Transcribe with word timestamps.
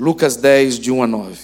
Lucas 0.00 0.34
10, 0.34 0.78
de 0.78 0.90
1 0.90 1.02
a 1.02 1.06
9. 1.06 1.38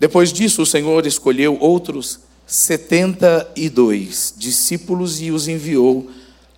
Depois 0.00 0.32
disso, 0.32 0.62
o 0.62 0.66
Senhor 0.66 1.06
escolheu 1.06 1.56
outros 1.60 2.18
setenta 2.44 3.48
e 3.54 3.68
dois 3.68 4.34
discípulos 4.36 5.20
e 5.20 5.30
os 5.30 5.46
enviou 5.46 6.10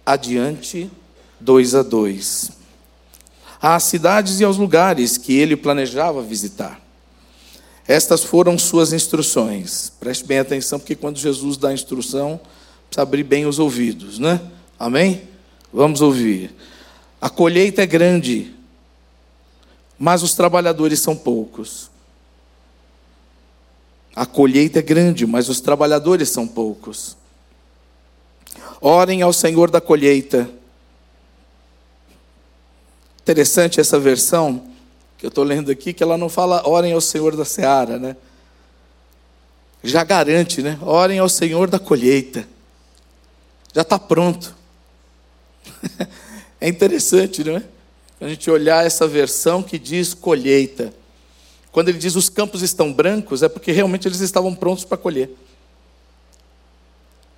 adiante, 0.07 0.91
dois 1.39 1.75
a 1.75 1.83
dois, 1.83 2.53
às 3.61 3.83
cidades 3.83 4.41
e 4.41 4.45
aos 4.45 4.57
lugares 4.57 5.19
que 5.19 5.35
ele 5.35 5.57
planejava 5.57 6.23
visitar. 6.23 6.81
Estas 7.87 8.25
foram 8.25 8.59
suas 8.59 8.95
instruções. 8.95 9.93
Preste 10.01 10.25
bem 10.25 10.39
atenção, 10.39 10.79
porque 10.79 10.95
quando 10.95 11.19
Jesus 11.19 11.59
dá 11.59 11.71
instrução, 11.71 12.41
precisa 12.89 13.03
abrir 13.03 13.25
bem 13.25 13.45
os 13.45 13.59
ouvidos, 13.59 14.19
né? 14.19 14.41
Amém? 14.79 15.29
Vamos 15.71 16.01
ouvir. 16.01 16.55
A 17.21 17.29
colheita 17.29 17.83
é 17.83 17.87
grande, 17.87 18.55
mas 20.03 20.25
os 20.25 20.35
trabalhadores 20.35 20.99
são 20.99 21.15
poucos. 21.15 21.89
A 24.17 24.27
colheita 24.27 24.81
é 24.81 24.83
grande, 24.83 25.25
mas 25.25 25.49
os 25.49 25.61
trabalhadores 25.61 26.29
são 26.29 26.45
poucos. 26.45 27.17
Orem 28.81 29.23
ao 29.23 29.33
Senhor 29.33 29.71
da 29.71 29.81
colheita. 29.81 30.51
Interessante 33.21 33.79
essa 33.79 33.97
versão 33.97 34.67
que 35.17 35.25
eu 35.25 35.29
estou 35.29 35.45
lendo 35.45 35.71
aqui, 35.71 35.93
que 35.93 36.03
ela 36.03 36.19
não 36.19 36.29
fala 36.29 36.69
orem 36.69 36.93
ao 36.93 37.01
Senhor 37.01 37.37
da 37.37 37.45
seara, 37.45 37.97
né? 37.97 38.17
Já 39.85 40.03
garante, 40.03 40.63
né? 40.63 40.81
Orem 40.83 41.21
ao 41.21 41.29
Senhor 41.29 41.71
da 41.71 41.79
colheita. 41.79 42.45
Já 43.73 43.83
está 43.83 44.01
pronto. 44.01 44.53
é 46.61 46.69
interessante, 46.69 47.45
não 47.45 47.59
é? 47.59 47.82
A 48.23 48.29
gente 48.29 48.49
olhar 48.49 48.87
essa 48.87 49.09
versão 49.09 49.65
que 49.65 49.77
diz 49.77 50.15
colheita. 50.15 50.95
Quando 51.73 51.89
ele 51.89 51.99
diz 51.99 52.15
os 52.15 52.29
campos 52.29 52.63
estão 52.63 52.93
brancos, 52.93 53.43
é 53.43 53.49
porque 53.49 53.73
realmente 53.73 54.07
eles 54.07 54.21
estavam 54.21 54.55
prontos 54.55 54.85
para 54.85 54.97
colher. 54.97 55.29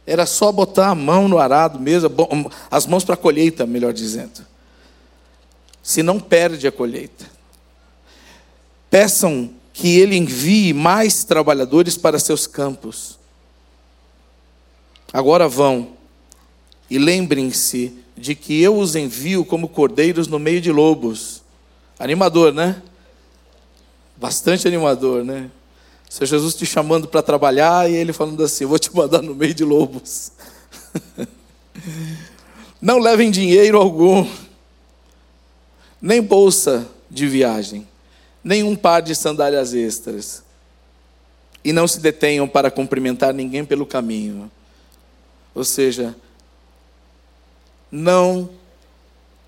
Era 0.06 0.26
só 0.26 0.52
botar 0.52 0.88
a 0.88 0.94
mão 0.94 1.26
no 1.26 1.38
arado 1.38 1.80
mesmo, 1.80 2.10
as 2.70 2.86
mãos 2.86 3.02
para 3.02 3.14
a 3.14 3.16
colheita, 3.16 3.64
melhor 3.64 3.94
dizendo. 3.94 4.44
Se 5.82 6.02
não 6.02 6.20
perde 6.20 6.66
a 6.66 6.72
colheita. 6.72 7.24
Peçam 8.90 9.50
que 9.72 9.98
ele 9.98 10.16
envie 10.16 10.74
mais 10.74 11.24
trabalhadores 11.24 11.96
para 11.96 12.18
seus 12.18 12.46
campos. 12.46 13.18
Agora 15.10 15.48
vão 15.48 15.96
e 16.90 16.98
lembrem-se 16.98 18.03
de 18.16 18.34
que 18.34 18.60
eu 18.62 18.76
os 18.76 18.94
envio 18.94 19.44
como 19.44 19.68
cordeiros 19.68 20.28
no 20.28 20.38
meio 20.38 20.60
de 20.60 20.70
lobos. 20.70 21.42
Animador, 21.98 22.52
né? 22.52 22.82
Bastante 24.16 24.68
animador, 24.68 25.24
né? 25.24 25.50
Seu 26.08 26.26
Jesus 26.26 26.54
te 26.54 26.64
chamando 26.64 27.08
para 27.08 27.22
trabalhar 27.22 27.90
e 27.90 27.94
ele 27.94 28.12
falando 28.12 28.42
assim: 28.42 28.64
Vou 28.64 28.78
te 28.78 28.94
mandar 28.94 29.20
no 29.20 29.34
meio 29.34 29.52
de 29.52 29.64
lobos. 29.64 30.30
Não 32.80 32.98
levem 32.98 33.30
dinheiro 33.30 33.78
algum, 33.78 34.28
nem 36.00 36.20
bolsa 36.20 36.86
de 37.10 37.26
viagem, 37.26 37.88
nem 38.42 38.62
um 38.62 38.76
par 38.76 39.00
de 39.00 39.14
sandálias 39.14 39.72
extras. 39.72 40.44
E 41.64 41.72
não 41.72 41.88
se 41.88 41.98
detenham 41.98 42.46
para 42.46 42.70
cumprimentar 42.70 43.32
ninguém 43.32 43.64
pelo 43.64 43.86
caminho. 43.86 44.50
Ou 45.54 45.64
seja, 45.64 46.14
não 47.94 48.50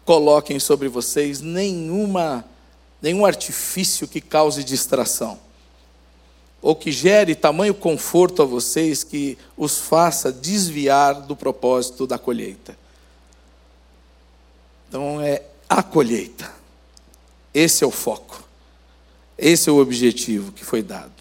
coloquem 0.05 0.61
sobre 0.61 0.87
vocês 0.87 1.41
nenhuma 1.41 2.45
nenhum 3.03 3.27
artifício 3.27 4.09
que 4.09 4.21
cause 4.21 4.65
distração, 4.65 5.39
ou 6.63 6.75
que 6.75 6.91
gere 6.91 7.35
tamanho 7.35 7.75
conforto 7.75 8.43
a 8.43 8.45
vocês 8.45 9.05
que 9.05 9.37
os 9.57 9.79
faça 9.79 10.33
desviar 10.33 11.23
do 11.23 11.37
propósito 11.37 12.07
da 12.07 12.19
colheita. 12.19 12.77
Então 14.89 15.21
é 15.21 15.43
a 15.69 15.83
colheita. 15.83 16.53
Esse 17.53 17.85
é 17.85 17.87
o 17.87 17.91
foco. 17.91 18.43
Esse 19.37 19.69
é 19.69 19.73
o 19.73 19.81
objetivo 19.81 20.53
que 20.53 20.65
foi 20.65 20.83
dado. 20.83 21.16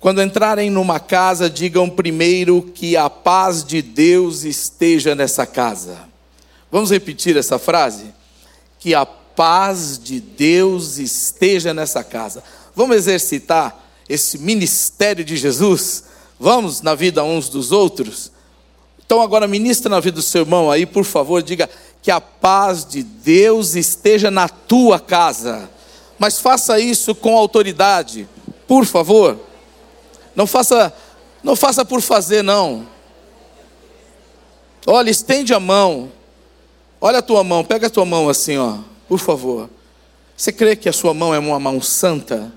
Quando 0.00 0.22
entrarem 0.22 0.70
numa 0.70 0.98
casa, 0.98 1.50
digam 1.50 1.88
primeiro 1.88 2.62
que 2.74 2.96
a 2.96 3.10
paz 3.10 3.62
de 3.62 3.82
Deus 3.82 4.44
esteja 4.44 5.14
nessa 5.14 5.44
casa. 5.44 6.08
Vamos 6.72 6.90
repetir 6.90 7.36
essa 7.36 7.58
frase? 7.58 8.06
Que 8.78 8.94
a 8.94 9.04
paz 9.04 10.00
de 10.02 10.18
Deus 10.18 10.96
esteja 10.96 11.74
nessa 11.74 12.02
casa. 12.02 12.42
Vamos 12.74 12.96
exercitar 12.96 13.78
esse 14.08 14.38
ministério 14.38 15.22
de 15.22 15.36
Jesus? 15.36 16.04
Vamos 16.38 16.80
na 16.80 16.94
vida 16.94 17.22
uns 17.22 17.50
dos 17.50 17.70
outros? 17.70 18.32
Então, 19.04 19.20
agora, 19.20 19.46
ministra 19.46 19.90
na 19.90 20.00
vida 20.00 20.14
do 20.14 20.22
seu 20.22 20.42
irmão 20.42 20.70
aí, 20.70 20.86
por 20.86 21.04
favor, 21.04 21.42
diga 21.42 21.68
que 22.00 22.10
a 22.10 22.22
paz 22.22 22.86
de 22.86 23.02
Deus 23.02 23.74
esteja 23.74 24.30
na 24.30 24.48
tua 24.48 24.98
casa. 24.98 25.68
Mas 26.18 26.38
faça 26.38 26.80
isso 26.80 27.14
com 27.14 27.36
autoridade, 27.36 28.26
por 28.66 28.86
favor. 28.86 29.49
Não 30.40 30.46
faça, 30.46 30.90
não 31.42 31.54
faça 31.54 31.84
por 31.84 32.00
fazer, 32.00 32.42
não. 32.42 32.88
Olha, 34.86 35.10
estende 35.10 35.52
a 35.52 35.60
mão. 35.60 36.10
Olha 36.98 37.18
a 37.18 37.22
tua 37.22 37.44
mão, 37.44 37.62
pega 37.62 37.88
a 37.88 37.90
tua 37.90 38.06
mão 38.06 38.26
assim, 38.26 38.56
ó. 38.56 38.78
Por 39.06 39.18
favor. 39.18 39.68
Você 40.34 40.50
crê 40.50 40.74
que 40.74 40.88
a 40.88 40.94
sua 40.94 41.12
mão 41.12 41.34
é 41.34 41.38
uma 41.38 41.60
mão 41.60 41.78
santa? 41.82 42.50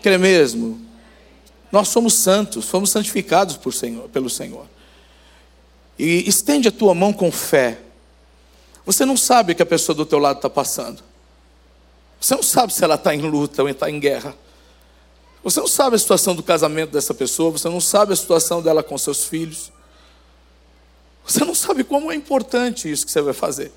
Crê 0.00 0.16
mesmo? 0.16 0.80
Nós 1.70 1.88
somos 1.88 2.14
santos, 2.14 2.70
fomos 2.70 2.88
santificados 2.88 3.58
por 3.58 3.74
Senhor, 3.74 4.08
pelo 4.08 4.30
Senhor. 4.30 4.64
E 5.98 6.26
estende 6.26 6.68
a 6.68 6.72
tua 6.72 6.94
mão 6.94 7.12
com 7.12 7.30
fé. 7.30 7.80
Você 8.86 9.04
não 9.04 9.18
sabe 9.18 9.52
o 9.52 9.54
que 9.54 9.62
a 9.62 9.66
pessoa 9.66 9.94
do 9.94 10.06
teu 10.06 10.18
lado 10.18 10.36
está 10.36 10.48
passando. 10.48 11.02
Você 12.18 12.34
não 12.34 12.42
sabe 12.42 12.72
se 12.72 12.82
ela 12.82 12.94
está 12.94 13.14
em 13.14 13.20
luta 13.20 13.60
ou 13.62 13.68
está 13.68 13.90
em 13.90 14.00
guerra. 14.00 14.34
Você 15.44 15.60
não 15.60 15.68
sabe 15.68 15.94
a 15.94 15.98
situação 15.98 16.34
do 16.34 16.42
casamento 16.42 16.90
dessa 16.90 17.12
pessoa, 17.12 17.50
você 17.50 17.68
não 17.68 17.80
sabe 17.80 18.14
a 18.14 18.16
situação 18.16 18.62
dela 18.62 18.82
com 18.82 18.96
seus 18.96 19.26
filhos. 19.26 19.70
Você 21.26 21.44
não 21.44 21.54
sabe 21.54 21.84
como 21.84 22.10
é 22.10 22.14
importante 22.14 22.90
isso 22.90 23.04
que 23.04 23.12
você 23.12 23.20
vai 23.20 23.34
fazer. 23.34 23.70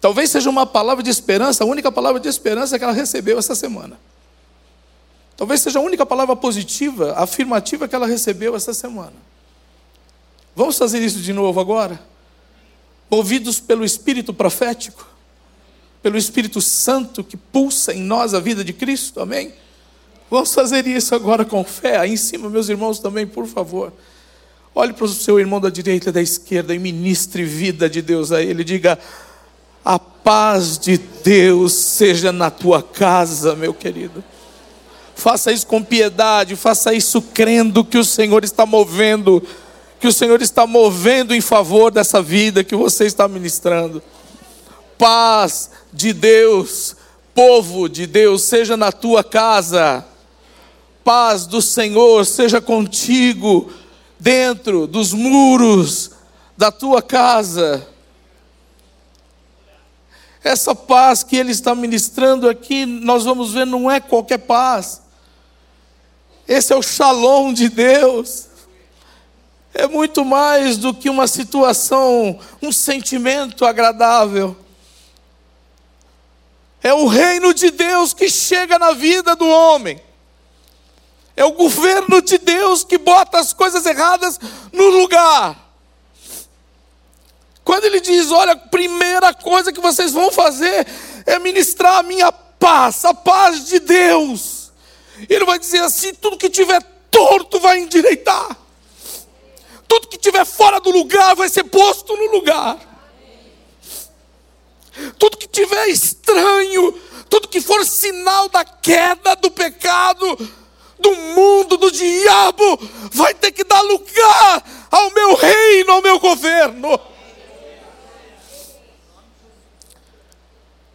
Talvez 0.00 0.30
seja 0.30 0.48
uma 0.48 0.66
palavra 0.66 1.02
de 1.02 1.10
esperança, 1.10 1.62
a 1.62 1.66
única 1.66 1.92
palavra 1.92 2.18
de 2.18 2.26
esperança 2.26 2.78
que 2.78 2.84
ela 2.84 2.92
recebeu 2.92 3.38
essa 3.38 3.54
semana. 3.54 4.00
Talvez 5.36 5.60
seja 5.60 5.78
a 5.78 5.82
única 5.82 6.06
palavra 6.06 6.34
positiva, 6.34 7.12
afirmativa 7.12 7.86
que 7.86 7.94
ela 7.94 8.06
recebeu 8.06 8.56
essa 8.56 8.72
semana. 8.72 9.14
Vamos 10.56 10.78
fazer 10.78 11.00
isso 11.00 11.20
de 11.20 11.34
novo 11.34 11.60
agora? 11.60 12.00
Movidos 13.10 13.60
pelo 13.60 13.84
Espírito 13.84 14.32
profético, 14.32 15.06
pelo 16.02 16.16
Espírito 16.16 16.60
Santo 16.60 17.22
que 17.22 17.36
pulsa 17.36 17.92
em 17.92 18.02
nós 18.02 18.34
a 18.34 18.40
vida 18.40 18.64
de 18.64 18.72
Cristo, 18.72 19.20
amém? 19.20 19.52
Vamos 20.30 20.54
fazer 20.54 20.86
isso 20.86 21.14
agora 21.14 21.44
com 21.44 21.64
fé. 21.64 21.98
Aí 21.98 22.12
em 22.12 22.16
cima, 22.16 22.48
meus 22.48 22.68
irmãos, 22.68 23.00
também, 23.00 23.26
por 23.26 23.46
favor. 23.46 23.92
Olhe 24.74 24.92
para 24.92 25.04
o 25.04 25.08
seu 25.08 25.40
irmão 25.40 25.60
da 25.60 25.68
direita 25.68 26.10
e 26.10 26.12
da 26.12 26.22
esquerda 26.22 26.74
e 26.74 26.78
ministre 26.78 27.44
vida 27.44 27.90
de 27.90 28.00
Deus 28.00 28.30
a 28.30 28.40
ele. 28.40 28.62
Diga: 28.62 28.98
a 29.84 29.98
paz 29.98 30.78
de 30.78 30.98
Deus 30.98 31.72
seja 31.72 32.30
na 32.30 32.50
tua 32.50 32.80
casa, 32.80 33.56
meu 33.56 33.74
querido. 33.74 34.22
Faça 35.16 35.52
isso 35.52 35.66
com 35.66 35.82
piedade, 35.82 36.54
faça 36.54 36.94
isso 36.94 37.20
crendo 37.20 37.84
que 37.84 37.98
o 37.98 38.04
Senhor 38.04 38.44
está 38.44 38.64
movendo, 38.64 39.42
que 39.98 40.06
o 40.06 40.12
Senhor 40.12 40.40
está 40.40 40.66
movendo 40.66 41.34
em 41.34 41.40
favor 41.40 41.90
dessa 41.90 42.22
vida 42.22 42.64
que 42.64 42.76
você 42.76 43.04
está 43.04 43.26
ministrando. 43.26 44.00
Paz 44.96 45.70
de 45.92 46.12
Deus, 46.12 46.96
povo 47.34 47.88
de 47.88 48.06
Deus, 48.06 48.42
seja 48.42 48.76
na 48.76 48.92
tua 48.92 49.24
casa. 49.24 50.04
Paz 51.02 51.46
do 51.46 51.62
Senhor 51.62 52.24
seja 52.26 52.60
contigo, 52.60 53.72
dentro 54.18 54.86
dos 54.86 55.12
muros 55.12 56.10
da 56.56 56.70
tua 56.70 57.00
casa. 57.00 57.86
Essa 60.42 60.74
paz 60.74 61.22
que 61.22 61.36
ele 61.36 61.52
está 61.52 61.74
ministrando 61.74 62.48
aqui, 62.48 62.86
nós 62.86 63.24
vamos 63.24 63.52
ver, 63.52 63.66
não 63.66 63.90
é 63.90 64.00
qualquer 64.00 64.38
paz. 64.38 65.02
Esse 66.46 66.72
é 66.72 66.76
o 66.76 66.82
shalom 66.82 67.52
de 67.52 67.68
Deus. 67.68 68.46
É 69.72 69.86
muito 69.86 70.24
mais 70.24 70.76
do 70.76 70.92
que 70.92 71.08
uma 71.08 71.26
situação, 71.26 72.38
um 72.60 72.72
sentimento 72.72 73.64
agradável. 73.64 74.56
É 76.82 76.94
o 76.94 77.06
reino 77.06 77.52
de 77.52 77.70
Deus 77.70 78.12
que 78.12 78.28
chega 78.30 78.78
na 78.78 78.92
vida 78.92 79.36
do 79.36 79.46
homem. 79.46 80.00
É 81.36 81.44
o 81.44 81.52
governo 81.52 82.20
de 82.20 82.38
Deus 82.38 82.84
que 82.84 82.98
bota 82.98 83.38
as 83.38 83.52
coisas 83.52 83.84
erradas 83.86 84.38
no 84.72 84.88
lugar. 84.88 85.56
Quando 87.64 87.84
ele 87.84 88.00
diz: 88.00 88.30
Olha, 88.30 88.52
a 88.52 88.56
primeira 88.56 89.32
coisa 89.32 89.72
que 89.72 89.80
vocês 89.80 90.12
vão 90.12 90.32
fazer 90.32 90.86
é 91.26 91.38
ministrar 91.38 91.98
a 91.98 92.02
minha 92.02 92.32
paz, 92.32 93.04
a 93.04 93.14
paz 93.14 93.66
de 93.66 93.78
Deus. 93.78 94.72
Ele 95.28 95.44
vai 95.44 95.58
dizer 95.58 95.82
assim: 95.82 96.14
tudo 96.14 96.36
que 96.36 96.50
tiver 96.50 96.82
torto 97.10 97.60
vai 97.60 97.78
endireitar, 97.78 98.56
tudo 99.86 100.08
que 100.08 100.18
tiver 100.18 100.44
fora 100.44 100.80
do 100.80 100.90
lugar 100.90 101.34
vai 101.34 101.48
ser 101.48 101.64
posto 101.64 102.16
no 102.16 102.30
lugar, 102.32 102.78
tudo 105.18 105.36
que 105.36 105.48
tiver 105.48 105.88
estranho, 105.88 106.92
tudo 107.28 107.48
que 107.48 107.60
for 107.60 107.84
sinal 107.84 108.48
da 108.48 108.64
queda, 108.64 109.36
do 109.36 109.50
pecado, 109.50 110.36
do 110.98 111.14
mundo, 111.14 111.76
do 111.76 111.90
diabo, 111.90 112.78
vai 113.10 113.34
ter 113.34 113.52
que 113.52 113.64
dar 113.64 113.80
lugar 113.80 114.88
ao 114.90 115.10
meu 115.12 115.34
reino, 115.34 115.92
ao 115.92 116.02
meu 116.02 116.18
governo. 116.18 117.00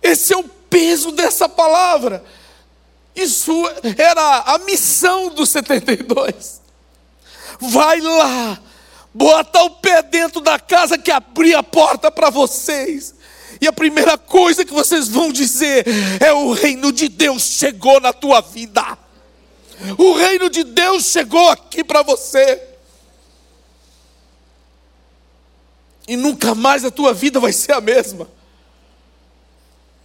Esse 0.02 0.34
é 0.34 0.38
o 0.38 0.44
peso 0.44 1.12
dessa 1.12 1.50
palavra. 1.50 2.24
Isso 3.16 3.54
era 3.98 4.40
a 4.42 4.60
missão 4.60 5.30
dos 5.30 5.50
72. 5.50 6.62
Vai 7.60 8.02
lá, 8.02 8.60
bota 9.14 9.64
o 9.64 9.70
pé 9.72 10.04
dentro 10.04 10.42
da 10.42 10.60
casa 10.60 10.98
que 10.98 11.10
abri 11.10 11.56
a 11.56 11.64
porta 11.64 12.12
para 12.12 12.30
vocês. 12.30 13.15
E 13.62 13.68
a 13.68 13.74
primeira 13.74 14.18
coisa 14.18 14.66
que 14.66 14.74
vocês 14.74 15.08
vão 15.08 15.32
dizer 15.32 15.86
é: 16.20 16.34
o 16.34 16.52
reino 16.52 16.92
de 16.92 17.08
Deus 17.08 17.44
chegou 17.44 18.00
na 18.00 18.14
tua 18.14 18.42
vida. 18.42 18.98
O 19.98 20.14
reino 20.14 20.50
de 20.50 20.64
Deus 20.64 21.06
chegou 21.06 21.50
aqui 21.50 21.84
para 21.84 22.02
você. 22.02 22.62
E 26.08 26.16
nunca 26.16 26.54
mais 26.54 26.86
a 26.86 26.92
tua 26.92 27.14
vida 27.14 27.40
vai 27.40 27.52
ser 27.52 27.74
a 27.74 27.82
mesma. 27.82 28.30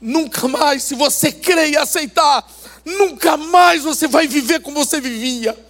Nunca 0.01 0.49
mais, 0.49 0.83
se 0.85 0.95
você 0.95 1.31
crer 1.31 1.71
e 1.71 1.77
aceitar, 1.77 2.49
nunca 2.85 3.37
mais 3.37 3.85
você 3.85 4.09
vai 4.09 4.27
viver 4.27 4.61
como 4.61 4.85
você 4.85 5.01
vivia. 5.01 5.70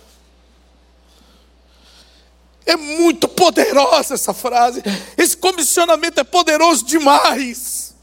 É 2.70 2.76
muito 2.76 3.26
poderosa 3.26 4.14
essa 4.14 4.32
frase. 4.32 4.80
Esse 5.16 5.36
comissionamento 5.36 6.20
é 6.20 6.22
poderoso 6.22 6.84
demais. 6.84 7.96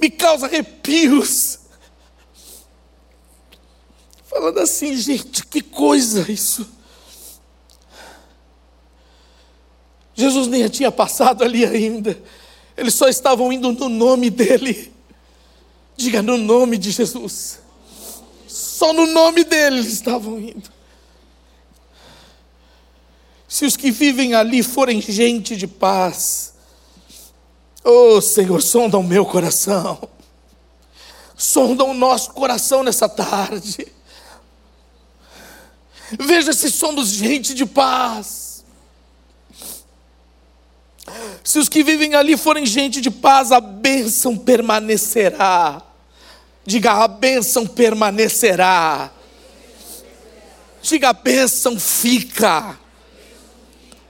Me 0.00 0.10
causa 0.10 0.46
arrepios. 0.46 1.60
Falando 4.24 4.58
assim, 4.58 4.96
gente, 4.96 5.46
que 5.46 5.60
coisa 5.60 6.28
isso. 6.28 6.68
Jesus 10.14 10.48
nem 10.48 10.68
tinha 10.68 10.90
passado 10.90 11.44
ali 11.44 11.64
ainda. 11.64 12.20
Eles 12.76 12.94
só 12.94 13.06
estavam 13.06 13.52
indo 13.52 13.70
no 13.70 13.88
nome 13.88 14.30
dele. 14.30 14.92
Diga 15.96 16.20
no 16.20 16.36
nome 16.36 16.76
de 16.76 16.90
Jesus. 16.90 17.61
Só 18.82 18.92
no 18.92 19.06
nome 19.06 19.44
dele 19.44 19.76
eles 19.76 19.92
estavam 19.92 20.40
indo. 20.40 20.68
Se 23.46 23.64
os 23.64 23.76
que 23.76 23.92
vivem 23.92 24.34
ali 24.34 24.60
forem 24.60 25.00
gente 25.00 25.56
de 25.56 25.68
paz, 25.68 26.54
oh 27.84 28.20
Senhor, 28.20 28.60
sonda 28.60 28.98
o 28.98 29.02
meu 29.04 29.24
coração, 29.24 30.08
sonda 31.36 31.84
o 31.84 31.94
nosso 31.94 32.32
coração 32.32 32.82
nessa 32.82 33.08
tarde. 33.08 33.86
Veja 36.18 36.52
se 36.52 36.68
somos 36.68 37.10
gente 37.10 37.54
de 37.54 37.64
paz. 37.64 38.64
Se 41.44 41.60
os 41.60 41.68
que 41.68 41.84
vivem 41.84 42.16
ali 42.16 42.36
forem 42.36 42.66
gente 42.66 43.00
de 43.00 43.12
paz, 43.12 43.52
a 43.52 43.60
bênção 43.60 44.36
permanecerá. 44.36 45.91
Diga, 46.64 46.92
a 46.92 47.08
bênção 47.08 47.66
permanecerá. 47.66 49.10
Diga, 50.80 51.10
a 51.10 51.12
bênção 51.12 51.78
fica 51.78 52.78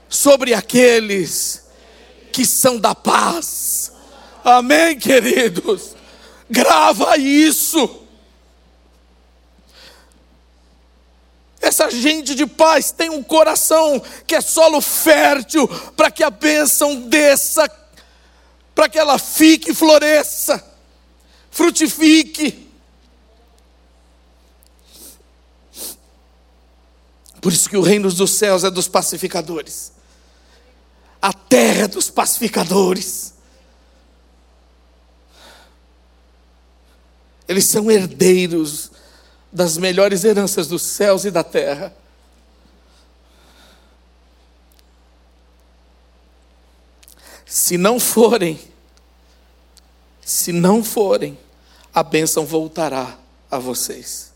sobre 0.07 0.53
aqueles 0.53 1.63
que 2.31 2.45
são 2.45 2.77
da 2.77 2.93
paz. 2.93 3.91
Amém, 4.43 4.97
queridos? 4.97 5.95
Grava 6.49 7.17
isso. 7.17 8.01
Essa 11.59 11.89
gente 11.89 12.35
de 12.35 12.45
paz 12.45 12.91
tem 12.91 13.09
um 13.09 13.23
coração 13.23 14.01
que 14.27 14.35
é 14.35 14.41
solo 14.41 14.81
fértil 14.81 15.67
para 15.95 16.11
que 16.11 16.21
a 16.21 16.29
bênção 16.29 17.07
desça, 17.07 17.71
para 18.75 18.89
que 18.89 18.99
ela 18.99 19.17
fique 19.17 19.71
e 19.71 19.73
floresça, 19.73 20.63
frutifique. 21.53 22.67
Por 27.39 27.53
isso 27.53 27.69
que 27.69 27.77
o 27.77 27.81
reino 27.81 28.11
dos 28.11 28.31
céus 28.31 28.63
é 28.63 28.71
dos 28.71 28.87
pacificadores. 28.87 29.93
A 31.21 31.31
terra 31.31 31.83
é 31.83 31.87
dos 31.87 32.09
pacificadores. 32.09 33.35
Eles 37.47 37.65
são 37.65 37.91
herdeiros 37.91 38.91
das 39.51 39.77
melhores 39.77 40.23
heranças 40.23 40.67
dos 40.67 40.81
céus 40.81 41.23
e 41.23 41.29
da 41.29 41.43
terra. 41.43 41.95
Se 47.45 47.77
não 47.77 47.99
forem, 47.99 48.59
se 50.25 50.51
não 50.51 50.83
forem, 50.83 51.37
a 51.93 52.01
bênção 52.01 52.45
voltará 52.45 53.17
a 53.51 53.59
vocês. 53.59 54.31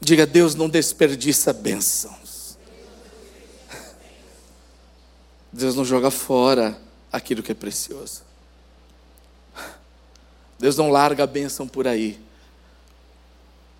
Diga, 0.00 0.26
Deus 0.26 0.54
não 0.54 0.68
desperdiça 0.68 1.52
bênçãos. 1.52 2.58
Deus 5.52 5.74
não 5.74 5.84
joga 5.84 6.10
fora 6.10 6.78
aquilo 7.10 7.42
que 7.42 7.52
é 7.52 7.54
precioso. 7.54 8.22
Deus 10.58 10.76
não 10.76 10.90
larga 10.90 11.24
a 11.24 11.26
bênção 11.26 11.66
por 11.66 11.88
aí 11.88 12.20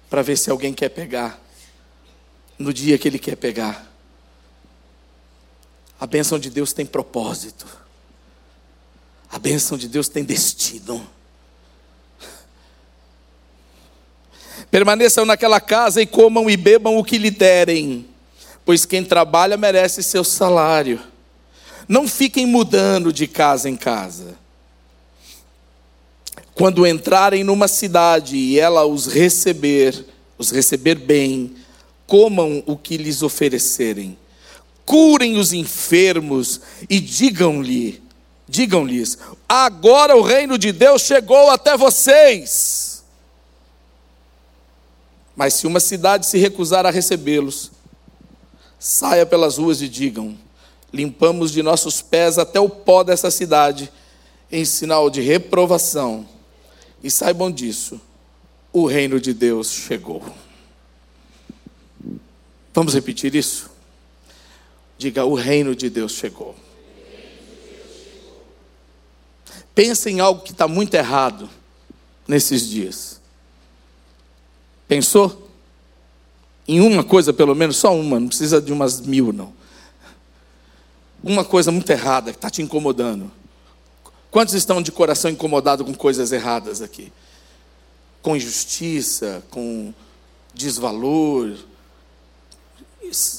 para 0.09 0.23
ver 0.23 0.37
se 0.37 0.51
alguém 0.51 0.73
quer 0.73 0.89
pegar 0.89 1.41
no 2.59 2.73
dia 2.73 2.99
que 2.99 3.09
ele 3.09 3.19
quer 3.19 3.37
pegar. 3.37 3.91
A 5.99 6.07
bênção 6.07 6.39
de 6.39 6.51
Deus 6.51 6.73
tem 6.73 6.87
propósito. 6.87 7.84
A 9.35 9.39
bênção 9.41 9.77
de 9.77 9.89
Deus 9.89 10.09
tem 10.09 10.23
destino. 10.23 11.05
Permaneçam 14.71 15.25
naquela 15.25 15.61
casa 15.61 16.01
e 16.01 16.07
comam 16.07 16.49
e 16.49 16.57
bebam 16.57 16.97
o 16.97 17.03
que 17.03 17.19
lhe 17.19 17.33
derem, 17.33 18.07
pois 18.65 18.87
quem 18.87 19.03
trabalha 19.05 19.57
merece 19.57 20.05
seu 20.05 20.23
salário. 20.23 21.01
Não 21.89 22.07
fiquem 22.07 22.47
mudando 22.47 23.13
de 23.13 23.27
casa 23.27 23.69
em 23.69 23.75
casa. 23.75 24.37
Quando 26.55 26.87
entrarem 26.87 27.43
numa 27.43 27.67
cidade 27.67 28.37
e 28.37 28.61
ela 28.61 28.87
os 28.87 29.07
receber, 29.07 30.07
os 30.39 30.53
receber 30.53 30.95
bem, 30.95 31.57
comam 32.07 32.63
o 32.67 32.77
que 32.77 32.97
lhes 32.97 33.21
oferecerem. 33.21 34.17
Curem 34.87 35.39
os 35.39 35.53
enfermos 35.53 36.61
e 36.89 37.01
digam-lhe, 37.01 38.04
digam-lhes: 38.49 39.19
agora 39.49 40.17
o 40.17 40.23
reino 40.23 40.59
de 40.59 40.73
Deus 40.73 41.03
chegou 41.03 41.51
até 41.51 41.77
vocês. 41.77 43.03
Mas 45.37 45.55
se 45.55 45.67
uma 45.67 45.81
cidade 45.81 46.27
se 46.27 46.39
recusar 46.39 46.87
a 46.87 46.91
recebê-los, 46.91 47.73
saia 48.79 49.27
pelas 49.27 49.59
ruas 49.59 49.83
e 49.83 49.89
digam: 49.89 50.37
limpamos 50.93 51.51
de 51.51 51.63
nossos 51.63 52.01
pés 52.01 52.39
até 52.39 52.61
o 52.61 52.69
pó 52.69 53.03
dessa 53.03 53.31
cidade, 53.31 53.91
em 54.51 54.65
sinal 54.65 55.11
de 55.11 55.21
reprovação 55.21 56.29
e 57.03 57.11
saibam 57.11 57.51
disso, 57.51 58.01
o 58.73 58.87
reino 58.87 59.21
de 59.21 59.35
Deus 59.35 59.71
chegou. 59.71 60.23
Vamos 62.73 62.95
repetir 62.95 63.35
isso? 63.35 63.71
Diga: 64.97 65.25
o 65.25 65.35
reino 65.35 65.75
de 65.75 65.91
Deus 65.91 66.13
chegou. 66.13 66.55
Pensa 69.75 70.09
em 70.09 70.21
algo 70.21 70.43
que 70.43 70.53
está 70.53 70.69
muito 70.69 70.95
errado 70.95 71.51
nesses 72.29 72.69
dias. 72.69 73.21
Pensou? 74.87 75.51
Em 76.67 76.81
uma 76.81 77.03
coisa, 77.03 77.33
pelo 77.33 77.55
menos, 77.55 77.77
só 77.77 77.95
uma, 77.95 78.21
não 78.21 78.29
precisa 78.29 78.61
de 78.61 78.73
umas 78.73 79.01
mil, 79.01 79.33
não. 79.33 79.53
Uma 81.23 81.45
coisa 81.45 81.73
muito 81.73 81.91
errada 81.91 82.31
que 82.31 82.39
está 82.39 82.49
te 82.49 82.63
incomodando. 82.63 83.31
Quantos 84.31 84.55
estão 84.55 84.83
de 84.83 84.93
coração 84.93 85.31
incomodados 85.31 85.87
com 85.87 85.95
coisas 85.95 86.33
erradas 86.33 86.81
aqui? 86.81 87.13
Com 88.23 88.37
injustiça, 88.37 89.43
com 89.51 89.93
desvalor, 90.55 91.57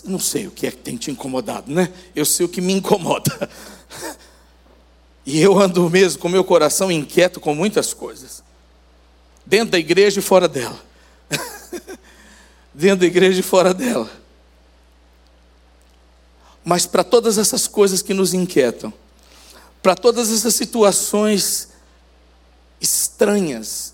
Não 0.04 0.20
sei 0.20 0.48
o 0.48 0.52
que 0.52 0.68
é 0.68 0.72
que 0.72 0.78
tem 0.78 0.98
te 0.98 1.10
incomodado, 1.10 1.72
né? 1.72 1.92
Eu 2.16 2.26
sei 2.26 2.46
o 2.46 2.50
que 2.50 2.62
me 2.62 2.74
incomoda. 2.74 3.50
E 5.26 5.42
eu 5.42 5.58
ando 5.60 5.90
mesmo 5.90 6.22
com 6.22 6.30
meu 6.30 6.44
coração 6.44 6.92
inquieto 6.92 7.40
com 7.40 7.56
muitas 7.56 7.94
coisas. 7.94 8.44
Dentro 9.46 9.72
da 9.72 9.80
igreja 9.80 10.20
e 10.20 10.24
fora 10.24 10.48
dela. 10.48 10.80
Dentro 12.74 13.00
da 13.00 13.06
igreja 13.06 13.40
e 13.40 13.44
fora 13.44 13.74
dela. 13.74 14.10
Mas 16.64 16.86
para 16.86 17.04
todas 17.04 17.38
essas 17.38 17.68
coisas 17.68 18.02
que 18.02 18.14
nos 18.14 18.34
inquietam, 18.34 18.94
para 19.82 19.96
todas 19.96 20.32
essas 20.32 20.56
situações 20.56 21.70
estranhas, 22.82 23.94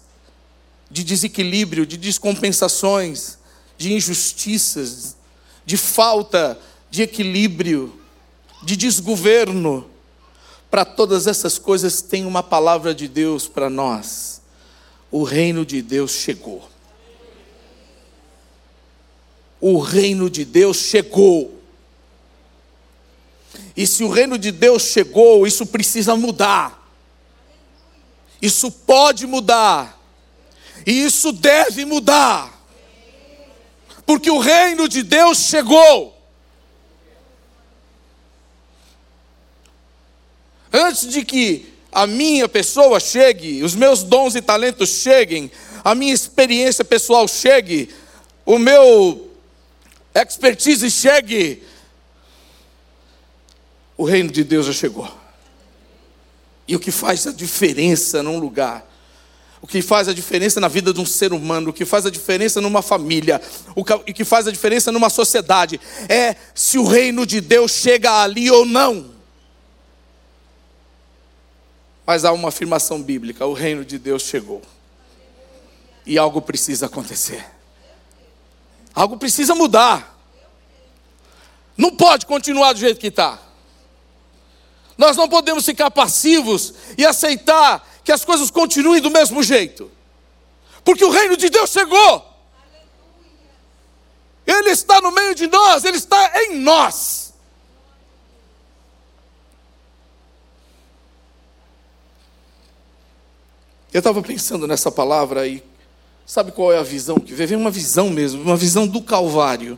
de 0.90 1.04
desequilíbrio, 1.04 1.86
de 1.86 1.96
descompensações, 1.96 3.38
de 3.78 3.94
injustiças, 3.94 5.16
de 5.66 5.78
falta 5.78 6.60
de 6.90 7.02
equilíbrio, 7.02 7.98
de 8.62 8.76
desgoverno. 8.76 9.90
Para 10.72 10.86
todas 10.86 11.28
essas 11.28 11.60
coisas 11.60 12.02
tem 12.02 12.26
uma 12.26 12.42
palavra 12.42 12.96
de 12.96 13.06
Deus 13.10 13.46
para 13.46 13.70
nós. 13.70 14.42
O 15.12 15.24
reino 15.24 15.66
de 15.66 15.82
Deus 15.82 16.12
chegou. 16.12 16.68
O 19.60 19.80
reino 19.80 20.30
de 20.30 20.46
Deus 20.46 20.78
chegou. 20.78 21.60
E 23.76 23.86
se 23.86 24.02
o 24.06 24.10
reino 24.10 24.38
de 24.38 24.50
Deus 24.50 24.84
chegou, 24.84 25.46
isso 25.46 25.66
precisa 25.66 26.16
mudar. 26.16 26.90
Isso 28.42 28.72
pode 28.72 29.28
mudar. 29.28 30.02
E 30.88 31.04
isso 31.04 31.34
deve 31.34 31.84
mudar. 31.84 32.66
Porque 34.06 34.32
o 34.32 34.40
reino 34.40 34.88
de 34.88 35.04
Deus 35.04 35.40
chegou. 35.40 36.21
Antes 40.72 41.08
de 41.08 41.26
que 41.26 41.74
a 41.92 42.08
minha 42.08 42.48
pessoa 42.48 43.00
chegue, 43.00 43.64
os 43.64 43.76
meus 43.76 44.04
dons 44.04 44.36
e 44.36 44.42
talentos 44.42 44.90
cheguem, 44.90 45.52
a 45.84 45.94
minha 45.94 46.14
experiência 46.14 46.86
pessoal 46.86 47.28
chegue, 47.28 47.90
o 48.46 48.58
meu 48.58 49.30
expertise 50.14 50.90
chegue, 50.90 51.64
o 53.98 54.04
reino 54.04 54.32
de 54.32 54.44
Deus 54.44 54.66
já 54.66 54.74
chegou. 54.74 55.10
E 56.68 56.76
o 56.76 56.80
que 56.80 56.92
faz 56.92 57.28
a 57.28 57.32
diferença 57.32 58.24
num 58.24 58.40
lugar 58.40 58.90
o 59.62 59.68
que 59.68 59.82
faz 59.82 60.08
a 60.08 60.14
diferença 60.14 60.60
na 60.60 60.68
vida 60.68 60.92
de 60.92 61.00
um 61.00 61.06
ser 61.06 61.32
humano, 61.34 61.70
o 61.70 61.74
que 61.74 61.86
faz 61.86 62.06
a 62.06 62.10
diferença 62.10 62.60
numa 62.60 62.82
família, 62.82 63.40
o 63.76 63.84
que 63.86 64.26
faz 64.26 64.48
a 64.48 64.52
diferença 64.52 64.92
numa 64.92 65.10
sociedade, 65.10 65.80
é 66.10 66.36
se 66.56 66.80
o 66.80 66.84
reino 66.84 67.28
de 67.28 67.40
Deus 67.40 67.72
chega 67.72 68.24
ali 68.24 68.50
ou 68.50 68.66
não. 68.66 69.11
Mas 72.12 72.26
há 72.26 72.34
uma 72.34 72.50
afirmação 72.50 73.02
bíblica: 73.02 73.46
o 73.46 73.54
reino 73.54 73.86
de 73.86 73.98
Deus 73.98 74.24
chegou. 74.24 74.62
E 76.06 76.18
algo 76.18 76.42
precisa 76.42 76.88
acontecer. 76.88 77.50
Algo 78.94 79.16
precisa 79.16 79.56
mudar. 79.56 80.22
Não 81.78 81.96
pode 81.96 82.26
continuar 82.26 82.74
do 82.74 82.80
jeito 82.80 83.00
que 83.00 83.08
está. 83.08 83.40
Nós 84.98 85.16
não 85.16 85.30
podemos 85.30 85.64
ficar 85.64 85.90
passivos 85.90 86.74
e 86.98 87.06
aceitar 87.06 87.90
que 88.04 88.12
as 88.12 88.26
coisas 88.26 88.52
continuem 88.52 89.00
do 89.00 89.10
mesmo 89.10 89.42
jeito. 89.42 89.90
Porque 90.84 91.06
o 91.06 91.12
reino 91.12 91.38
de 91.38 91.50
Deus 91.50 91.70
chegou. 91.70 92.30
Ele 94.46 94.72
está 94.72 95.00
no 95.00 95.14
meio 95.14 95.34
de 95.34 95.48
nós, 95.48 95.86
ele 95.86 95.96
está 95.96 96.44
em 96.44 96.58
nós. 96.58 97.31
Eu 103.94 104.00
estava 104.00 104.22
pensando 104.22 104.66
nessa 104.66 104.90
palavra 104.90 105.46
e 105.46 105.62
sabe 106.26 106.52
qual 106.54 106.72
é 106.72 106.78
a 106.78 106.84
visão 106.84 107.20
que 107.20 107.34
veio? 107.34 107.50
Vem 107.50 107.58
uma 107.58 107.72
visão 107.72 108.10
mesmo, 108.10 108.42
uma 108.42 108.56
visão 108.56 108.88
do 108.88 109.02
Calvário. 109.02 109.78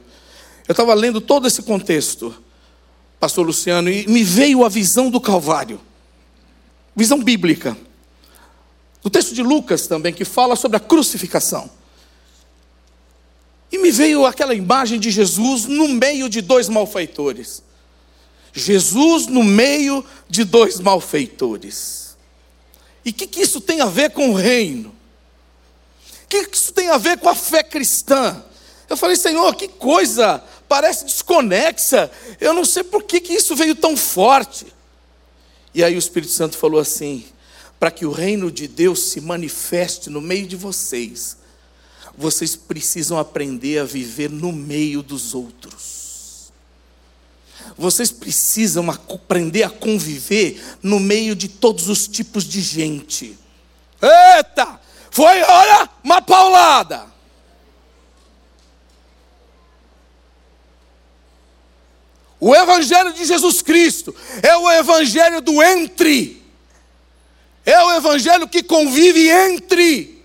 Eu 0.67 0.73
estava 0.73 0.93
lendo 0.93 1.19
todo 1.19 1.47
esse 1.47 1.63
contexto, 1.63 2.35
Pastor 3.19 3.45
Luciano, 3.45 3.89
e 3.89 4.07
me 4.07 4.23
veio 4.23 4.63
a 4.63 4.69
visão 4.69 5.09
do 5.09 5.19
Calvário, 5.19 5.81
visão 6.95 7.21
bíblica. 7.23 7.75
Do 9.01 9.09
texto 9.09 9.33
de 9.33 9.41
Lucas 9.41 9.87
também, 9.87 10.13
que 10.13 10.23
fala 10.23 10.55
sobre 10.55 10.77
a 10.77 10.79
crucificação. 10.79 11.69
E 13.71 13.79
me 13.79 13.91
veio 13.91 14.25
aquela 14.25 14.53
imagem 14.53 14.99
de 14.99 15.09
Jesus 15.09 15.65
no 15.65 15.89
meio 15.89 16.29
de 16.29 16.39
dois 16.39 16.69
malfeitores. 16.69 17.63
Jesus 18.53 19.25
no 19.25 19.43
meio 19.43 20.05
de 20.29 20.43
dois 20.43 20.79
malfeitores. 20.79 22.02
E 23.05 23.09
o 23.09 23.13
que, 23.13 23.27
que 23.27 23.41
isso 23.41 23.59
tem 23.59 23.81
a 23.81 23.85
ver 23.85 24.11
com 24.11 24.29
o 24.29 24.33
reino? 24.33 24.95
O 26.23 26.27
que, 26.27 26.45
que 26.47 26.57
isso 26.57 26.71
tem 26.73 26.89
a 26.89 26.97
ver 26.97 27.17
com 27.19 27.29
a 27.29 27.35
fé 27.35 27.61
cristã? 27.63 28.43
Eu 28.89 28.97
falei, 28.97 29.15
Senhor, 29.15 29.55
que 29.55 29.67
coisa, 29.67 30.43
parece 30.67 31.05
desconexa. 31.05 32.11
Eu 32.39 32.53
não 32.53 32.65
sei 32.65 32.83
por 32.83 33.03
que, 33.03 33.19
que 33.19 33.33
isso 33.33 33.55
veio 33.55 33.75
tão 33.75 33.95
forte. 33.97 34.67
E 35.73 35.83
aí 35.83 35.95
o 35.95 35.99
Espírito 35.99 36.31
Santo 36.31 36.57
falou 36.57 36.79
assim: 36.79 37.25
para 37.79 37.91
que 37.91 38.05
o 38.05 38.11
reino 38.11 38.51
de 38.51 38.67
Deus 38.67 39.11
se 39.11 39.19
manifeste 39.19 40.09
no 40.09 40.21
meio 40.21 40.47
de 40.47 40.55
vocês, 40.55 41.37
vocês 42.17 42.55
precisam 42.55 43.17
aprender 43.17 43.79
a 43.79 43.83
viver 43.83 44.29
no 44.29 44.51
meio 44.51 45.01
dos 45.01 45.33
outros. 45.33 46.02
Vocês 47.77 48.11
precisam 48.11 48.89
aprender 48.89 49.63
a 49.63 49.69
conviver 49.69 50.61
no 50.81 50.99
meio 50.99 51.35
de 51.35 51.47
todos 51.47 51.89
os 51.89 52.07
tipos 52.07 52.43
de 52.43 52.61
gente. 52.61 53.37
Eita! 54.01 54.79
Foi, 55.09 55.41
olha, 55.41 55.89
uma 56.03 56.21
paulada. 56.21 57.05
O 62.39 62.55
Evangelho 62.55 63.13
de 63.13 63.23
Jesus 63.25 63.61
Cristo 63.61 64.13
é 64.41 64.55
o 64.57 64.69
Evangelho 64.71 65.39
do 65.39 65.61
entre. 65.63 66.43
É 67.65 67.81
o 67.81 67.91
evangelho 67.93 68.47
que 68.47 68.61
convive 68.61 69.29
entre. 69.29 70.21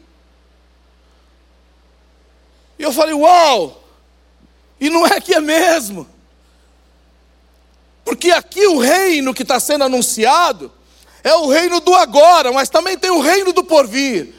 E 2.78 2.82
eu 2.82 2.92
falei, 2.92 3.14
uau! 3.14 3.84
E 4.80 4.90
não 4.90 5.06
é 5.06 5.20
que 5.20 5.34
é 5.34 5.40
mesmo. 5.40 6.08
Porque 8.08 8.30
aqui 8.30 8.66
o 8.66 8.78
reino 8.78 9.34
que 9.34 9.42
está 9.42 9.60
sendo 9.60 9.84
anunciado 9.84 10.72
é 11.22 11.34
o 11.34 11.48
reino 11.48 11.78
do 11.78 11.94
agora, 11.94 12.50
mas 12.50 12.70
também 12.70 12.96
tem 12.96 13.10
o 13.10 13.20
reino 13.20 13.52
do 13.52 13.62
porvir. 13.62 14.32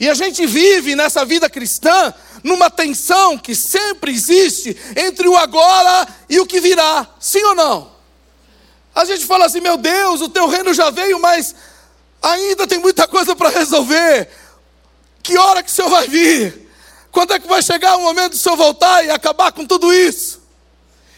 E 0.00 0.08
a 0.08 0.14
gente 0.14 0.46
vive 0.46 0.96
nessa 0.96 1.22
vida 1.26 1.50
cristã 1.50 2.14
numa 2.42 2.70
tensão 2.70 3.36
que 3.36 3.54
sempre 3.54 4.10
existe 4.10 4.74
entre 4.96 5.28
o 5.28 5.36
agora 5.36 6.08
e 6.30 6.40
o 6.40 6.46
que 6.46 6.60
virá, 6.60 7.06
sim 7.20 7.42
ou 7.44 7.54
não? 7.54 7.92
A 8.94 9.04
gente 9.04 9.26
fala 9.26 9.44
assim, 9.44 9.60
meu 9.60 9.76
Deus, 9.76 10.22
o 10.22 10.28
teu 10.30 10.48
reino 10.48 10.72
já 10.72 10.88
veio, 10.88 11.20
mas 11.20 11.54
Ainda 12.22 12.66
tem 12.66 12.78
muita 12.78 13.08
coisa 13.08 13.34
para 13.34 13.48
resolver. 13.48 14.28
Que 15.22 15.38
hora 15.38 15.62
que 15.62 15.70
o 15.70 15.72
Senhor 15.72 15.88
vai 15.88 16.06
vir? 16.06 16.68
Quando 17.10 17.32
é 17.32 17.38
que 17.38 17.48
vai 17.48 17.62
chegar 17.62 17.96
o 17.96 18.02
momento 18.02 18.32
do 18.32 18.38
Senhor 18.38 18.56
voltar 18.56 19.04
e 19.04 19.10
acabar 19.10 19.52
com 19.52 19.66
tudo 19.66 19.92
isso? 19.92 20.40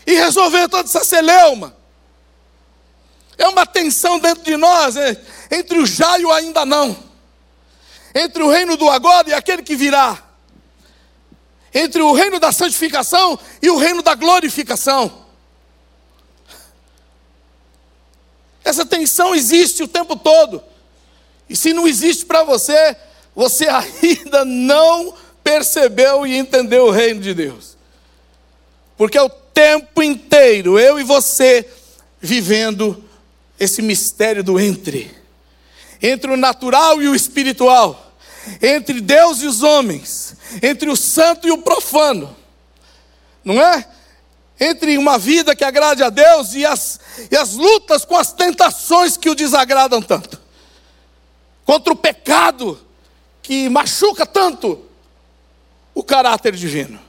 E 0.06 0.14
resolver 0.14 0.68
toda 0.68 0.88
essa 0.88 1.04
celeuma? 1.04 1.81
É 3.38 3.48
uma 3.48 3.66
tensão 3.66 4.18
dentro 4.18 4.44
de 4.44 4.56
nós, 4.56 4.96
é, 4.96 5.20
entre 5.50 5.78
o 5.78 5.86
já 5.86 6.18
e 6.18 6.24
o 6.24 6.32
ainda 6.32 6.64
não. 6.64 6.96
Entre 8.14 8.42
o 8.42 8.50
reino 8.50 8.76
do 8.76 8.88
agora 8.90 9.30
e 9.30 9.34
aquele 9.34 9.62
que 9.62 9.74
virá. 9.74 10.22
Entre 11.74 12.02
o 12.02 12.12
reino 12.12 12.38
da 12.38 12.52
santificação 12.52 13.38
e 13.60 13.70
o 13.70 13.78
reino 13.78 14.02
da 14.02 14.14
glorificação. 14.14 15.22
Essa 18.64 18.84
tensão 18.84 19.34
existe 19.34 19.82
o 19.82 19.88
tempo 19.88 20.14
todo. 20.16 20.62
E 21.48 21.56
se 21.56 21.72
não 21.72 21.86
existe 21.88 22.24
para 22.24 22.44
você, 22.44 22.96
você 23.34 23.66
ainda 24.02 24.44
não 24.44 25.14
percebeu 25.42 26.26
e 26.26 26.36
entendeu 26.36 26.86
o 26.86 26.90
reino 26.90 27.20
de 27.20 27.34
Deus. 27.34 27.76
Porque 28.96 29.18
é 29.18 29.22
o 29.22 29.28
tempo 29.28 30.02
inteiro, 30.02 30.78
eu 30.78 30.98
e 30.98 31.02
você, 31.02 31.68
vivendo 32.20 33.02
esse 33.58 33.82
mistério 33.82 34.42
do 34.42 34.58
entre 34.58 35.22
entre 36.02 36.32
o 36.32 36.36
natural 36.36 37.00
e 37.00 37.08
o 37.08 37.14
espiritual, 37.14 38.12
entre 38.60 39.00
Deus 39.00 39.40
e 39.40 39.46
os 39.46 39.62
homens, 39.62 40.34
entre 40.60 40.90
o 40.90 40.96
santo 40.96 41.46
e 41.46 41.52
o 41.52 41.58
profano, 41.58 42.36
não 43.44 43.60
é? 43.60 43.88
Entre 44.58 44.98
uma 44.98 45.16
vida 45.16 45.54
que 45.54 45.64
agrade 45.64 46.02
a 46.02 46.10
Deus 46.10 46.54
e 46.54 46.66
as, 46.66 46.98
e 47.30 47.36
as 47.36 47.54
lutas 47.54 48.04
com 48.04 48.16
as 48.16 48.32
tentações 48.32 49.16
que 49.16 49.30
o 49.30 49.34
desagradam 49.34 50.02
tanto 50.02 50.42
contra 51.64 51.92
o 51.92 51.96
pecado 51.96 52.78
que 53.40 53.68
machuca 53.68 54.26
tanto 54.26 54.84
o 55.94 56.02
caráter 56.02 56.54
divino. 56.54 57.00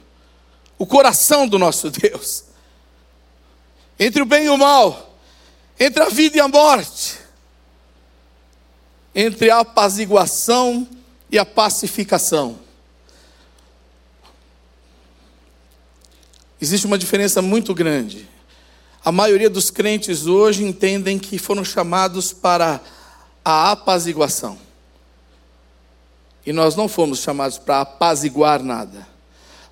o 0.76 0.86
coração 0.86 1.46
do 1.46 1.58
nosso 1.58 1.90
Deus. 1.90 2.44
Entre 3.98 4.20
o 4.20 4.26
bem 4.26 4.46
e 4.46 4.48
o 4.50 4.58
mal, 4.58 5.13
entre 5.78 6.02
a 6.02 6.08
vida 6.08 6.36
e 6.36 6.40
a 6.40 6.48
morte, 6.48 7.18
entre 9.14 9.50
a 9.50 9.60
apaziguação 9.60 10.88
e 11.30 11.38
a 11.38 11.44
pacificação. 11.44 12.58
Existe 16.60 16.86
uma 16.86 16.96
diferença 16.96 17.42
muito 17.42 17.74
grande. 17.74 18.28
A 19.04 19.12
maioria 19.12 19.50
dos 19.50 19.70
crentes 19.70 20.26
hoje 20.26 20.64
entendem 20.64 21.18
que 21.18 21.38
foram 21.38 21.62
chamados 21.62 22.32
para 22.32 22.80
a 23.44 23.72
apaziguação. 23.72 24.58
E 26.46 26.52
nós 26.52 26.74
não 26.74 26.88
fomos 26.88 27.18
chamados 27.18 27.58
para 27.58 27.82
apaziguar 27.82 28.62
nada. 28.62 29.06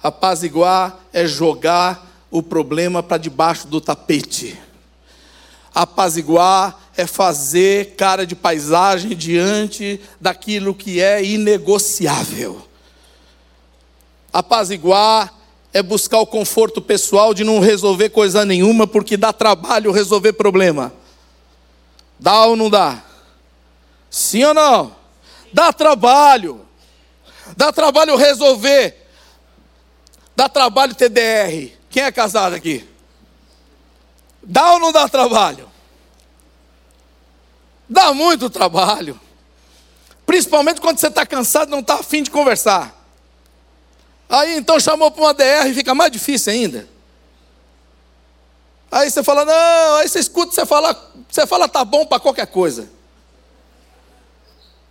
Apaziguar 0.02 0.98
é 1.12 1.26
jogar 1.26 2.26
o 2.30 2.42
problema 2.42 3.02
para 3.02 3.16
debaixo 3.18 3.66
do 3.66 3.80
tapete. 3.80 4.58
Apaziguar 5.74 6.78
é 6.96 7.06
fazer 7.06 7.94
cara 7.96 8.26
de 8.26 8.34
paisagem 8.36 9.16
diante 9.16 10.00
daquilo 10.20 10.74
que 10.74 11.00
é 11.00 11.24
inegociável. 11.24 12.66
Apaziguar 14.32 15.32
é 15.72 15.82
buscar 15.82 16.18
o 16.18 16.26
conforto 16.26 16.82
pessoal 16.82 17.32
de 17.32 17.44
não 17.44 17.58
resolver 17.58 18.10
coisa 18.10 18.44
nenhuma, 18.44 18.86
porque 18.86 19.16
dá 19.16 19.32
trabalho 19.32 19.90
resolver 19.90 20.34
problema. 20.34 20.92
Dá 22.18 22.44
ou 22.44 22.56
não 22.56 22.68
dá? 22.68 23.02
Sim 24.10 24.44
ou 24.44 24.54
não? 24.54 24.94
Dá 25.52 25.72
trabalho. 25.72 26.60
Dá 27.56 27.72
trabalho 27.72 28.16
resolver. 28.16 29.08
Dá 30.36 30.48
trabalho 30.48 30.94
TDR. 30.94 31.72
Quem 31.90 32.02
é 32.02 32.12
casado 32.12 32.54
aqui? 32.54 32.91
Dá 34.42 34.72
ou 34.72 34.78
não 34.78 34.92
dá 34.92 35.08
trabalho? 35.08 35.70
Dá 37.88 38.12
muito 38.12 38.48
trabalho. 38.50 39.20
Principalmente 40.24 40.80
quando 40.80 40.98
você 40.98 41.08
está 41.08 41.26
cansado 41.26 41.68
e 41.68 41.70
não 41.70 41.80
está 41.80 41.94
afim 41.94 42.22
de 42.22 42.30
conversar. 42.30 42.98
Aí 44.28 44.56
então 44.56 44.80
chamou 44.80 45.10
para 45.10 45.22
uma 45.22 45.34
DR 45.34 45.68
e 45.68 45.74
fica 45.74 45.94
mais 45.94 46.10
difícil 46.10 46.52
ainda. 46.52 46.88
Aí 48.90 49.10
você 49.10 49.22
fala, 49.22 49.44
não, 49.44 49.96
aí 49.96 50.08
você 50.08 50.18
escuta, 50.18 50.54
você 50.54 50.66
fala, 50.66 51.12
você 51.28 51.46
fala 51.46 51.68
tá 51.68 51.84
bom 51.84 52.04
para 52.04 52.20
qualquer 52.20 52.46
coisa. 52.46 52.90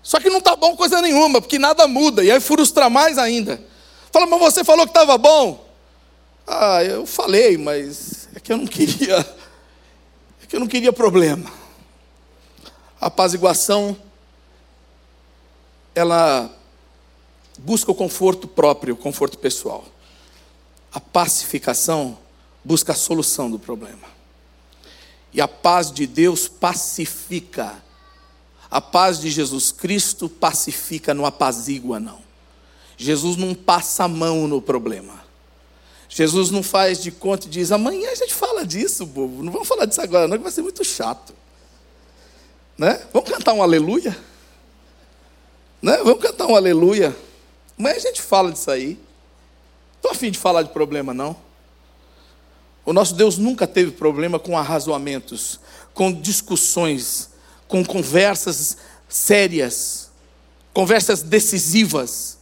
Só 0.03 0.19
que 0.19 0.29
não 0.29 0.39
está 0.39 0.55
bom 0.55 0.75
coisa 0.75 1.01
nenhuma, 1.01 1.39
porque 1.39 1.59
nada 1.59 1.87
muda, 1.87 2.23
e 2.23 2.31
aí 2.31 2.39
frustra 2.39 2.89
mais 2.89 3.17
ainda. 3.17 3.61
Fala, 4.11 4.25
mas 4.25 4.39
você 4.39 4.63
falou 4.63 4.85
que 4.85 4.91
estava 4.91 5.17
bom. 5.17 5.63
Ah, 6.47 6.83
eu 6.83 7.05
falei, 7.05 7.57
mas 7.57 8.27
é 8.35 8.39
que 8.39 8.51
eu 8.51 8.57
não 8.57 8.65
queria, 8.65 9.23
que 10.51 10.57
eu 10.57 10.59
não 10.59 10.67
queria 10.67 10.91
problema. 10.91 11.49
A 12.99 13.05
apaziguação, 13.07 13.95
ela 15.95 16.53
busca 17.57 17.89
o 17.89 17.95
conforto 17.95 18.49
próprio, 18.49 18.95
o 18.95 18.97
conforto 18.97 19.37
pessoal. 19.37 19.85
A 20.91 20.99
pacificação 20.99 22.19
busca 22.65 22.91
a 22.91 22.95
solução 22.95 23.49
do 23.49 23.57
problema. 23.57 24.09
E 25.31 25.39
a 25.39 25.47
paz 25.47 25.89
de 25.89 26.05
Deus 26.05 26.49
pacifica 26.49 27.81
a 28.69 28.81
paz 28.81 29.21
de 29.21 29.29
Jesus 29.29 29.71
Cristo 29.71 30.27
pacifica, 30.27 31.13
não 31.13 31.25
apazigua, 31.25 31.97
não. 31.97 32.19
Jesus 32.97 33.37
não 33.37 33.55
passa 33.55 34.03
a 34.03 34.07
mão 34.09 34.49
no 34.49 34.61
problema. 34.61 35.20
Jesus 36.13 36.51
não 36.51 36.61
faz 36.61 37.01
de 37.01 37.09
conta 37.09 37.47
e 37.47 37.49
diz: 37.49 37.71
amanhã 37.71 38.11
a 38.11 38.15
gente 38.15 38.33
fala 38.33 38.65
disso, 38.65 39.05
bobo. 39.05 39.41
Não 39.41 39.51
vamos 39.51 39.67
falar 39.67 39.85
disso 39.85 40.01
agora, 40.01 40.27
não, 40.27 40.37
que 40.37 40.43
vai 40.43 40.51
ser 40.51 40.61
muito 40.61 40.83
chato. 40.83 41.33
Né? 42.77 43.01
Vamos 43.11 43.29
cantar 43.29 43.53
um 43.53 43.63
aleluia? 43.63 44.15
Né? 45.81 45.97
Vamos 46.03 46.21
cantar 46.21 46.45
um 46.47 46.55
aleluia. 46.55 47.15
Amanhã 47.79 47.95
a 47.95 47.99
gente 47.99 48.21
fala 48.21 48.51
disso 48.51 48.69
aí. 48.69 48.99
Estou 49.95 50.11
afim 50.11 50.29
de 50.29 50.37
falar 50.37 50.63
de 50.63 50.69
problema, 50.69 51.13
não. 51.13 51.35
O 52.85 52.91
nosso 52.91 53.15
Deus 53.15 53.37
nunca 53.37 53.65
teve 53.65 53.91
problema 53.91 54.37
com 54.37 54.57
arrazoamentos, 54.57 55.59
com 55.93 56.11
discussões 56.11 57.31
com 57.71 57.85
conversas 57.85 58.75
sérias, 59.07 60.11
conversas 60.73 61.21
decisivas. 61.21 62.37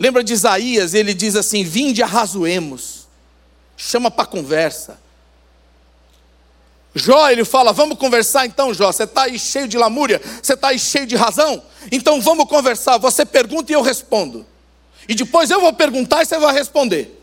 Lembra 0.00 0.24
de 0.24 0.32
Isaías? 0.32 0.94
Ele 0.94 1.12
diz 1.12 1.36
assim: 1.36 1.62
Vinde, 1.62 2.02
arrazoemos, 2.02 3.06
chama 3.76 4.10
para 4.10 4.24
conversa. 4.24 4.98
Jó, 6.94 7.28
ele 7.28 7.44
fala: 7.44 7.70
Vamos 7.70 7.98
conversar 7.98 8.46
então, 8.46 8.72
Jó. 8.72 8.90
Você 8.90 9.04
está 9.04 9.24
aí 9.24 9.38
cheio 9.38 9.68
de 9.68 9.76
lamúria, 9.76 10.18
você 10.42 10.54
está 10.54 10.68
aí 10.68 10.78
cheio 10.78 11.06
de 11.06 11.16
razão, 11.16 11.62
então 11.92 12.18
vamos 12.18 12.48
conversar. 12.48 12.96
Você 12.96 13.26
pergunta 13.26 13.70
e 13.70 13.74
eu 13.74 13.82
respondo. 13.82 14.46
E 15.06 15.14
depois 15.14 15.50
eu 15.50 15.60
vou 15.60 15.72
perguntar 15.74 16.22
e 16.22 16.24
você 16.24 16.38
vai 16.38 16.54
responder. 16.54 17.22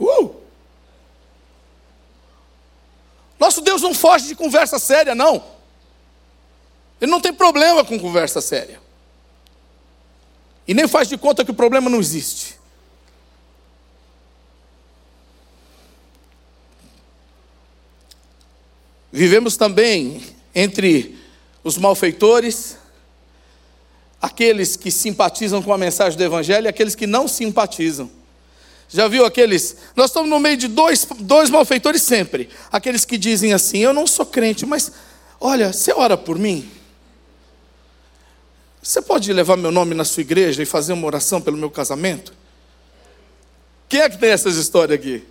Uh! 0.00 0.34
Nosso 3.38 3.60
Deus 3.60 3.82
não 3.82 3.92
foge 3.92 4.28
de 4.28 4.34
conversa 4.34 4.78
séria, 4.78 5.14
não. 5.14 5.44
Ele 7.00 7.10
não 7.10 7.20
tem 7.20 7.34
problema 7.34 7.84
com 7.84 8.00
conversa 8.00 8.40
séria. 8.40 8.80
E 10.68 10.74
nem 10.74 10.86
faz 10.86 11.08
de 11.08 11.16
conta 11.16 11.46
que 11.46 11.50
o 11.50 11.54
problema 11.54 11.88
não 11.88 11.98
existe. 11.98 12.58
Vivemos 19.10 19.56
também 19.56 20.22
entre 20.54 21.16
os 21.64 21.78
malfeitores, 21.78 22.76
aqueles 24.20 24.76
que 24.76 24.90
simpatizam 24.90 25.62
com 25.62 25.72
a 25.72 25.78
mensagem 25.78 26.18
do 26.18 26.22
Evangelho 26.22 26.66
e 26.66 26.68
aqueles 26.68 26.94
que 26.94 27.06
não 27.06 27.26
simpatizam. 27.26 28.10
Já 28.90 29.08
viu 29.08 29.24
aqueles? 29.24 29.76
Nós 29.96 30.10
estamos 30.10 30.28
no 30.28 30.38
meio 30.38 30.56
de 30.58 30.68
dois, 30.68 31.06
dois 31.20 31.48
malfeitores 31.48 32.02
sempre. 32.02 32.50
Aqueles 32.70 33.06
que 33.06 33.16
dizem 33.16 33.54
assim: 33.54 33.78
Eu 33.78 33.94
não 33.94 34.06
sou 34.06 34.26
crente, 34.26 34.66
mas 34.66 34.92
olha, 35.40 35.72
você 35.72 35.92
ora 35.92 36.16
por 36.16 36.38
mim? 36.38 36.70
Você 38.82 39.02
pode 39.02 39.32
levar 39.32 39.56
meu 39.56 39.70
nome 39.70 39.94
na 39.94 40.04
sua 40.04 40.20
igreja 40.20 40.62
e 40.62 40.66
fazer 40.66 40.92
uma 40.92 41.06
oração 41.06 41.40
pelo 41.40 41.56
meu 41.56 41.70
casamento? 41.70 42.32
Quem 43.88 44.00
é 44.00 44.08
que 44.08 44.18
tem 44.18 44.30
essas 44.30 44.56
histórias 44.56 44.98
aqui? 44.98 45.24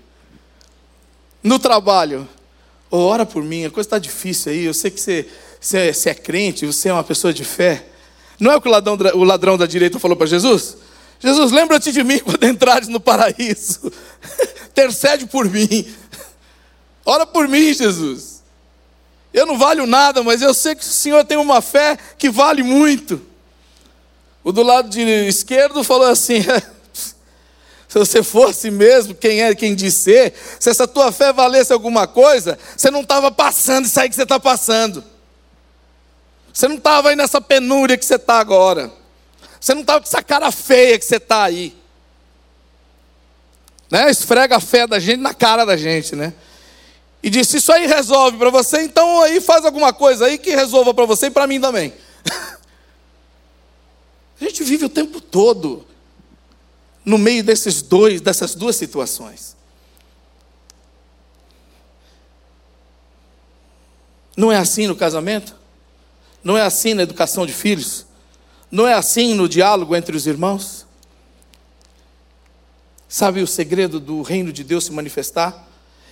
No 1.44 1.60
trabalho. 1.60 2.28
Oh, 2.90 2.98
ora 2.98 3.26
por 3.26 3.44
mim, 3.44 3.66
a 3.66 3.70
coisa 3.70 3.88
está 3.88 4.00
difícil 4.00 4.52
aí. 4.52 4.64
Eu 4.64 4.74
sei 4.74 4.92
que 4.92 5.00
você, 5.00 5.28
você, 5.60 5.94
você, 5.94 6.10
é 6.10 6.14
crente, 6.14 6.66
você 6.66 6.90
é 6.90 6.94
uma 6.94 7.04
pessoa 7.04 7.34
de 7.34 7.44
fé. 7.44 7.86
Não 8.40 8.52
é 8.52 8.56
o 8.56 8.62
que 8.62 8.68
o 8.68 8.72
ladrão, 8.72 8.98
o 9.16 9.24
ladrão 9.24 9.58
da 9.58 9.66
direita 9.66 10.00
falou 10.00 10.16
para 10.16 10.28
Jesus? 10.28 10.78
Jesus, 11.20 11.52
lembra-te 11.52 11.92
de 11.92 12.04
mim 12.04 12.20
quando 12.24 12.44
entrares 12.44 12.88
no 12.88 13.00
paraíso. 13.00 13.92
Intercede 14.70 15.26
por 15.26 15.50
mim. 15.50 15.88
Ora 17.06 17.26
por 17.26 17.48
mim, 17.48 17.74
Jesus. 17.74 18.44
Eu 19.34 19.46
não 19.46 19.58
valho 19.58 19.86
nada, 19.86 20.24
mas 20.24 20.42
eu 20.42 20.54
sei 20.54 20.76
que 20.76 20.84
o 20.84 20.86
Senhor 20.86 21.24
tem 21.26 21.38
uma 21.38 21.62
fé 21.62 21.98
que 22.18 22.30
vale 22.30 22.64
muito. 22.64 23.22
O 24.44 24.52
do 24.52 24.64
lado 24.64 24.90
de 24.90 25.02
esquerdo 25.02 25.84
falou 25.84 26.08
assim: 26.08 26.42
se 27.88 27.98
você 27.98 28.24
fosse 28.24 28.70
mesmo 28.72 29.16
quem 29.16 29.42
é 29.42 29.54
quem 29.56 29.76
diz 29.76 29.94
ser, 29.94 30.34
se 30.60 30.70
essa 30.70 30.88
tua 30.88 31.12
fé 31.12 31.34
valesse 31.34 31.74
alguma 31.74 32.08
coisa, 32.08 32.58
você 32.76 32.92
não 32.92 33.02
estava 33.02 33.32
passando 33.32 33.86
isso 33.86 34.00
aí 34.00 34.10
que 34.10 34.16
você 34.16 34.24
está 34.24 34.40
passando. 34.40 35.04
Você 36.54 36.68
não 36.68 36.78
estava 36.78 37.10
aí 37.10 37.16
nessa 37.16 37.40
penúria 37.40 37.98
que 37.98 38.06
você 38.06 38.16
está 38.16 38.40
agora. 38.40 38.92
Você 39.60 39.74
não 39.74 39.82
estava 39.82 40.00
com 40.00 40.08
essa 40.08 40.24
cara 40.24 40.52
feia 40.52 40.98
que 40.98 41.06
você 41.06 41.18
está 41.18 41.44
aí. 41.44 41.76
Né? 43.90 44.10
Esfrega 44.10 44.58
a 44.58 44.60
fé 44.60 44.86
da 44.86 45.00
gente 45.00 45.20
na 45.20 45.34
cara 45.34 45.66
da 45.66 45.78
gente, 45.78 46.16
né? 46.16 46.34
E 47.22 47.30
disse: 47.30 47.58
Isso 47.58 47.72
aí 47.72 47.88
resolve 47.88 48.38
para 48.38 48.50
você, 48.50 48.82
então 48.82 49.22
aí 49.22 49.40
faz 49.40 49.66
alguma 49.66 49.94
coisa 49.94 50.26
aí 50.26 50.38
que 50.38 50.52
resolva 50.52 50.94
para 50.94 51.06
você 51.06 51.28
e 51.28 51.32
para 51.32 51.48
mim 51.48 51.60
também. 51.60 51.94
A 54.40 54.44
gente 54.44 54.64
vive 54.64 54.86
o 54.86 54.90
tempo 54.90 55.20
todo 55.20 55.86
no 57.04 57.18
meio 57.18 57.44
desses 57.44 57.82
dois, 57.82 58.22
dessas 58.22 58.54
duas 58.54 58.76
situações. 58.76 59.56
Não 64.36 64.52
é 64.52 64.58
assim 64.58 64.86
no 64.86 64.96
casamento? 64.96 65.56
Não 66.44 66.58
é 66.58 66.62
assim 66.62 66.94
na 66.94 67.02
educação 67.02 67.46
de 67.46 67.54
filhos? 67.54 68.06
Não 68.70 68.88
é 68.88 68.94
assim 68.94 69.34
no 69.34 69.50
diálogo 69.50 69.96
entre 69.96 70.16
os 70.16 70.28
irmãos? 70.28 70.86
Sabe 73.10 73.42
o 73.42 73.48
segredo 73.48 74.00
do 74.00 74.22
reino 74.22 74.52
de 74.52 74.64
Deus 74.64 74.86
se 74.86 74.92
manifestar? 74.92 75.68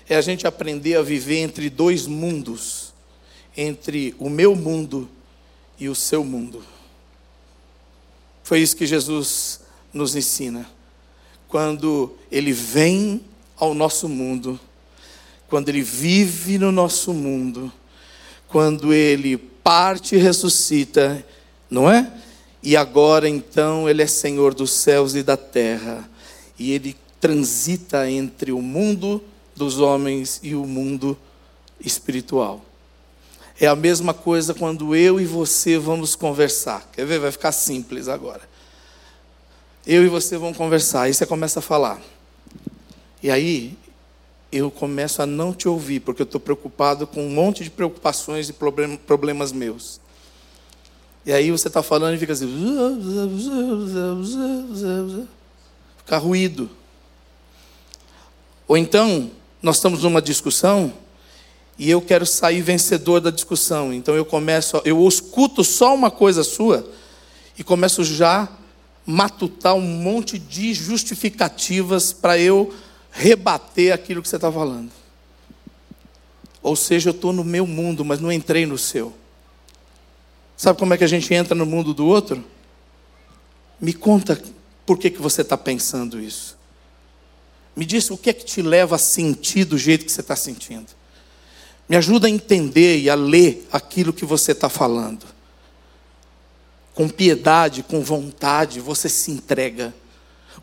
É 0.08 0.16
a 0.16 0.22
gente 0.22 0.48
aprender 0.48 0.96
a 0.96 1.02
viver 1.02 1.40
entre 1.40 1.70
dois 1.70 2.08
mundos, 2.08 2.94
entre 3.56 4.16
o 4.18 4.30
meu 4.30 4.56
mundo 4.56 5.10
e 5.78 5.90
o 5.90 5.96
seu 5.96 6.24
mundo. 6.24 6.64
Foi 8.46 8.60
isso 8.60 8.76
que 8.76 8.86
Jesus 8.86 9.60
nos 9.92 10.16
ensina. 10.16 10.70
quando 11.48 12.14
ele 12.30 12.52
vem 12.52 13.22
ao 13.56 13.74
nosso 13.74 14.10
mundo, 14.10 14.60
quando 15.48 15.70
ele 15.70 15.82
vive 15.82 16.58
no 16.58 16.72
nosso 16.72 17.14
mundo, 17.14 17.72
quando 18.48 18.94
ele 18.94 19.38
parte 19.38 20.16
e 20.16 20.20
ressuscita, 20.20 21.26
não 21.70 21.90
é? 21.90 22.12
E 22.62 22.76
agora 22.76 23.30
então 23.30 23.90
ele 23.90 24.02
é 24.02 24.08
Senhor 24.08 24.54
dos 24.54 24.72
céus 24.72 25.16
e 25.16 25.24
da 25.24 25.38
terra, 25.38 26.10
e 26.60 26.72
ele 26.72 26.96
transita 27.22 28.10
entre 28.12 28.52
o 28.52 28.62
mundo 28.62 29.24
dos 29.56 29.80
homens 29.80 30.40
e 30.44 30.54
o 30.54 30.66
mundo 30.66 31.18
espiritual. 31.80 32.64
É 33.60 33.68
a 33.68 33.76
mesma 33.76 34.14
coisa 34.14 34.54
quando 34.54 34.96
eu 34.96 35.20
e 35.20 35.26
você 35.26 35.78
vamos 35.78 36.16
conversar. 36.16 36.90
Quer 36.92 37.06
ver? 37.06 37.20
Vai 37.20 37.32
ficar 37.32 37.52
simples 37.52 38.08
agora. 38.08 38.42
Eu 39.88 40.04
e 40.06 40.10
você 40.10 40.38
vamos 40.38 40.58
conversar. 40.58 41.04
Aí 41.04 41.14
você 41.14 41.26
começa 41.26 41.60
a 41.60 41.62
falar. 41.62 42.02
E 43.24 43.32
aí 43.32 43.78
eu 44.52 44.70
começo 44.70 45.22
a 45.22 45.26
não 45.26 45.54
te 45.54 45.68
ouvir, 45.68 46.02
porque 46.02 46.22
eu 46.22 46.26
estou 46.26 46.40
preocupado 46.40 47.08
com 47.08 47.26
um 47.26 47.30
monte 47.30 47.64
de 47.64 47.70
preocupações 47.70 48.50
e 48.50 48.54
problemas 48.54 49.52
meus. 49.52 50.02
E 51.26 51.32
aí 51.32 51.50
você 51.50 51.68
está 51.68 51.82
falando 51.82 52.16
e 52.16 52.18
fica 52.18 52.34
assim. 52.34 52.48
Fica 55.98 56.18
ruído. 56.18 56.70
Ou 58.68 58.78
então, 58.78 59.32
nós 59.62 59.78
estamos 59.78 60.04
numa 60.04 60.22
discussão 60.22 60.94
e 61.78 61.90
eu 61.90 62.02
quero 62.02 62.26
sair 62.26 62.62
vencedor 62.62 63.20
da 63.20 63.30
discussão. 63.30 63.94
Então 63.94 64.16
eu 64.16 64.26
começo, 64.26 64.82
eu 64.86 65.08
escuto 65.08 65.64
só 65.64 65.94
uma 65.94 66.10
coisa 66.10 66.44
sua 66.44 66.90
e 67.58 67.64
começo 67.64 68.04
já 68.04 68.50
matutar 69.06 69.76
um 69.76 69.82
monte 69.82 70.40
de 70.40 70.74
justificativas 70.74 72.12
para 72.12 72.38
eu 72.40 72.74
rebater 73.12 73.94
aquilo 73.94 74.22
que 74.22 74.28
você 74.28 74.38
está 74.38 74.52
falando. 74.52 74.92
Ou 76.62 76.76
seja, 76.76 77.10
eu 77.10 77.12
estou 77.12 77.32
no 77.32 77.44
meu 77.44 77.68
mundo, 77.68 78.04
mas 78.04 78.20
não 78.20 78.32
entrei 78.32 78.66
no 78.66 78.78
seu. 78.78 79.14
Sabe 80.58 80.80
como 80.80 80.94
é 80.94 80.98
que 80.98 81.04
a 81.04 81.08
gente 81.08 81.32
entra 81.34 81.54
no 81.54 81.66
mundo 81.66 81.94
do 81.94 82.08
outro? 82.08 82.44
Me 83.80 83.94
conta 83.94 84.42
por 84.86 84.98
que, 84.98 85.10
que 85.10 85.22
você 85.22 85.42
está 85.42 85.58
pensando 85.58 86.20
isso. 86.20 86.58
Me 87.76 87.86
diz 87.86 88.10
o 88.10 88.18
que 88.18 88.30
é 88.30 88.34
que 88.34 88.46
te 88.46 88.62
leva 88.62 88.96
a 88.96 89.00
sentir 89.00 89.66
do 89.66 89.78
jeito 89.78 90.06
que 90.06 90.12
você 90.12 90.22
está 90.22 90.36
sentindo. 90.36 90.88
Me 91.88 91.96
ajuda 91.96 92.28
a 92.28 92.30
entender 92.30 93.00
e 93.00 93.10
a 93.10 93.16
ler 93.16 93.68
aquilo 93.72 94.12
que 94.12 94.26
você 94.26 94.52
está 94.54 94.70
falando. 94.70 95.26
Com 96.94 97.08
piedade, 97.08 97.84
com 97.84 98.02
vontade, 98.02 98.80
você 98.80 99.08
se 99.08 99.32
entrega. 99.32 99.94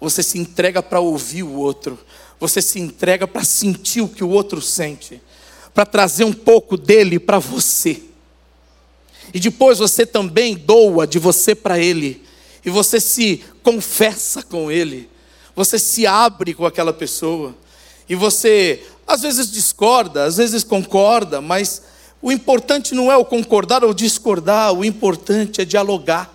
Você 0.01 0.23
se 0.23 0.39
entrega 0.39 0.83
para 0.83 0.99
ouvir 0.99 1.45
o 1.45 1.53
outro. 1.53 1.99
Você 2.41 2.61
se 2.61 2.81
entrega 2.81 3.29
para 3.29 3.45
sentir 3.45 4.01
o 4.01 4.09
que 4.09 4.25
o 4.25 4.31
outro 4.31 4.61
sente. 4.61 5.23
Para 5.73 5.87
trazer 5.87 6.25
um 6.25 6.33
pouco 6.33 6.77
dele 6.77 7.21
para 7.21 7.39
você. 7.39 8.03
E 9.33 9.39
depois 9.39 9.79
você 9.79 10.05
também 10.05 10.57
doa 10.57 11.07
de 11.07 11.19
você 11.19 11.55
para 11.55 11.79
ele. 11.79 12.25
E 12.65 12.71
você 12.71 13.01
se 13.01 13.45
confessa 13.63 14.43
com 14.43 14.71
ele. 14.71 15.09
Você 15.55 15.79
se 15.79 16.07
abre 16.07 16.55
com 16.55 16.67
aquela 16.67 16.93
pessoa. 16.93 17.55
E 18.09 18.15
você 18.15 18.83
às 19.07 19.23
vezes 19.23 19.51
discorda, 19.51 20.25
às 20.25 20.37
vezes 20.37 20.65
concorda, 20.65 21.41
mas 21.41 21.83
o 22.21 22.31
importante 22.31 22.95
não 22.95 23.11
é 23.11 23.17
o 23.17 23.25
concordar 23.25 23.83
ou 23.83 23.93
discordar, 23.93 24.73
o 24.73 24.85
importante 24.85 25.61
é 25.61 25.65
dialogar. 25.65 26.33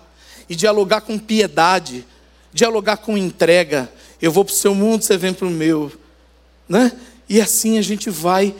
E 0.48 0.56
dialogar 0.56 1.02
com 1.02 1.18
piedade, 1.18 2.06
dialogar 2.52 2.98
com 2.98 3.18
entrega. 3.18 3.90
Eu 4.20 4.32
vou 4.32 4.44
para 4.44 4.52
o 4.52 4.56
seu 4.56 4.74
mundo, 4.74 5.02
você 5.02 5.16
vem 5.16 5.34
para 5.34 5.46
o 5.46 5.50
meu. 5.50 5.92
Né? 6.68 6.92
E 7.28 7.40
assim 7.40 7.78
a 7.78 7.82
gente 7.82 8.08
vai 8.08 8.54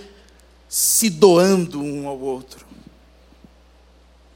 se 0.68 1.08
doando 1.08 1.82
um 1.82 2.06
ao 2.06 2.18
outro. 2.18 2.66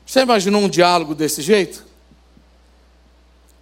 Você 0.07 0.21
imaginou 0.21 0.63
um 0.63 0.69
diálogo 0.69 1.15
desse 1.15 1.43
jeito? 1.43 1.87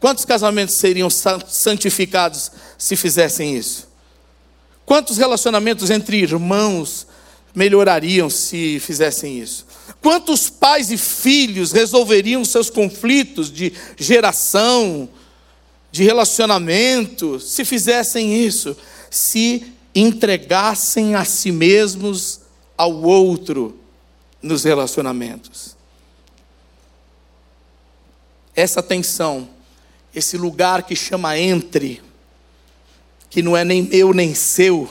Quantos 0.00 0.24
casamentos 0.24 0.74
seriam 0.76 1.10
santificados 1.10 2.50
se 2.78 2.96
fizessem 2.96 3.56
isso? 3.56 3.89
Quantos 4.90 5.18
relacionamentos 5.18 5.88
entre 5.88 6.16
irmãos 6.16 7.06
melhorariam 7.54 8.28
se 8.28 8.80
fizessem 8.80 9.38
isso? 9.38 9.64
Quantos 10.00 10.50
pais 10.50 10.90
e 10.90 10.98
filhos 10.98 11.70
resolveriam 11.70 12.44
seus 12.44 12.68
conflitos 12.68 13.52
de 13.52 13.72
geração, 13.96 15.08
de 15.92 16.02
relacionamento, 16.02 17.38
se 17.38 17.64
fizessem 17.64 18.44
isso? 18.44 18.76
Se 19.08 19.72
entregassem 19.94 21.14
a 21.14 21.24
si 21.24 21.52
mesmos 21.52 22.40
ao 22.76 22.92
outro 22.92 23.78
nos 24.42 24.64
relacionamentos. 24.64 25.76
Essa 28.56 28.82
tensão, 28.82 29.48
esse 30.12 30.36
lugar 30.36 30.82
que 30.82 30.96
chama 30.96 31.38
entre, 31.38 32.02
que 33.30 33.42
não 33.42 33.56
é 33.56 33.64
nem 33.64 33.82
meu 33.82 34.12
nem 34.12 34.34
seu, 34.34 34.90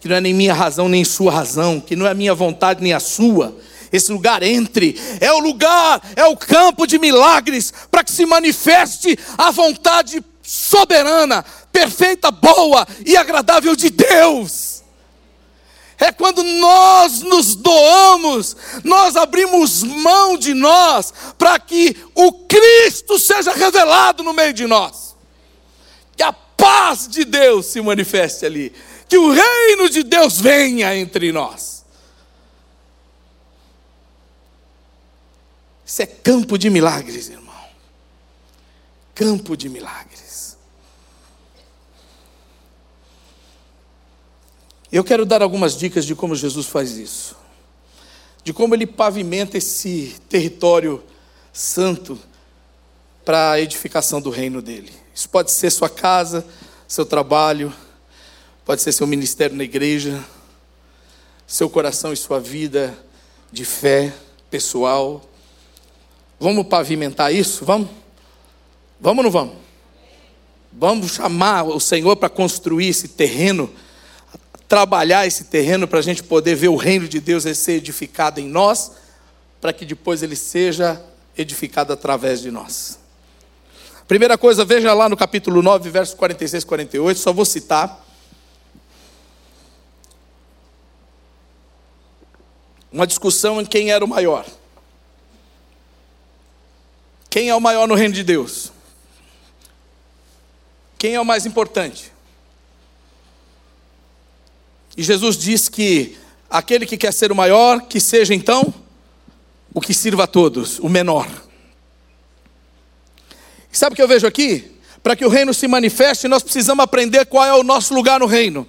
que 0.00 0.08
não 0.08 0.16
é 0.16 0.20
nem 0.20 0.32
minha 0.32 0.54
razão 0.54 0.88
nem 0.88 1.04
sua 1.04 1.32
razão, 1.32 1.80
que 1.80 1.96
não 1.96 2.06
é 2.06 2.14
minha 2.14 2.34
vontade 2.34 2.82
nem 2.82 2.92
a 2.92 3.00
sua. 3.00 3.54
Esse 3.92 4.12
lugar 4.12 4.42
entre 4.42 4.98
é 5.20 5.32
o 5.32 5.40
lugar, 5.40 6.00
é 6.14 6.24
o 6.26 6.36
campo 6.36 6.86
de 6.86 6.98
milagres 6.98 7.72
para 7.90 8.04
que 8.04 8.12
se 8.12 8.24
manifeste 8.24 9.18
a 9.36 9.50
vontade 9.50 10.22
soberana, 10.42 11.44
perfeita, 11.72 12.30
boa 12.30 12.86
e 13.04 13.16
agradável 13.16 13.74
de 13.74 13.90
Deus. 13.90 14.78
É 15.98 16.12
quando 16.12 16.44
nós 16.44 17.22
nos 17.22 17.56
doamos, 17.56 18.56
nós 18.84 19.16
abrimos 19.16 19.82
mão 19.82 20.38
de 20.38 20.54
nós, 20.54 21.12
para 21.36 21.58
que 21.58 21.96
o 22.14 22.32
Cristo 22.46 23.18
seja 23.18 23.52
revelado 23.52 24.22
no 24.22 24.32
meio 24.32 24.52
de 24.52 24.64
nós. 24.66 25.16
Que 26.16 26.22
a 26.22 26.32
paz 26.58 27.08
de 27.08 27.24
Deus 27.24 27.66
se 27.66 27.80
manifeste 27.80 28.44
ali, 28.44 28.72
que 29.08 29.16
o 29.16 29.30
reino 29.30 29.88
de 29.88 30.02
Deus 30.02 30.38
venha 30.38 30.94
entre 30.94 31.32
nós. 31.32 31.84
Isso 35.86 36.02
é 36.02 36.06
campo 36.06 36.58
de 36.58 36.68
milagres, 36.68 37.30
irmão. 37.30 37.54
Campo 39.14 39.56
de 39.56 39.70
milagres. 39.70 40.58
Eu 44.90 45.04
quero 45.04 45.24
dar 45.24 45.42
algumas 45.42 45.76
dicas 45.76 46.04
de 46.04 46.14
como 46.14 46.34
Jesus 46.34 46.66
faz 46.66 46.96
isso. 46.96 47.36
De 48.42 48.52
como 48.52 48.74
ele 48.74 48.86
pavimenta 48.86 49.56
esse 49.56 50.16
território 50.28 51.02
santo 51.52 52.18
para 53.24 53.52
a 53.52 53.60
edificação 53.60 54.20
do 54.20 54.30
reino 54.30 54.60
dele. 54.60 54.92
Isso 55.18 55.28
pode 55.28 55.50
ser 55.50 55.68
sua 55.72 55.90
casa, 55.90 56.46
seu 56.86 57.04
trabalho, 57.04 57.74
pode 58.64 58.80
ser 58.80 58.92
seu 58.92 59.04
ministério 59.04 59.56
na 59.56 59.64
igreja, 59.64 60.24
seu 61.44 61.68
coração 61.68 62.12
e 62.12 62.16
sua 62.16 62.38
vida 62.38 62.96
de 63.50 63.64
fé 63.64 64.14
pessoal. 64.48 65.28
Vamos 66.38 66.68
pavimentar 66.68 67.34
isso? 67.34 67.64
Vamos? 67.64 67.88
Vamos 69.00 69.18
ou 69.18 69.24
não 69.24 69.30
vamos? 69.32 69.56
Vamos 70.72 71.10
chamar 71.10 71.64
o 71.64 71.80
Senhor 71.80 72.14
para 72.14 72.28
construir 72.28 72.86
esse 72.86 73.08
terreno, 73.08 73.68
trabalhar 74.68 75.26
esse 75.26 75.42
terreno 75.42 75.88
para 75.88 75.98
a 75.98 76.02
gente 76.02 76.22
poder 76.22 76.54
ver 76.54 76.68
o 76.68 76.76
reino 76.76 77.08
de 77.08 77.18
Deus 77.18 77.42
ser 77.42 77.72
edificado 77.72 78.38
em 78.38 78.46
nós, 78.46 78.92
para 79.60 79.72
que 79.72 79.84
depois 79.84 80.22
ele 80.22 80.36
seja 80.36 81.04
edificado 81.36 81.92
através 81.92 82.40
de 82.40 82.52
nós. 82.52 83.07
Primeira 84.08 84.38
coisa, 84.38 84.64
veja 84.64 84.94
lá 84.94 85.06
no 85.06 85.18
capítulo 85.18 85.60
9, 85.60 85.90
versos 85.90 86.14
46 86.14 86.62
e 86.62 86.66
48, 86.66 87.20
só 87.20 87.30
vou 87.30 87.44
citar. 87.44 88.02
Uma 92.90 93.06
discussão 93.06 93.60
em 93.60 93.66
quem 93.66 93.90
era 93.90 94.02
o 94.02 94.08
maior. 94.08 94.46
Quem 97.28 97.50
é 97.50 97.54
o 97.54 97.60
maior 97.60 97.86
no 97.86 97.94
reino 97.94 98.14
de 98.14 98.24
Deus? 98.24 98.72
Quem 100.96 101.14
é 101.14 101.20
o 101.20 101.26
mais 101.26 101.44
importante? 101.44 102.10
E 104.96 105.02
Jesus 105.02 105.36
diz 105.36 105.68
que 105.68 106.16
aquele 106.48 106.86
que 106.86 106.96
quer 106.96 107.12
ser 107.12 107.30
o 107.30 107.36
maior, 107.36 107.82
que 107.82 108.00
seja 108.00 108.34
então 108.34 108.72
o 109.74 109.82
que 109.82 109.92
sirva 109.92 110.24
a 110.24 110.26
todos, 110.26 110.78
o 110.78 110.88
menor. 110.88 111.47
Sabe 113.78 113.92
o 113.92 113.96
que 113.96 114.02
eu 114.02 114.08
vejo 114.08 114.26
aqui? 114.26 114.72
Para 115.04 115.14
que 115.14 115.24
o 115.24 115.28
reino 115.28 115.54
se 115.54 115.68
manifeste, 115.68 116.26
nós 116.26 116.42
precisamos 116.42 116.82
aprender 116.82 117.24
qual 117.26 117.44
é 117.44 117.54
o 117.54 117.62
nosso 117.62 117.94
lugar 117.94 118.18
no 118.18 118.26
reino. 118.26 118.66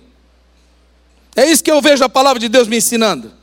É 1.36 1.50
isso 1.50 1.64
que 1.64 1.72
eu 1.72 1.82
vejo 1.82 2.04
a 2.04 2.10
palavra 2.10 2.40
de 2.40 2.48
Deus 2.48 2.68
me 2.68 2.78
ensinando. 2.78 3.34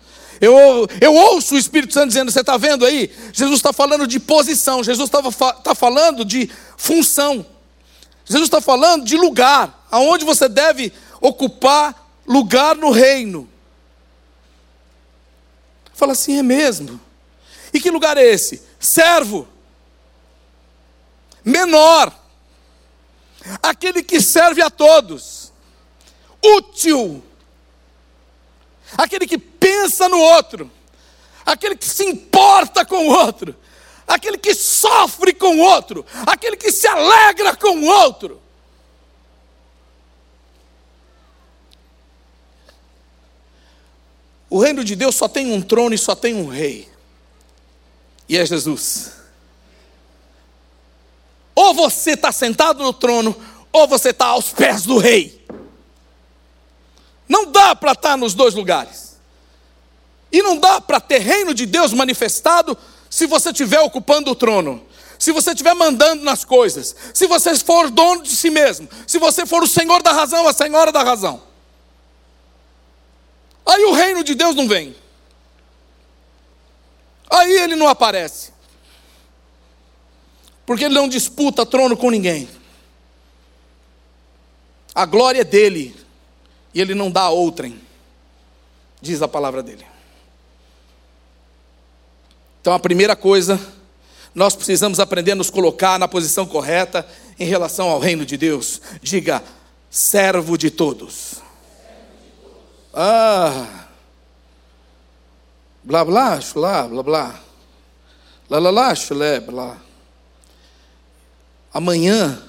Eu, 0.40 0.87
eu 1.00 1.12
ouço 1.12 1.57
o 1.57 1.59
Espírito 1.59 1.92
Santo 1.92 2.09
dizendo: 2.09 2.31
Você 2.31 2.38
está 2.38 2.57
vendo 2.57 2.87
aí? 2.87 3.11
Jesus 3.33 3.59
está 3.59 3.72
falando 3.72 4.07
de 4.07 4.20
posição, 4.20 4.85
Jesus 4.85 5.11
está 5.11 5.52
tá 5.55 5.74
falando 5.74 6.24
de 6.24 6.48
função. 6.76 7.44
Jesus 8.24 8.46
está 8.46 8.61
falando 8.61 9.05
de 9.05 9.16
lugar, 9.16 9.87
aonde 9.90 10.24
você 10.24 10.48
deve 10.48 10.92
ocupar 11.20 12.12
lugar 12.24 12.76
no 12.76 12.92
reino. 12.92 13.48
Fala 15.94 16.12
assim, 16.12 16.38
é 16.38 16.42
mesmo. 16.44 17.00
E 17.72 17.81
que 17.81 17.90
lugar 17.90 18.16
é 18.16 18.24
esse? 18.24 18.62
Servo. 18.79 19.48
Menor. 21.46 22.12
Aquele 23.62 24.02
que 24.02 24.20
serve 24.20 24.61
a 24.61 24.68
todos. 24.68 25.50
Útil. 26.44 27.24
Aquele 28.98 29.26
que 29.26 29.38
pensa 29.38 30.09
no 30.09 30.18
outro. 30.18 30.70
Aquele 31.46 31.76
que 31.76 31.87
se 31.87 32.04
importa 32.04 32.85
com 32.85 33.06
o 33.06 33.11
outro 33.11 33.56
aquele 34.06 34.38
que 34.38 34.54
sofre 34.54 35.35
com 35.35 35.56
o 35.56 35.61
outro, 35.61 36.06
aquele 36.26 36.56
que 36.56 36.70
se 36.70 36.87
alegra 36.87 37.56
com 37.56 37.76
o 37.76 37.87
outro. 37.87 38.40
O 44.48 44.61
reino 44.61 44.85
de 44.85 44.94
Deus 44.94 45.16
só 45.16 45.28
tem 45.28 45.52
um 45.52 45.61
trono 45.61 45.94
e 45.94 45.98
só 45.98 46.14
tem 46.14 46.35
um 46.35 46.46
rei, 46.46 46.88
e 48.28 48.38
é 48.38 48.46
Jesus. 48.46 49.12
Ou 51.57 51.73
você 51.73 52.12
está 52.12 52.31
sentado 52.31 52.85
no 52.85 52.92
trono, 52.92 53.35
ou 53.73 53.88
você 53.88 54.11
está 54.11 54.27
aos 54.27 54.53
pés 54.53 54.83
do 54.83 54.99
rei. 54.99 55.45
Não 57.27 57.51
dá 57.51 57.75
para 57.75 57.92
estar 57.92 58.11
tá 58.11 58.16
nos 58.16 58.35
dois 58.35 58.55
lugares. 58.55 59.16
E 60.31 60.42
não 60.42 60.59
dá 60.59 60.81
para 60.81 61.01
ter 61.01 61.19
reino 61.19 61.55
de 61.55 61.64
Deus 61.64 61.95
manifestado 61.95 62.77
se 63.09 63.27
você 63.27 63.51
estiver 63.51 63.81
ocupando 63.81 64.31
o 64.31 64.35
trono, 64.35 64.87
se 65.19 65.33
você 65.33 65.53
estiver 65.53 65.75
mandando 65.75 66.23
nas 66.23 66.45
coisas, 66.45 66.95
se 67.14 67.27
você 67.27 67.57
for 67.57 67.90
dono 67.90 68.23
de 68.23 68.37
si 68.37 68.51
mesmo, 68.51 68.87
se 69.07 69.19
você 69.19 69.47
for 69.47 69.62
o 69.62 69.66
senhor 69.66 70.03
da 70.03 70.12
razão, 70.12 70.47
a 70.47 70.53
senhora 70.53 70.92
da 70.92 71.03
razão. 71.03 71.42
Aí 73.64 73.83
o 73.85 73.92
reino 73.92 74.23
de 74.23 74.35
Deus 74.35 74.55
não 74.55 74.69
vem. 74.69 74.95
Aí 77.31 77.51
ele 77.59 77.75
não 77.77 77.88
aparece. 77.88 78.56
Porque 80.66 80.85
ele 80.85 80.94
não 80.94 81.09
disputa 81.09 81.64
trono 81.64 81.96
com 81.96 82.11
ninguém. 82.11 82.48
A 84.92 85.07
glória 85.07 85.42
é 85.42 85.44
dele. 85.44 85.94
E 86.74 86.81
ele 86.81 86.94
não 86.94 87.11
dá 87.11 87.22
a 87.22 87.31
outrem. 87.31 87.81
Diz 89.00 89.22
a 89.22 89.29
palavra 89.29 89.62
dele. 89.62 89.87
Então 92.61 92.74
a 92.74 92.81
primeira 92.81 93.14
coisa, 93.14 93.61
nós 94.35 94.57
precisamos 94.57 94.98
aprender 94.98 95.33
a 95.33 95.37
nos 95.37 95.50
colocar 95.50 95.98
na 96.00 96.09
posição 96.09 96.44
correta 96.44 97.07
em 97.38 97.46
relação 97.46 97.88
ao 97.88 98.00
reino 98.00 98.26
de 98.26 98.37
Deus. 98.37 98.81
Diga, 99.00 99.44
servo 99.88 100.59
de 100.59 100.70
todos. 100.70 101.37
Ah. 102.92 103.87
Blá 105.85 106.05
blá, 106.05 106.40
chulá, 106.40 106.88
blá 106.88 107.02
blá. 107.02 107.40
Lá 108.50 108.59
lá 108.59 108.70
lá, 108.70 108.94
chulé, 108.94 109.38
blá. 109.38 109.86
Amanhã, 111.72 112.42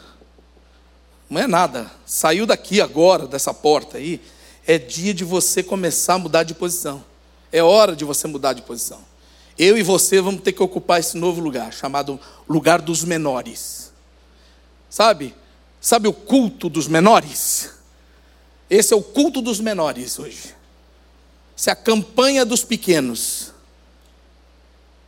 não 1.30 1.42
é 1.42 1.48
nada. 1.48 1.92
Saiu 2.06 2.46
daqui 2.46 2.82
agora, 2.82 3.28
dessa 3.28 3.54
porta 3.54 3.98
aí. 3.98 4.22
É 4.66 4.78
dia 4.78 5.14
de 5.14 5.24
você 5.24 5.64
começar 5.64 6.16
a 6.16 6.20
mudar 6.20 6.44
de 6.44 6.54
posição. 6.54 7.04
É 7.52 7.64
hora 7.64 7.96
de 7.96 8.04
você 8.04 8.28
mudar 8.28 8.54
de 8.54 8.62
posição. 8.62 9.00
Eu 9.58 9.78
e 9.78 9.84
você 9.84 10.22
vamos 10.22 10.42
ter 10.42 10.52
que 10.52 10.62
ocupar 10.62 11.00
esse 11.00 11.18
novo 11.18 11.42
lugar, 11.42 11.74
chamado 11.74 12.20
lugar 12.48 12.82
dos 12.82 13.04
menores. 13.04 13.92
Sabe? 14.90 15.34
Sabe 15.82 16.08
o 16.08 16.14
culto 16.14 16.70
dos 16.70 16.88
menores? 16.88 17.72
Esse 18.70 18.94
é 18.94 18.98
o 18.98 19.02
culto 19.02 19.42
dos 19.42 19.60
menores 19.60 20.20
hoje. 20.20 20.56
Essa 21.58 21.72
é 21.72 21.74
a 21.74 21.76
campanha 21.76 22.46
dos 22.46 22.64
pequenos. 22.64 23.52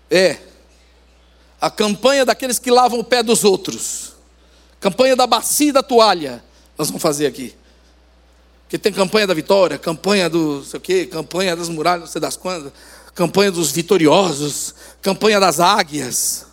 É. 0.10 0.49
A 1.60 1.70
campanha 1.70 2.26
daqueles 2.26 2.60
que 2.60 2.72
lavam 2.72 3.00
o 3.00 3.04
pé 3.04 3.22
dos 3.22 3.44
outros. 3.44 4.14
Campanha 4.80 5.16
da 5.16 5.28
bacia 5.28 5.70
e 5.70 5.72
da 5.72 5.84
toalha. 5.84 6.44
Nós 6.78 6.88
vamos 6.88 7.02
fazer 7.02 7.28
aqui. 7.28 7.54
Que 8.70 8.78
tem 8.78 8.94
campanha 8.94 9.28
da 9.28 9.34
vitória, 9.34 9.78
campanha 9.78 10.30
do 10.30 10.64
sei 10.64 10.78
o 10.78 10.82
quê, 10.82 11.06
campanha 11.06 11.56
das 11.56 11.70
muralhas, 11.70 12.02
não 12.02 12.08
sei 12.08 12.22
das 12.22 12.38
quantas 12.38 12.72
campanha 13.20 13.52
dos 13.52 13.70
vitoriosos, 13.70 14.74
campanha 15.02 15.42
das 15.42 15.60
águias. 15.60 16.46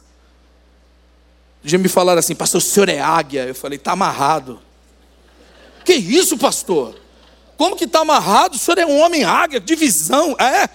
Já 1.62 1.78
me 1.78 1.88
falaram 1.88 2.18
assim, 2.18 2.34
pastor, 2.34 2.58
o 2.58 2.64
senhor 2.64 2.88
é 2.88 2.98
águia? 2.98 3.44
Eu 3.44 3.54
falei, 3.54 3.76
está 3.76 3.92
amarrado. 3.92 4.60
Que 5.84 5.94
isso, 5.94 6.36
pastor? 6.36 6.98
Como 7.56 7.76
que 7.76 7.84
está 7.84 8.00
amarrado? 8.00 8.56
O 8.56 8.58
senhor 8.58 8.78
é 8.78 8.86
um 8.86 8.98
homem 8.98 9.22
águia, 9.22 9.60
de 9.60 9.76
visão. 9.76 10.36
É. 10.40 10.68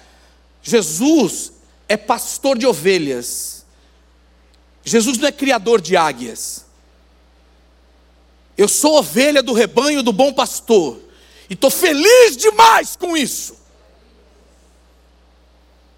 Jesus 0.64 1.52
é 1.90 1.98
pastor 1.98 2.58
de 2.58 2.66
ovelhas. 2.66 3.61
Jesus 4.84 5.18
não 5.18 5.28
é 5.28 5.32
criador 5.32 5.80
de 5.82 5.96
águias. 5.96 6.66
Eu 8.58 8.68
sou 8.68 8.98
ovelha 8.98 9.42
do 9.42 9.54
rebanho 9.54 10.04
do 10.04 10.12
bom 10.12 10.34
pastor. 10.34 11.00
E 11.50 11.54
estou 11.54 11.70
feliz 11.70 12.38
demais 12.38 12.96
com 12.96 13.16
isso. 13.16 13.58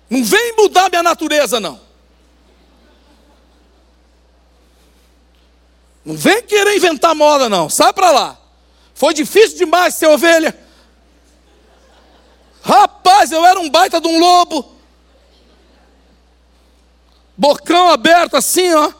Não 0.10 0.24
vem 0.24 0.56
mudar 0.56 0.89
minha 0.89 1.04
natureza, 1.04 1.60
não. 1.60 1.80
Não 6.06 6.15
vem 6.15 6.41
querer 6.43 6.76
inventar 6.76 7.15
moda, 7.15 7.48
não. 7.48 7.69
Sai 7.69 7.93
para 7.93 8.12
lá. 8.12 8.38
Foi 8.93 9.13
difícil 9.13 9.58
demais 9.58 9.96
ser 9.96 10.08
ovelha. 10.08 10.58
Rapaz, 12.62 13.32
eu 13.32 13.46
era 13.46 13.60
um 13.60 13.69
baita 13.69 14.00
de 14.00 14.08
um 14.08 14.19
lobo. 14.19 14.74
Bocão 17.38 17.89
aberto 17.89 18.38
assim, 18.38 18.74
ó. 18.74 18.93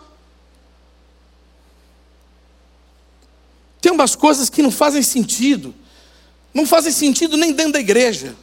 Tem 3.80 3.92
umas 3.92 4.16
coisas 4.16 4.50
que 4.50 4.62
não 4.62 4.72
fazem 4.72 5.04
sentido. 5.04 5.76
Não 6.54 6.66
fazem 6.66 6.92
sentido 6.92 7.36
nem 7.36 7.52
dentro 7.52 7.74
da 7.74 7.80
igreja. 7.80 8.36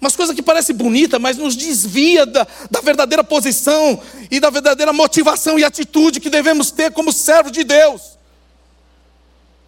Umas 0.00 0.14
coisas 0.14 0.34
que 0.34 0.42
parecem 0.42 0.76
bonitas, 0.76 1.20
mas 1.20 1.36
nos 1.36 1.56
desvia 1.56 2.24
da, 2.24 2.46
da 2.70 2.80
verdadeira 2.80 3.24
posição 3.24 4.00
e 4.30 4.38
da 4.38 4.50
verdadeira 4.50 4.92
motivação 4.92 5.58
e 5.58 5.64
atitude 5.64 6.20
que 6.20 6.30
devemos 6.30 6.70
ter 6.70 6.92
como 6.92 7.12
servos 7.12 7.50
de 7.50 7.64
Deus. 7.64 8.16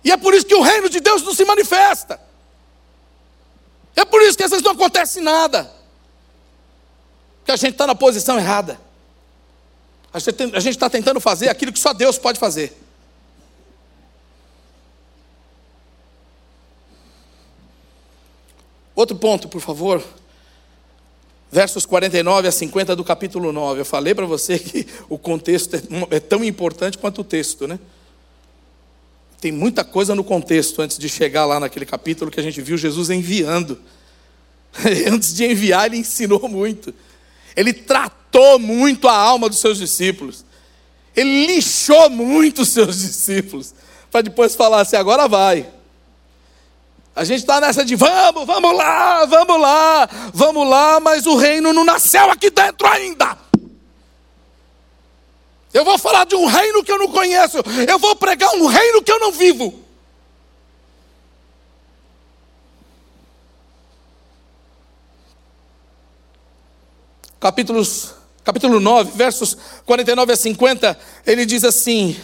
E 0.05 0.13
é 0.13 0.17
por 0.17 0.35
isso 0.35 0.47
que 0.47 0.55
o 0.55 0.63
reino 0.63 0.89
de 0.89 1.01
Deus 1.01 1.23
não 1.23 1.35
se 1.35 1.45
manifesta. 1.45 2.21
É 3.97 4.05
por 4.05 4.23
isso 4.23 4.37
que 4.37 4.45
às 4.45 4.51
vezes 4.51 4.65
não 4.65 4.73
acontece 4.73 5.21
nada. 5.21 5.78
Porque 7.49 7.53
a 7.55 7.67
gente 7.67 7.73
está 7.73 7.87
na 7.87 7.95
posição 7.95 8.39
errada. 8.39 8.79
A 10.13 10.19
gente 10.19 10.69
está 10.69 10.91
tentando 10.91 11.19
fazer 11.19 11.49
aquilo 11.49 11.73
que 11.73 11.79
só 11.79 11.95
Deus 11.95 12.19
pode 12.19 12.39
fazer. 12.39 12.79
Outro 18.95 19.17
ponto, 19.17 19.49
por 19.49 19.63
favor 19.63 20.05
versos 21.51 21.87
49 21.87 22.47
a 22.47 22.53
50 22.53 22.95
do 22.95 23.03
capítulo 23.03 23.51
9. 23.51 23.81
Eu 23.81 23.85
falei 23.87 24.15
para 24.15 24.27
você 24.27 24.59
que 24.59 24.87
o 25.09 25.17
contexto 25.17 25.77
é, 25.77 26.17
é 26.17 26.21
tão 26.21 26.45
importante 26.45 26.99
quanto 26.99 27.23
o 27.23 27.25
texto, 27.25 27.67
né? 27.67 27.79
Tem 29.41 29.51
muita 29.51 29.83
coisa 29.83 30.15
no 30.15 30.23
contexto 30.23 30.83
antes 30.83 30.99
de 30.99 31.09
chegar 31.09 31.47
lá 31.47 31.59
naquele 31.59 31.87
capítulo 31.87 32.31
que 32.31 32.39
a 32.39 32.43
gente 32.43 32.61
viu 32.61 32.77
Jesus 32.77 33.09
enviando. 33.09 33.81
antes 35.11 35.33
de 35.33 35.47
enviar, 35.47 35.87
ele 35.87 35.97
ensinou 35.97 36.47
muito. 36.47 36.93
Ele 37.59 37.73
tratou 37.73 38.57
muito 38.57 39.09
a 39.09 39.13
alma 39.13 39.49
dos 39.49 39.59
seus 39.59 39.79
discípulos. 39.79 40.45
Ele 41.17 41.47
lixou 41.47 42.09
muito 42.09 42.63
os 42.63 42.69
seus 42.69 42.97
discípulos. 43.03 43.75
Para 44.13 44.21
depois 44.21 44.55
falar 44.55 44.83
assim: 44.83 44.95
agora 44.95 45.27
vai. 45.27 45.69
A 47.17 47.25
gente 47.25 47.41
está 47.41 47.61
nessa 47.61 47.85
de 47.85 47.97
vamos, 47.97 48.47
vamos 48.47 48.77
lá, 48.77 49.25
vamos 49.25 49.61
lá, 49.61 50.09
vamos 50.33 50.69
lá, 50.69 51.01
mas 51.01 51.27
o 51.27 51.35
reino 51.35 51.73
não 51.73 51.85
nasceu 51.85 52.31
aqui 52.31 52.49
dentro 52.49 52.87
ainda. 52.87 53.37
Eu 55.75 55.85
vou 55.85 55.99
falar 55.99 56.27
de 56.27 56.37
um 56.37 56.47
reino 56.47 56.85
que 56.85 56.93
eu 56.93 56.99
não 56.99 57.09
conheço, 57.09 57.59
eu 57.89 57.99
vou 57.99 58.15
pregar 58.15 58.55
um 58.55 58.67
reino 58.67 59.03
que 59.03 59.11
eu 59.11 59.19
não 59.19 59.33
vivo. 59.33 59.83
Capítulos, 67.41 68.15
capítulo 68.45 68.81
9, 68.81 69.13
versos 69.17 69.57
49 69.87 70.33
a 70.33 70.37
50, 70.37 70.99
ele 71.27 71.47
diz 71.47 71.65
assim: 71.65 72.17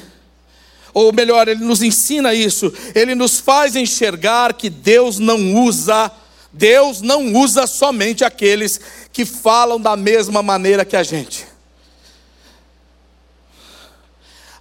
ou 0.92 1.12
melhor, 1.12 1.48
ele 1.48 1.64
nos 1.64 1.82
ensina 1.82 2.32
isso, 2.32 2.72
ele 2.94 3.14
nos 3.14 3.40
faz 3.40 3.74
enxergar 3.74 4.54
que 4.54 4.70
Deus 4.70 5.18
não 5.18 5.54
usa, 5.64 6.10
Deus 6.52 7.00
não 7.00 7.32
usa 7.34 7.66
somente 7.66 8.24
aqueles 8.24 8.80
que 9.12 9.24
falam 9.24 9.80
da 9.80 9.96
mesma 9.96 10.42
maneira 10.42 10.84
que 10.84 10.96
a 10.96 11.02
gente. 11.02 11.54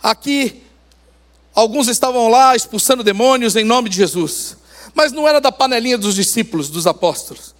aqui, 0.03 0.61
alguns 1.55 1.87
estavam 1.87 2.27
lá 2.27 2.55
expulsando 2.55 3.03
demônios 3.03 3.55
em 3.55 3.63
nome 3.63 3.87
de 3.87 3.95
Jesus, 3.95 4.57
mas 4.93 5.13
não 5.13 5.25
era 5.25 5.39
da 5.39 5.51
panelinha 5.51 5.97
dos 5.97 6.15
discípulos, 6.15 6.69
dos 6.69 6.85
apóstolos, 6.85 7.55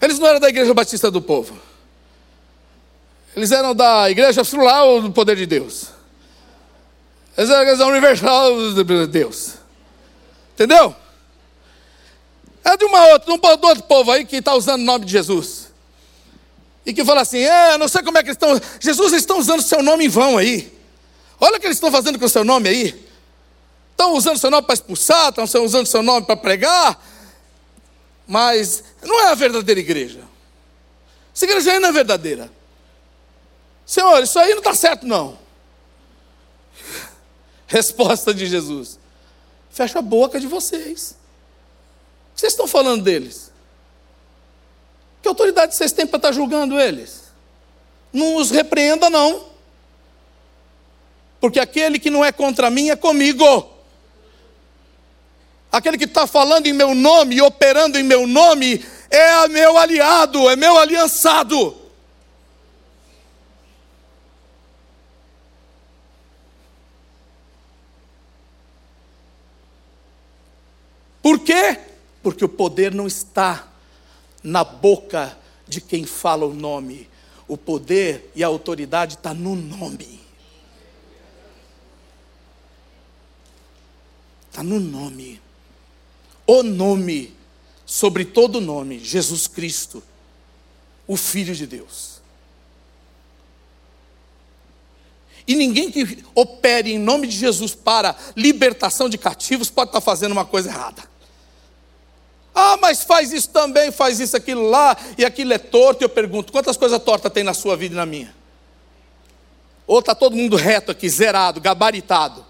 eles 0.00 0.18
não 0.18 0.26
eram 0.26 0.38
da 0.38 0.50
Igreja 0.50 0.74
Batista 0.74 1.10
do 1.10 1.22
Povo, 1.22 1.58
eles 3.38 3.52
eram 3.52 3.72
da 3.72 4.10
Igreja 4.10 4.44
Frual 4.44 5.00
do 5.00 5.12
Poder 5.12 5.36
de 5.36 5.46
Deus, 5.46 5.86
eles 7.36 7.48
eram 7.48 7.60
da 7.60 7.62
Igreja 7.62 7.86
Universal 7.86 8.74
de 8.74 9.06
Deus, 9.06 9.54
entendeu? 10.54 10.94
É 12.64 12.76
de 12.76 12.84
uma 12.84 13.06
outra, 13.12 13.32
um 13.32 13.38
outro 13.40 13.84
povo 13.84 14.10
aí 14.10 14.24
que 14.24 14.36
está 14.36 14.54
usando 14.54 14.80
o 14.80 14.84
nome 14.84 15.04
de 15.04 15.12
Jesus. 15.12 15.68
E 16.84 16.92
que 16.92 17.04
fala 17.04 17.20
assim: 17.20 17.38
é, 17.38 17.78
não 17.78 17.86
sei 17.86 18.02
como 18.02 18.18
é 18.18 18.22
que 18.22 18.28
eles 18.28 18.36
estão. 18.36 18.60
Jesus, 18.80 19.12
eles 19.12 19.22
estão 19.22 19.38
usando 19.38 19.60
o 19.60 19.62
seu 19.62 19.82
nome 19.82 20.06
em 20.06 20.08
vão 20.08 20.36
aí. 20.36 20.76
Olha 21.40 21.56
o 21.56 21.60
que 21.60 21.66
eles 21.66 21.76
estão 21.76 21.92
fazendo 21.92 22.18
com 22.18 22.24
o 22.24 22.28
seu 22.28 22.44
nome 22.44 22.68
aí. 22.68 23.06
Estão 23.92 24.14
usando 24.14 24.36
o 24.36 24.38
seu 24.38 24.50
nome 24.50 24.66
para 24.66 24.74
expulsar, 24.74 25.28
estão 25.28 25.44
usando 25.64 25.86
o 25.86 25.88
seu 25.88 26.02
nome 26.02 26.26
para 26.26 26.36
pregar. 26.36 27.00
Mas 28.26 28.82
não 29.02 29.20
é 29.20 29.30
a 29.30 29.34
verdadeira 29.34 29.80
igreja. 29.80 30.20
Essa 31.34 31.44
igreja 31.44 31.78
não 31.78 31.88
é 31.88 31.92
verdadeira. 31.92 32.57
Senhor, 33.88 34.22
isso 34.22 34.38
aí 34.38 34.50
não 34.50 34.58
está 34.58 34.74
certo, 34.74 35.06
não. 35.06 35.38
Resposta 37.66 38.34
de 38.34 38.46
Jesus: 38.46 38.98
fecha 39.70 40.00
a 40.00 40.02
boca 40.02 40.38
de 40.38 40.46
vocês. 40.46 41.16
Vocês 42.36 42.52
estão 42.52 42.66
falando 42.68 43.02
deles? 43.02 43.50
Que 45.22 45.28
autoridade 45.28 45.74
vocês 45.74 45.90
têm 45.90 46.06
para 46.06 46.18
estar 46.18 46.32
julgando 46.32 46.78
eles? 46.78 47.32
Não 48.12 48.36
os 48.36 48.50
repreenda, 48.50 49.08
não. 49.08 49.46
Porque 51.40 51.58
aquele 51.58 51.98
que 51.98 52.10
não 52.10 52.22
é 52.22 52.30
contra 52.30 52.68
mim 52.68 52.90
é 52.90 52.96
comigo. 52.96 53.70
Aquele 55.72 55.96
que 55.96 56.04
está 56.04 56.26
falando 56.26 56.66
em 56.66 56.74
meu 56.74 56.94
nome 56.94 57.36
e 57.36 57.40
operando 57.40 57.98
em 57.98 58.02
meu 58.02 58.26
nome 58.26 58.84
é 59.08 59.48
meu 59.48 59.78
aliado, 59.78 60.50
é 60.50 60.56
meu 60.56 60.76
aliançado. 60.76 61.77
Por 71.28 71.40
quê? 71.40 71.78
porque 72.22 72.44
o 72.44 72.48
poder 72.48 72.94
não 72.94 73.06
está 73.06 73.68
na 74.42 74.64
boca 74.64 75.36
de 75.66 75.78
quem 75.80 76.04
fala 76.04 76.46
o 76.46 76.54
nome, 76.54 77.08
o 77.46 77.56
poder 77.56 78.30
e 78.34 78.42
a 78.42 78.46
autoridade 78.46 79.14
está 79.14 79.32
no 79.32 79.54
nome. 79.54 80.20
Está 84.50 84.62
no 84.62 84.80
nome. 84.80 85.40
O 86.46 86.62
nome, 86.62 87.34
sobre 87.84 88.24
todo 88.24 88.60
nome, 88.60 88.98
Jesus 88.98 89.46
Cristo, 89.46 90.02
o 91.06 91.16
Filho 91.16 91.54
de 91.54 91.66
Deus. 91.66 92.20
E 95.46 95.54
ninguém 95.54 95.90
que 95.90 96.24
opere 96.34 96.92
em 96.92 96.98
nome 96.98 97.26
de 97.26 97.36
Jesus 97.36 97.74
para 97.74 98.16
libertação 98.36 99.08
de 99.08 99.16
cativos 99.16 99.70
pode 99.70 99.90
estar 99.90 100.00
fazendo 100.00 100.32
uma 100.32 100.44
coisa 100.44 100.68
errada. 100.68 101.17
Ah, 102.60 102.76
mas 102.80 103.04
faz 103.04 103.32
isso 103.32 103.50
também, 103.50 103.92
faz 103.92 104.18
isso, 104.18 104.36
aquilo 104.36 104.68
lá, 104.68 104.96
e 105.16 105.24
aquilo 105.24 105.52
é 105.52 105.58
torto. 105.58 106.02
Eu 106.02 106.08
pergunto: 106.08 106.50
quantas 106.50 106.76
coisas 106.76 107.00
tortas 107.00 107.32
tem 107.32 107.44
na 107.44 107.54
sua 107.54 107.76
vida 107.76 107.94
e 107.94 107.96
na 107.96 108.04
minha? 108.04 108.34
Ou 109.86 110.00
está 110.00 110.12
todo 110.12 110.34
mundo 110.34 110.56
reto 110.56 110.90
aqui, 110.90 111.08
zerado, 111.08 111.60
gabaritado? 111.60 112.44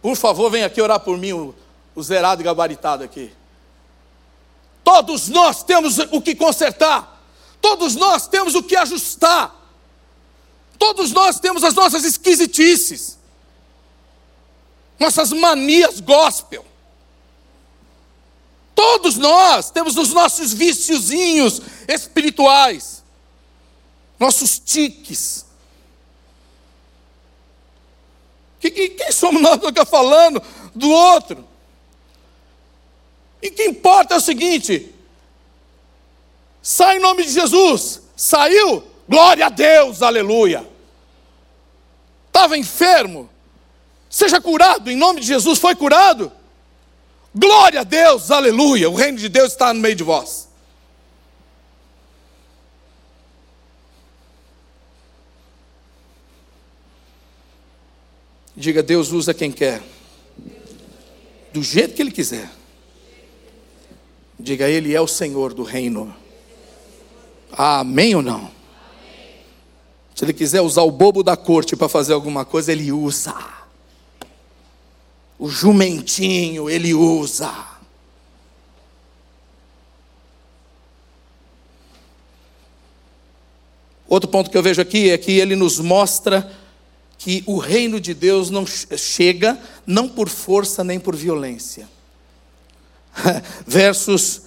Por 0.00 0.16
favor, 0.16 0.50
vem 0.50 0.64
aqui 0.64 0.80
orar 0.80 1.00
por 1.00 1.18
mim, 1.18 1.34
o, 1.34 1.54
o 1.94 2.02
zerado 2.02 2.40
e 2.40 2.44
gabaritado 2.44 3.04
aqui. 3.04 3.30
Todos 4.82 5.28
nós 5.28 5.62
temos 5.62 5.98
o 5.98 6.22
que 6.22 6.34
consertar, 6.34 7.22
todos 7.60 7.94
nós 7.94 8.26
temos 8.26 8.54
o 8.54 8.62
que 8.62 8.74
ajustar, 8.74 9.54
todos 10.78 11.12
nós 11.12 11.38
temos 11.38 11.62
as 11.62 11.74
nossas 11.74 12.04
esquisitices, 12.06 13.18
nossas 14.98 15.30
manias 15.30 16.00
gospel. 16.00 16.69
Todos 18.80 19.18
nós 19.18 19.70
temos 19.70 19.98
os 19.98 20.14
nossos 20.14 20.54
viciozinhos 20.54 21.60
espirituais, 21.86 23.04
nossos 24.18 24.58
tiques. 24.58 25.44
Que, 28.58 28.70
que, 28.70 28.88
quem 28.88 29.12
somos 29.12 29.42
nós 29.42 29.58
para 29.58 29.68
ficar 29.68 29.84
falando 29.84 30.42
do 30.74 30.88
outro? 30.88 31.46
E 33.42 33.48
o 33.48 33.52
que 33.52 33.64
importa 33.66 34.14
é 34.14 34.16
o 34.16 34.20
seguinte: 34.20 34.94
sai 36.62 36.96
em 36.96 37.00
nome 37.00 37.24
de 37.24 37.32
Jesus, 37.32 38.00
saiu, 38.16 38.82
glória 39.06 39.44
a 39.44 39.50
Deus, 39.50 40.00
aleluia. 40.00 40.66
Estava 42.28 42.56
enfermo, 42.56 43.28
seja 44.08 44.40
curado, 44.40 44.90
em 44.90 44.96
nome 44.96 45.20
de 45.20 45.26
Jesus, 45.26 45.58
foi 45.58 45.74
curado. 45.74 46.39
Glória 47.34 47.80
a 47.80 47.84
Deus, 47.84 48.30
aleluia. 48.30 48.90
O 48.90 48.94
reino 48.94 49.18
de 49.18 49.28
Deus 49.28 49.52
está 49.52 49.72
no 49.72 49.80
meio 49.80 49.94
de 49.94 50.02
vós. 50.02 50.48
Diga, 58.56 58.82
Deus 58.82 59.10
usa 59.10 59.32
quem 59.32 59.50
quer, 59.50 59.80
do 61.50 61.62
jeito 61.62 61.94
que 61.94 62.02
Ele 62.02 62.10
quiser. 62.10 62.50
Diga, 64.38 64.68
Ele 64.68 64.94
é 64.94 65.00
o 65.00 65.06
Senhor 65.06 65.54
do 65.54 65.62
reino. 65.62 66.14
Amém 67.52 68.14
ou 68.14 68.20
não? 68.20 68.50
Se 70.14 70.24
Ele 70.24 70.34
quiser 70.34 70.60
usar 70.60 70.82
o 70.82 70.90
bobo 70.90 71.22
da 71.22 71.36
corte 71.36 71.74
para 71.74 71.88
fazer 71.88 72.12
alguma 72.12 72.44
coisa, 72.44 72.70
Ele 72.70 72.92
usa 72.92 73.59
o 75.40 75.48
jumentinho 75.48 76.68
ele 76.68 76.92
usa. 76.92 77.50
Outro 84.06 84.28
ponto 84.28 84.50
que 84.50 84.58
eu 84.58 84.62
vejo 84.62 84.82
aqui 84.82 85.08
é 85.08 85.16
que 85.16 85.32
ele 85.32 85.56
nos 85.56 85.78
mostra 85.78 86.54
que 87.16 87.42
o 87.46 87.56
reino 87.56 87.98
de 87.98 88.12
Deus 88.12 88.50
não 88.50 88.66
chega 88.66 89.58
não 89.86 90.06
por 90.10 90.28
força 90.28 90.84
nem 90.84 91.00
por 91.00 91.16
violência. 91.16 91.88
Versos 93.66 94.42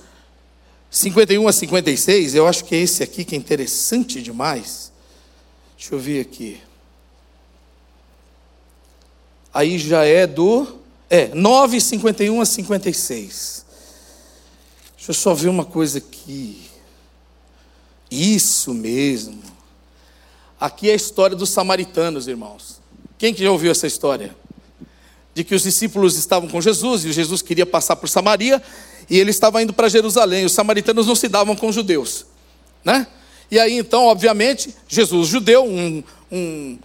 51 0.91 1.47
a 1.47 1.51
56, 1.53 2.35
eu 2.35 2.47
acho 2.47 2.65
que 2.65 2.75
é 2.75 2.79
esse 2.79 3.01
aqui 3.01 3.25
que 3.25 3.33
é 3.33 3.37
interessante 3.37 4.21
demais. 4.21 4.91
Deixa 5.75 5.95
eu 5.95 5.99
ver 5.99 6.21
aqui. 6.21 6.61
Aí 9.51 9.79
já 9.79 10.05
é 10.05 10.27
do 10.27 10.82
é, 11.13 11.29
9, 11.31 11.79
51 11.79 12.41
a 12.41 12.43
56. 12.43 13.65
Deixa 14.97 15.11
eu 15.11 15.13
só 15.13 15.35
ver 15.35 15.47
uma 15.47 15.63
coisa 15.63 15.99
aqui. 15.99 16.59
Isso 18.09 18.73
mesmo. 18.73 19.39
Aqui 20.59 20.89
é 20.89 20.93
a 20.93 20.95
história 20.95 21.35
dos 21.35 21.51
samaritanos, 21.51 22.27
irmãos. 22.27 22.81
Quem 23.15 23.31
que 23.31 23.43
já 23.43 23.51
ouviu 23.51 23.69
essa 23.69 23.85
história? 23.85 24.35
De 25.35 25.43
que 25.43 25.53
os 25.53 25.61
discípulos 25.61 26.17
estavam 26.17 26.49
com 26.49 26.59
Jesus 26.59 27.05
e 27.05 27.11
Jesus 27.11 27.43
queria 27.43 27.67
passar 27.67 27.95
por 27.95 28.09
Samaria 28.09 28.59
e 29.07 29.19
ele 29.19 29.29
estava 29.29 29.61
indo 29.61 29.71
para 29.71 29.89
Jerusalém. 29.89 30.45
Os 30.45 30.53
samaritanos 30.53 31.05
não 31.05 31.15
se 31.15 31.27
davam 31.27 31.55
com 31.55 31.67
os 31.67 31.75
judeus, 31.75 32.25
né? 32.83 33.05
E 33.51 33.59
aí 33.59 33.77
então, 33.77 34.05
obviamente, 34.05 34.73
Jesus 34.87 35.27
judeu, 35.27 35.63
um, 35.63 36.03
um, 36.31 36.79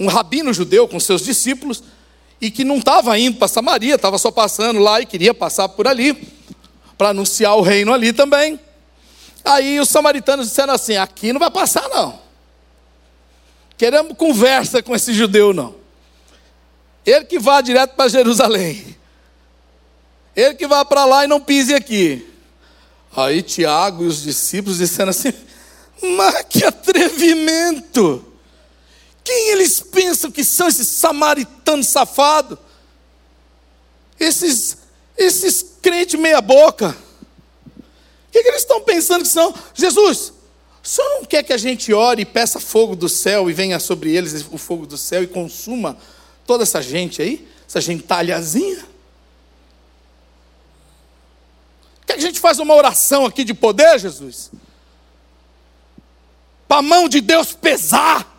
um 0.00 0.08
rabino 0.08 0.52
judeu 0.52 0.88
com 0.88 0.98
seus 0.98 1.22
discípulos, 1.22 1.84
e 2.44 2.50
que 2.50 2.62
não 2.62 2.76
estava 2.76 3.18
indo 3.18 3.38
para 3.38 3.48
Samaria, 3.48 3.94
estava 3.94 4.18
só 4.18 4.30
passando 4.30 4.78
lá 4.78 5.00
e 5.00 5.06
queria 5.06 5.32
passar 5.32 5.66
por 5.66 5.88
ali, 5.88 6.12
para 6.98 7.08
anunciar 7.08 7.56
o 7.56 7.62
reino 7.62 7.90
ali 7.90 8.12
também. 8.12 8.60
Aí 9.42 9.80
os 9.80 9.88
samaritanos 9.88 10.48
disseram 10.48 10.74
assim: 10.74 10.94
aqui 10.94 11.32
não 11.32 11.40
vai 11.40 11.50
passar, 11.50 11.88
não. 11.88 12.20
Queremos 13.78 14.14
conversa 14.18 14.82
com 14.82 14.94
esse 14.94 15.14
judeu, 15.14 15.54
não. 15.54 15.74
Ele 17.06 17.24
que 17.24 17.38
vá 17.38 17.62
direto 17.62 17.94
para 17.94 18.10
Jerusalém. 18.10 18.94
Ele 20.36 20.54
que 20.54 20.66
vá 20.66 20.84
para 20.84 21.06
lá 21.06 21.24
e 21.24 21.26
não 21.26 21.40
pise 21.40 21.74
aqui. 21.74 22.30
Aí 23.16 23.40
Tiago 23.40 24.04
e 24.04 24.06
os 24.06 24.22
discípulos 24.22 24.76
disseram 24.76 25.08
assim: 25.08 25.32
mas 26.02 26.42
que 26.42 26.62
atrevimento! 26.62 28.33
Quem 29.24 29.48
eles 29.52 29.80
pensam 29.80 30.30
que 30.30 30.44
são 30.44 30.68
esses 30.68 30.86
samaritanos 30.86 31.88
safados? 31.88 32.58
Esses, 34.20 34.76
esses 35.16 35.64
crentes 35.80 36.20
meia-boca? 36.20 36.94
O 38.28 38.30
que, 38.30 38.42
que, 38.42 38.48
eles 38.48 38.60
estão 38.60 38.82
pensando 38.82 39.22
que 39.22 39.28
são? 39.28 39.54
Jesus, 39.72 40.32
O 40.82 40.86
senhor 40.86 41.08
não 41.20 41.24
quer 41.24 41.42
que 41.42 41.54
a 41.54 41.56
gente 41.56 41.92
ore 41.94 42.22
e 42.22 42.26
peça 42.26 42.60
fogo 42.60 42.94
do 42.94 43.08
céu 43.08 43.48
e 43.48 43.54
venha 43.54 43.80
sobre 43.80 44.14
eles 44.14 44.46
o 44.52 44.58
fogo 44.58 44.86
do 44.86 44.98
céu 44.98 45.22
e 45.22 45.26
consuma 45.26 45.96
toda 46.46 46.62
essa 46.62 46.82
gente 46.82 47.22
aí? 47.22 47.48
Essa 47.66 47.80
gentalhazinha? 47.80 48.84
Quer 52.06 52.14
que 52.14 52.18
a 52.18 52.26
gente 52.26 52.40
faça 52.40 52.62
uma 52.62 52.74
oração 52.74 53.24
aqui 53.24 53.42
de 53.42 53.54
poder, 53.54 53.98
Jesus? 53.98 54.50
Para 56.68 56.78
a 56.78 56.82
mão 56.82 57.08
de 57.08 57.22
Deus 57.22 57.54
pesar. 57.54 58.33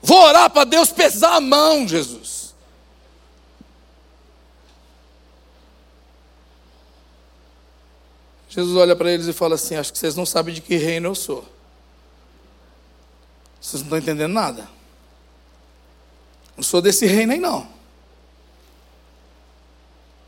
Vou 0.00 0.22
orar 0.22 0.48
para 0.50 0.64
Deus 0.64 0.90
pesar 0.90 1.36
a 1.36 1.40
mão, 1.40 1.86
Jesus. 1.86 2.54
Jesus 8.48 8.76
olha 8.76 8.96
para 8.96 9.12
eles 9.12 9.26
e 9.26 9.32
fala 9.32 9.56
assim: 9.56 9.76
Acho 9.76 9.92
que 9.92 9.98
vocês 9.98 10.16
não 10.16 10.24
sabem 10.24 10.54
de 10.54 10.60
que 10.60 10.76
reino 10.76 11.08
eu 11.08 11.14
sou. 11.14 11.44
Vocês 13.60 13.82
não 13.82 13.86
estão 13.86 13.98
entendendo 13.98 14.32
nada. 14.32 14.68
Não 16.56 16.62
sou 16.62 16.80
desse 16.80 17.06
reino 17.06 17.32
aí, 17.32 17.38
não. 17.38 17.68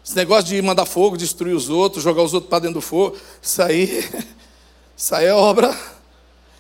Esse 0.05 0.17
negócio 0.17 0.45
de 0.45 0.61
mandar 0.61 0.87
fogo, 0.87 1.17
destruir 1.17 1.55
os 1.55 1.69
outros, 1.69 2.03
jogar 2.03 2.23
os 2.23 2.35
outros 2.35 2.51
para 2.51 2.61
dentro 2.61 2.75
do 2.75 2.81
fogo, 2.81 3.17
isso 3.41 3.63
aí, 3.63 4.09
isso 4.97 5.15
aí 5.15 5.27
é 5.27 5.35
obra, 5.35 5.77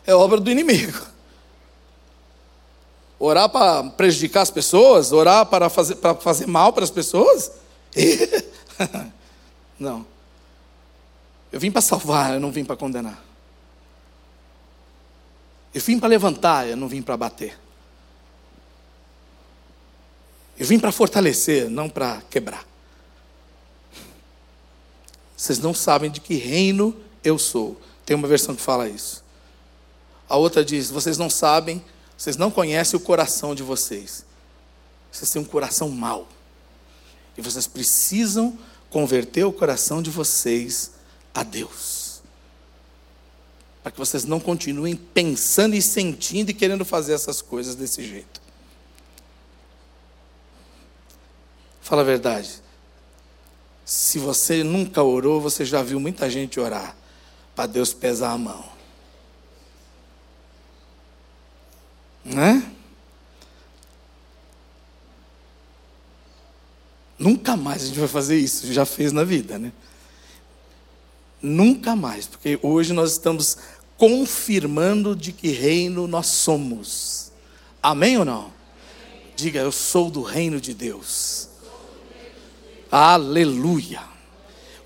é 0.06 0.14
obra 0.14 0.40
do 0.40 0.50
inimigo. 0.50 1.09
Orar 3.22 3.50
para 3.50 3.84
prejudicar 3.84 4.40
as 4.40 4.50
pessoas, 4.50 5.12
orar 5.12 5.44
para 5.44 5.68
fazer, 5.68 5.96
para 5.96 6.14
fazer 6.14 6.46
mal 6.46 6.72
para 6.72 6.84
as 6.84 6.90
pessoas? 6.90 7.52
não. 9.78 10.06
Eu 11.52 11.60
vim 11.60 11.70
para 11.70 11.82
salvar, 11.82 12.32
eu 12.32 12.40
não 12.40 12.50
vim 12.50 12.64
para 12.64 12.76
condenar. 12.76 13.22
Eu 15.74 15.82
vim 15.82 15.98
para 15.98 16.08
levantar, 16.08 16.66
eu 16.66 16.78
não 16.78 16.88
vim 16.88 17.02
para 17.02 17.14
bater. 17.14 17.58
Eu 20.58 20.64
vim 20.64 20.78
para 20.78 20.90
fortalecer, 20.90 21.68
não 21.68 21.90
para 21.90 22.22
quebrar. 22.30 22.66
Vocês 25.36 25.58
não 25.58 25.74
sabem 25.74 26.10
de 26.10 26.22
que 26.22 26.36
reino 26.36 26.96
eu 27.22 27.38
sou. 27.38 27.78
Tem 28.06 28.16
uma 28.16 28.26
versão 28.26 28.54
que 28.54 28.62
fala 28.62 28.88
isso. 28.88 29.22
A 30.26 30.36
outra 30.36 30.64
diz: 30.64 30.90
vocês 30.90 31.18
não 31.18 31.28
sabem, 31.28 31.84
vocês 32.20 32.36
não 32.36 32.50
conhecem 32.50 32.98
o 32.98 33.02
coração 33.02 33.54
de 33.54 33.62
vocês. 33.62 34.26
Vocês 35.10 35.30
têm 35.30 35.40
um 35.40 35.44
coração 35.44 35.88
mau. 35.88 36.28
E 37.34 37.40
vocês 37.40 37.66
precisam 37.66 38.58
converter 38.90 39.44
o 39.44 39.52
coração 39.52 40.02
de 40.02 40.10
vocês 40.10 40.90
a 41.32 41.42
Deus. 41.42 42.20
Para 43.82 43.90
que 43.90 43.98
vocês 43.98 44.26
não 44.26 44.38
continuem 44.38 44.96
pensando 44.96 45.74
e 45.74 45.80
sentindo 45.80 46.50
e 46.50 46.54
querendo 46.54 46.84
fazer 46.84 47.14
essas 47.14 47.40
coisas 47.40 47.74
desse 47.74 48.06
jeito. 48.06 48.38
Fala 51.80 52.02
a 52.02 52.04
verdade. 52.04 52.50
Se 53.82 54.18
você 54.18 54.62
nunca 54.62 55.02
orou, 55.02 55.40
você 55.40 55.64
já 55.64 55.82
viu 55.82 55.98
muita 55.98 56.28
gente 56.28 56.60
orar 56.60 56.94
para 57.56 57.64
Deus 57.64 57.94
pesar 57.94 58.32
a 58.32 58.38
mão. 58.38 58.79
Né? 62.24 62.70
Nunca 67.18 67.56
mais 67.56 67.82
a 67.82 67.86
gente 67.86 67.98
vai 67.98 68.08
fazer 68.08 68.38
isso, 68.38 68.72
já 68.72 68.86
fez 68.86 69.12
na 69.12 69.24
vida, 69.24 69.58
né? 69.58 69.72
Nunca 71.42 71.94
mais, 71.94 72.26
porque 72.26 72.58
hoje 72.62 72.92
nós 72.92 73.12
estamos 73.12 73.58
confirmando 73.96 75.14
de 75.14 75.32
que 75.32 75.48
reino 75.48 76.06
nós 76.06 76.28
somos. 76.28 77.30
Amém 77.82 78.16
ou 78.16 78.24
não? 78.24 78.50
Diga, 79.36 79.60
eu 79.60 79.72
sou 79.72 80.10
do 80.10 80.22
reino 80.22 80.60
de 80.60 80.72
Deus. 80.72 81.48
Aleluia. 82.90 84.02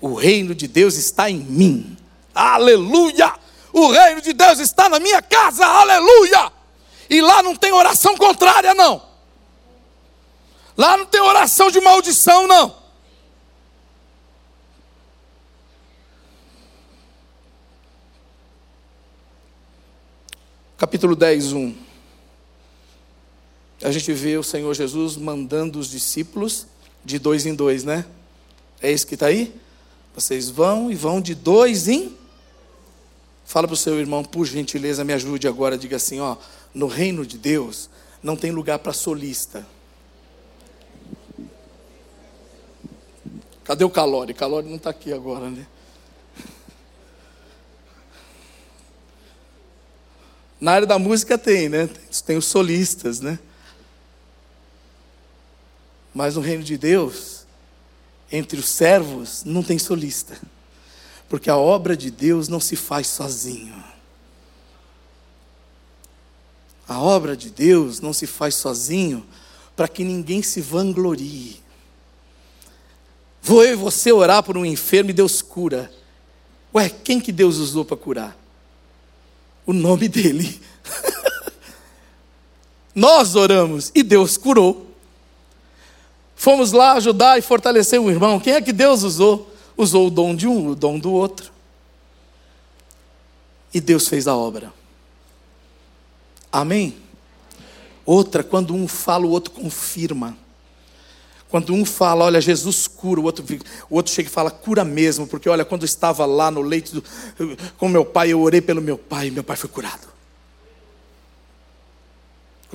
O 0.01 0.13
reino 0.13 0.53
de 0.53 0.67
Deus 0.67 0.95
está 0.95 1.29
em 1.29 1.39
mim. 1.39 1.97
Aleluia. 2.33 3.33
O 3.71 3.89
reino 3.91 4.21
de 4.21 4.33
Deus 4.33 4.59
está 4.59 4.87
na 4.89 4.99
minha 4.99 5.21
casa. 5.21 5.65
Aleluia. 5.65 6.51
E 7.09 7.21
lá 7.21 7.43
não 7.43 7.55
tem 7.55 7.71
oração 7.71 8.17
contrária, 8.17 8.73
não. 8.73 9.01
Lá 10.77 10.97
não 10.97 11.05
tem 11.05 11.21
oração 11.21 11.71
de 11.71 11.79
maldição, 11.79 12.47
não. 12.47 12.75
Capítulo 20.77 21.15
10, 21.15 21.53
1. 21.53 21.75
A 23.81 23.91
gente 23.91 24.11
vê 24.11 24.37
o 24.37 24.43
Senhor 24.43 24.73
Jesus 24.73 25.15
mandando 25.15 25.79
os 25.79 25.89
discípulos 25.89 26.67
de 27.03 27.17
dois 27.17 27.45
em 27.45 27.55
dois, 27.55 27.83
né? 27.83 28.05
É 28.81 28.91
isso 28.91 29.07
que 29.07 29.13
está 29.13 29.27
aí? 29.27 29.53
Vocês 30.13 30.49
vão 30.49 30.91
e 30.91 30.95
vão 30.95 31.21
de 31.21 31.33
dois 31.33 31.87
em. 31.87 32.15
Fala 33.45 33.67
para 33.67 33.75
o 33.75 33.77
seu 33.77 33.99
irmão, 33.99 34.23
por 34.23 34.45
gentileza, 34.45 35.03
me 35.03 35.13
ajude 35.13 35.47
agora. 35.47 35.77
Diga 35.77 35.97
assim: 35.97 36.19
ó, 36.19 36.35
no 36.73 36.87
reino 36.87 37.25
de 37.25 37.37
Deus 37.37 37.89
não 38.21 38.35
tem 38.35 38.51
lugar 38.51 38.79
para 38.79 38.91
solista. 38.91 39.65
Cadê 43.63 43.83
o 43.83 43.89
Calori? 43.89 44.33
Calori 44.33 44.67
não 44.67 44.77
está 44.77 44.89
aqui 44.89 45.13
agora, 45.13 45.49
né? 45.49 45.65
Na 50.59 50.71
área 50.71 50.87
da 50.87 50.97
música 50.97 51.37
tem, 51.37 51.69
né? 51.69 51.87
Tem 52.25 52.37
os 52.37 52.45
solistas, 52.45 53.19
né? 53.19 53.37
Mas 56.13 56.35
no 56.35 56.41
reino 56.41 56.63
de 56.63 56.77
Deus, 56.77 57.45
entre 58.31 58.59
os 58.59 58.69
servos, 58.69 59.43
não 59.43 59.61
tem 59.61 59.77
solista. 59.77 60.39
Porque 61.27 61.49
a 61.49 61.57
obra 61.57 61.97
de 61.97 62.11
Deus 62.11 62.47
não 62.47 62.59
se 62.59 62.75
faz 62.75 63.07
sozinho. 63.07 63.83
A 66.87 66.99
obra 66.99 67.35
de 67.35 67.49
Deus 67.49 67.99
não 67.99 68.13
se 68.13 68.27
faz 68.27 68.55
sozinho 68.55 69.25
para 69.75 69.87
que 69.87 70.03
ninguém 70.03 70.43
se 70.43 70.61
vanglorie. 70.61 71.61
Vou 73.41 73.63
eu 73.63 73.73
e 73.73 73.75
você 73.75 74.11
orar 74.11 74.43
por 74.43 74.57
um 74.57 74.65
enfermo 74.65 75.09
e 75.09 75.13
Deus 75.13 75.41
cura. 75.41 75.91
Ué, 76.73 76.89
quem 76.89 77.19
que 77.19 77.31
Deus 77.31 77.57
usou 77.57 77.83
para 77.83 77.97
curar? 77.97 78.37
O 79.65 79.73
nome 79.73 80.07
dele. 80.07 80.59
Nós 82.93 83.35
oramos 83.35 83.91
e 83.95 84.03
Deus 84.03 84.37
curou. 84.37 84.91
Fomos 86.35 86.71
lá 86.71 86.93
ajudar 86.93 87.39
e 87.39 87.41
fortalecer 87.41 87.99
o 87.99 88.09
irmão. 88.09 88.39
Quem 88.39 88.53
é 88.53 88.61
que 88.61 88.73
Deus 88.73 89.03
usou? 89.03 89.54
Usou 89.77 90.07
o 90.07 90.09
dom 90.09 90.35
de 90.35 90.47
um, 90.47 90.69
o 90.69 90.75
dom 90.75 90.97
do 90.97 91.11
outro. 91.11 91.51
E 93.73 93.81
Deus 93.81 94.07
fez 94.07 94.27
a 94.27 94.35
obra. 94.35 94.73
Amém? 96.51 96.95
Outra, 98.05 98.43
quando 98.43 98.73
um 98.73 98.87
fala, 98.87 99.25
o 99.25 99.29
outro 99.29 99.51
confirma. 99.51 100.37
Quando 101.49 101.73
um 101.73 101.83
fala, 101.83 102.25
olha, 102.25 102.39
Jesus 102.39 102.87
cura, 102.87 103.19
o 103.19 103.23
outro, 103.23 103.43
o 103.89 103.95
outro 103.95 104.11
chega 104.11 104.29
e 104.29 104.31
fala, 104.31 104.49
cura 104.49 104.83
mesmo, 104.83 105.27
porque 105.27 105.49
olha, 105.49 105.65
quando 105.65 105.81
eu 105.81 105.85
estava 105.85 106.25
lá 106.25 106.49
no 106.49 106.61
leito 106.61 107.01
do, 107.01 107.03
com 107.77 107.87
meu 107.87 108.05
pai, 108.05 108.31
eu 108.31 108.41
orei 108.41 108.61
pelo 108.61 108.81
meu 108.81 108.97
pai, 108.97 109.27
e 109.27 109.31
meu 109.31 109.43
pai 109.43 109.55
foi 109.55 109.69
curado. 109.69 110.14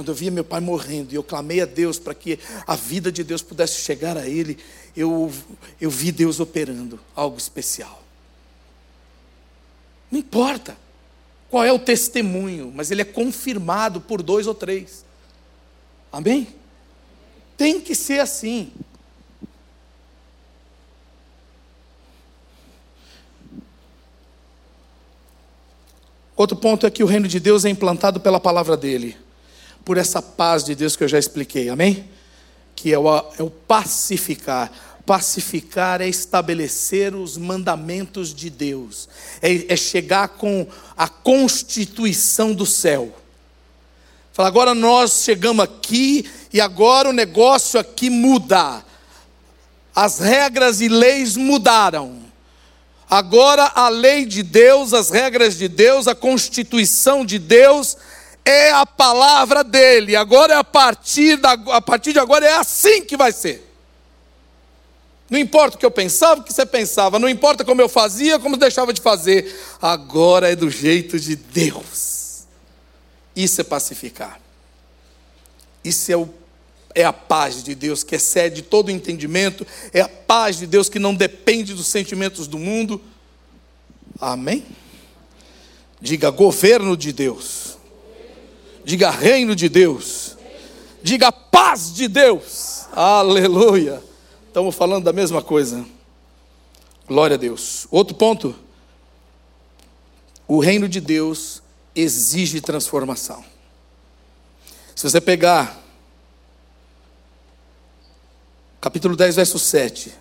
Quando 0.00 0.08
eu 0.08 0.14
via 0.14 0.30
meu 0.30 0.44
pai 0.44 0.60
morrendo 0.60 1.12
e 1.12 1.14
eu 1.14 1.22
clamei 1.22 1.60
a 1.60 1.66
Deus 1.66 1.98
para 1.98 2.14
que 2.14 2.38
a 2.66 2.74
vida 2.74 3.12
de 3.12 3.22
Deus 3.22 3.42
pudesse 3.42 3.82
chegar 3.82 4.16
a 4.16 4.26
ele, 4.26 4.56
eu, 4.96 5.30
eu 5.78 5.90
vi 5.90 6.10
Deus 6.10 6.40
operando 6.40 6.98
algo 7.14 7.36
especial. 7.36 8.02
Não 10.10 10.18
importa 10.18 10.74
qual 11.50 11.64
é 11.64 11.70
o 11.70 11.78
testemunho, 11.78 12.72
mas 12.74 12.90
ele 12.90 13.02
é 13.02 13.04
confirmado 13.04 14.00
por 14.00 14.22
dois 14.22 14.46
ou 14.46 14.54
três. 14.54 15.04
Amém? 16.10 16.48
Tem 17.54 17.78
que 17.78 17.94
ser 17.94 18.20
assim. 18.20 18.72
Outro 26.34 26.56
ponto 26.56 26.86
é 26.86 26.90
que 26.90 27.04
o 27.04 27.06
reino 27.06 27.28
de 27.28 27.38
Deus 27.38 27.66
é 27.66 27.68
implantado 27.68 28.18
pela 28.18 28.40
palavra 28.40 28.78
dele 28.78 29.28
por 29.84 29.96
essa 29.96 30.20
paz 30.20 30.64
de 30.64 30.74
Deus 30.74 30.96
que 30.96 31.04
eu 31.04 31.08
já 31.08 31.18
expliquei, 31.18 31.68
amém? 31.68 32.08
Que 32.74 32.92
é 32.92 32.98
o, 32.98 33.08
é 33.38 33.42
o 33.42 33.50
pacificar. 33.50 34.70
Pacificar 35.04 36.00
é 36.00 36.08
estabelecer 36.08 37.14
os 37.14 37.36
mandamentos 37.36 38.34
de 38.34 38.48
Deus, 38.48 39.08
é, 39.42 39.72
é 39.72 39.76
chegar 39.76 40.28
com 40.28 40.66
a 40.96 41.08
constituição 41.08 42.52
do 42.52 42.64
céu. 42.64 43.12
Fala, 44.32 44.48
agora 44.48 44.74
nós 44.74 45.22
chegamos 45.24 45.64
aqui 45.64 46.30
e 46.52 46.60
agora 46.60 47.08
o 47.08 47.12
negócio 47.12 47.80
aqui 47.80 48.08
muda. 48.08 48.84
As 49.94 50.20
regras 50.20 50.80
e 50.80 50.88
leis 50.88 51.36
mudaram. 51.36 52.20
Agora 53.10 53.72
a 53.74 53.88
lei 53.88 54.24
de 54.24 54.44
Deus, 54.44 54.94
as 54.94 55.10
regras 55.10 55.58
de 55.58 55.66
Deus, 55.66 56.06
a 56.06 56.14
constituição 56.14 57.24
de 57.24 57.40
Deus 57.40 57.96
é 58.50 58.72
a 58.72 58.84
palavra 58.84 59.62
dele. 59.62 60.16
Agora 60.16 60.54
é 60.54 60.56
a 60.56 60.64
partir, 60.64 61.36
da, 61.36 61.52
a 61.52 61.80
partir 61.80 62.12
de 62.12 62.18
agora 62.18 62.46
é 62.46 62.56
assim 62.56 63.04
que 63.04 63.16
vai 63.16 63.32
ser. 63.32 63.70
Não 65.30 65.38
importa 65.38 65.76
o 65.76 65.78
que 65.78 65.86
eu 65.86 65.90
pensava, 65.92 66.40
o 66.40 66.44
que 66.44 66.52
você 66.52 66.66
pensava, 66.66 67.18
não 67.18 67.28
importa 67.28 67.64
como 67.64 67.80
eu 67.80 67.88
fazia, 67.88 68.38
como 68.40 68.56
deixava 68.56 68.92
de 68.92 69.00
fazer. 69.00 69.54
Agora 69.80 70.50
é 70.50 70.56
do 70.56 70.68
jeito 70.68 71.20
de 71.20 71.36
Deus. 71.36 72.44
Isso 73.36 73.60
é 73.60 73.64
pacificar. 73.64 74.40
Isso 75.84 76.10
é, 76.10 76.16
o, 76.16 76.28
é 76.94 77.04
a 77.04 77.12
paz 77.12 77.62
de 77.62 77.76
Deus 77.76 78.02
que 78.02 78.16
excede 78.16 78.60
todo 78.62 78.90
entendimento, 78.90 79.64
é 79.94 80.00
a 80.00 80.08
paz 80.08 80.58
de 80.58 80.66
Deus 80.66 80.88
que 80.88 80.98
não 80.98 81.14
depende 81.14 81.74
dos 81.74 81.86
sentimentos 81.86 82.48
do 82.48 82.58
mundo. 82.58 83.00
Amém? 84.20 84.66
Diga 86.00 86.30
governo 86.30 86.96
de 86.96 87.12
Deus. 87.12 87.69
Diga 88.90 89.08
reino 89.08 89.54
de 89.54 89.68
Deus. 89.68 90.36
Diga 91.00 91.30
paz 91.30 91.94
de 91.94 92.08
Deus. 92.08 92.88
Aleluia. 92.90 94.02
Estamos 94.48 94.74
falando 94.74 95.04
da 95.04 95.12
mesma 95.12 95.40
coisa. 95.40 95.86
Glória 97.06 97.36
a 97.36 97.38
Deus. 97.38 97.86
Outro 97.88 98.16
ponto. 98.16 98.52
O 100.48 100.58
reino 100.58 100.88
de 100.88 101.00
Deus 101.00 101.62
exige 101.94 102.60
transformação. 102.60 103.44
Se 104.96 105.08
você 105.08 105.20
pegar 105.20 105.80
capítulo 108.80 109.14
10, 109.14 109.36
verso 109.36 109.56
7, 109.60 110.12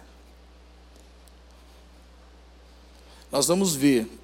nós 3.32 3.47
vamos 3.47 3.74
ver 3.74 4.18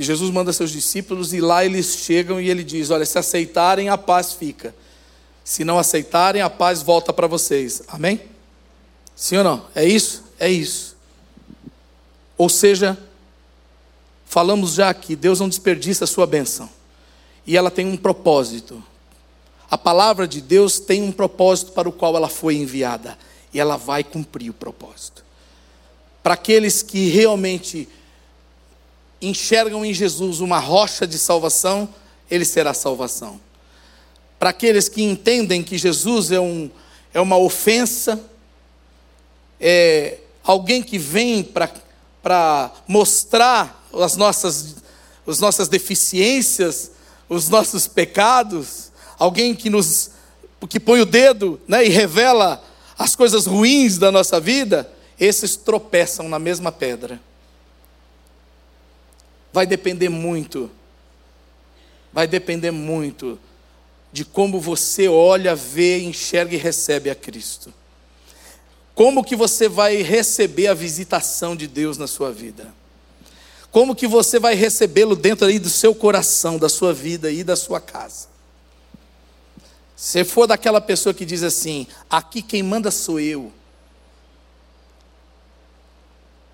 que 0.00 0.04
Jesus 0.06 0.30
manda 0.30 0.50
seus 0.50 0.70
discípulos 0.70 1.34
e 1.34 1.42
lá 1.42 1.62
eles 1.62 1.98
chegam 1.98 2.40
e 2.40 2.48
ele 2.48 2.64
diz: 2.64 2.88
Olha, 2.88 3.04
se 3.04 3.18
aceitarem, 3.18 3.90
a 3.90 3.98
paz 3.98 4.32
fica. 4.32 4.74
Se 5.44 5.62
não 5.62 5.78
aceitarem, 5.78 6.40
a 6.40 6.48
paz 6.48 6.82
volta 6.82 7.12
para 7.12 7.26
vocês. 7.26 7.82
Amém? 7.86 8.18
Sim 9.14 9.36
ou 9.36 9.44
não? 9.44 9.66
É 9.74 9.84
isso? 9.84 10.24
É 10.38 10.48
isso. 10.48 10.96
Ou 12.38 12.48
seja, 12.48 12.98
falamos 14.24 14.72
já 14.72 14.94
que 14.94 15.14
Deus 15.14 15.38
não 15.38 15.50
desperdiça 15.50 16.04
a 16.04 16.06
sua 16.06 16.26
bênção. 16.26 16.66
E 17.46 17.54
ela 17.54 17.70
tem 17.70 17.84
um 17.84 17.96
propósito. 17.98 18.82
A 19.70 19.76
palavra 19.76 20.26
de 20.26 20.40
Deus 20.40 20.80
tem 20.80 21.02
um 21.02 21.12
propósito 21.12 21.72
para 21.72 21.90
o 21.90 21.92
qual 21.92 22.16
ela 22.16 22.30
foi 22.30 22.56
enviada. 22.56 23.18
E 23.52 23.60
ela 23.60 23.76
vai 23.76 24.02
cumprir 24.02 24.48
o 24.48 24.54
propósito. 24.54 25.22
Para 26.22 26.32
aqueles 26.32 26.82
que 26.82 27.10
realmente 27.10 27.86
enxergam 29.20 29.84
em 29.84 29.92
Jesus 29.92 30.40
uma 30.40 30.58
rocha 30.58 31.06
de 31.06 31.18
salvação, 31.18 31.88
ele 32.30 32.44
será 32.44 32.72
salvação. 32.72 33.40
Para 34.38 34.50
aqueles 34.50 34.88
que 34.88 35.02
entendem 35.02 35.62
que 35.62 35.76
Jesus 35.76 36.30
é, 36.30 36.40
um, 36.40 36.70
é 37.12 37.20
uma 37.20 37.36
ofensa, 37.36 38.20
é, 39.60 40.18
alguém 40.42 40.82
que 40.82 40.98
vem 40.98 41.42
para 41.42 42.72
mostrar 42.88 43.86
as 43.92 44.16
nossas, 44.16 44.76
as 45.26 45.40
nossas 45.40 45.68
deficiências, 45.68 46.92
os 47.28 47.48
nossos 47.48 47.86
pecados, 47.86 48.90
alguém 49.18 49.54
que 49.54 49.68
nos 49.68 50.12
que 50.68 50.78
põe 50.78 51.00
o 51.00 51.06
dedo 51.06 51.58
né, 51.66 51.86
e 51.86 51.88
revela 51.88 52.62
as 52.98 53.16
coisas 53.16 53.46
ruins 53.46 53.96
da 53.96 54.12
nossa 54.12 54.38
vida, 54.38 54.90
esses 55.18 55.56
tropeçam 55.56 56.28
na 56.28 56.38
mesma 56.38 56.70
pedra. 56.70 57.20
Vai 59.52 59.66
depender 59.66 60.08
muito, 60.08 60.70
vai 62.12 62.26
depender 62.26 62.70
muito 62.70 63.38
de 64.12 64.24
como 64.24 64.60
você 64.60 65.08
olha, 65.08 65.54
vê, 65.54 66.00
enxerga 66.00 66.54
e 66.54 66.58
recebe 66.58 67.10
a 67.10 67.14
Cristo. 67.14 67.72
Como 68.94 69.24
que 69.24 69.34
você 69.34 69.68
vai 69.68 70.02
receber 70.02 70.66
a 70.66 70.74
visitação 70.74 71.56
de 71.56 71.66
Deus 71.66 71.96
na 71.96 72.06
sua 72.06 72.30
vida? 72.30 72.74
Como 73.70 73.94
que 73.94 74.06
você 74.06 74.38
vai 74.38 74.54
recebê-lo 74.54 75.14
dentro 75.14 75.46
aí 75.46 75.58
do 75.58 75.70
seu 75.70 75.94
coração, 75.94 76.58
da 76.58 76.68
sua 76.68 76.92
vida 76.92 77.30
e 77.30 77.44
da 77.44 77.54
sua 77.54 77.80
casa? 77.80 78.28
Se 79.94 80.24
for 80.24 80.46
daquela 80.46 80.80
pessoa 80.80 81.14
que 81.14 81.24
diz 81.24 81.42
assim: 81.42 81.86
aqui 82.08 82.42
quem 82.42 82.62
manda 82.62 82.90
sou 82.90 83.20
eu. 83.20 83.52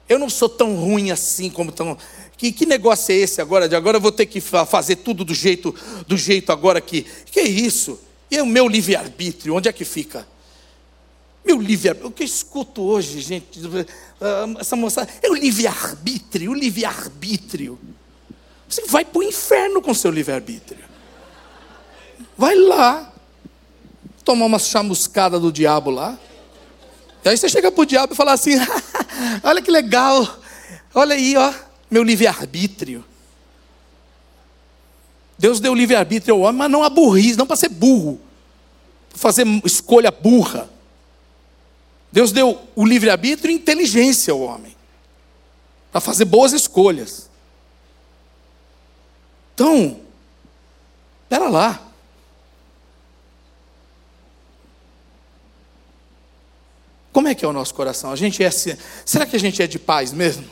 Eu 0.08 0.18
não 0.18 0.30
sou 0.30 0.48
tão 0.48 0.76
ruim 0.76 1.10
assim 1.10 1.50
como 1.50 1.72
tão. 1.72 1.96
Que, 2.36 2.52
que 2.52 2.66
negócio 2.66 3.12
é 3.12 3.16
esse 3.16 3.40
agora? 3.40 3.68
De 3.68 3.74
agora 3.74 3.96
eu 3.96 4.00
vou 4.00 4.12
ter 4.12 4.26
que 4.26 4.40
fazer 4.40 4.96
tudo 4.96 5.24
do 5.24 5.34
jeito, 5.34 5.74
do 6.06 6.16
jeito 6.16 6.52
agora 6.52 6.80
que. 6.80 7.02
Que 7.30 7.40
é 7.40 7.48
isso? 7.48 7.98
E 8.30 8.40
o 8.40 8.46
meu 8.46 8.68
livre-arbítrio, 8.68 9.54
onde 9.54 9.68
é 9.68 9.72
que 9.72 9.84
fica? 9.84 10.26
Meu 11.44 11.60
livre-arbítrio, 11.60 12.10
o 12.10 12.12
que 12.12 12.22
eu 12.22 12.26
escuto 12.26 12.82
hoje, 12.82 13.20
gente, 13.20 13.60
ah, 14.20 14.46
essa 14.58 14.74
moça, 14.74 15.06
é 15.22 15.30
o 15.30 15.34
livre-arbítrio, 15.34 16.50
o 16.50 16.54
livre-arbítrio. 16.54 17.78
Você 18.68 18.82
vai 18.86 19.04
para 19.04 19.20
o 19.20 19.22
inferno 19.22 19.80
com 19.80 19.94
seu 19.94 20.10
livre-arbítrio. 20.10 20.84
Vai 22.36 22.56
lá, 22.56 23.12
tomar 24.24 24.46
uma 24.46 24.58
chamuscada 24.58 25.38
do 25.38 25.52
diabo 25.52 25.90
lá. 25.90 26.18
E 27.24 27.28
aí 27.28 27.36
você 27.36 27.48
chega 27.48 27.70
para 27.70 27.82
o 27.82 27.86
diabo 27.86 28.12
e 28.12 28.16
fala 28.16 28.32
assim: 28.32 28.54
olha 29.42 29.62
que 29.62 29.70
legal, 29.70 30.38
olha 30.94 31.14
aí, 31.14 31.36
ó, 31.36 31.52
meu 31.90 32.02
livre-arbítrio. 32.02 33.04
Deus 35.38 35.60
deu 35.60 35.74
livre-arbítrio 35.74 36.34
ao 36.34 36.40
homem, 36.40 36.58
mas 36.58 36.70
não 36.70 36.82
a 36.82 36.90
burrice, 36.90 37.38
não 37.38 37.46
para 37.46 37.56
ser 37.56 37.68
burro, 37.68 38.20
para 39.10 39.18
fazer 39.18 39.46
escolha 39.64 40.10
burra. 40.10 40.68
Deus 42.10 42.32
deu 42.32 42.66
o 42.74 42.84
livre-arbítrio 42.84 43.52
e 43.52 43.54
inteligência 43.54 44.32
ao 44.32 44.40
homem, 44.40 44.74
para 45.92 46.00
fazer 46.00 46.24
boas 46.24 46.52
escolhas. 46.52 47.28
Então, 49.54 50.00
espera 51.24 51.48
lá. 51.48 51.85
Como 57.16 57.28
é 57.28 57.34
que 57.34 57.46
é 57.46 57.48
o 57.48 57.52
nosso 57.54 57.72
coração? 57.72 58.12
A 58.12 58.14
gente 58.14 58.44
é 58.44 58.50
será 58.50 59.24
que 59.24 59.34
a 59.34 59.38
gente 59.40 59.62
é 59.62 59.66
de 59.66 59.78
paz 59.78 60.12
mesmo? 60.12 60.44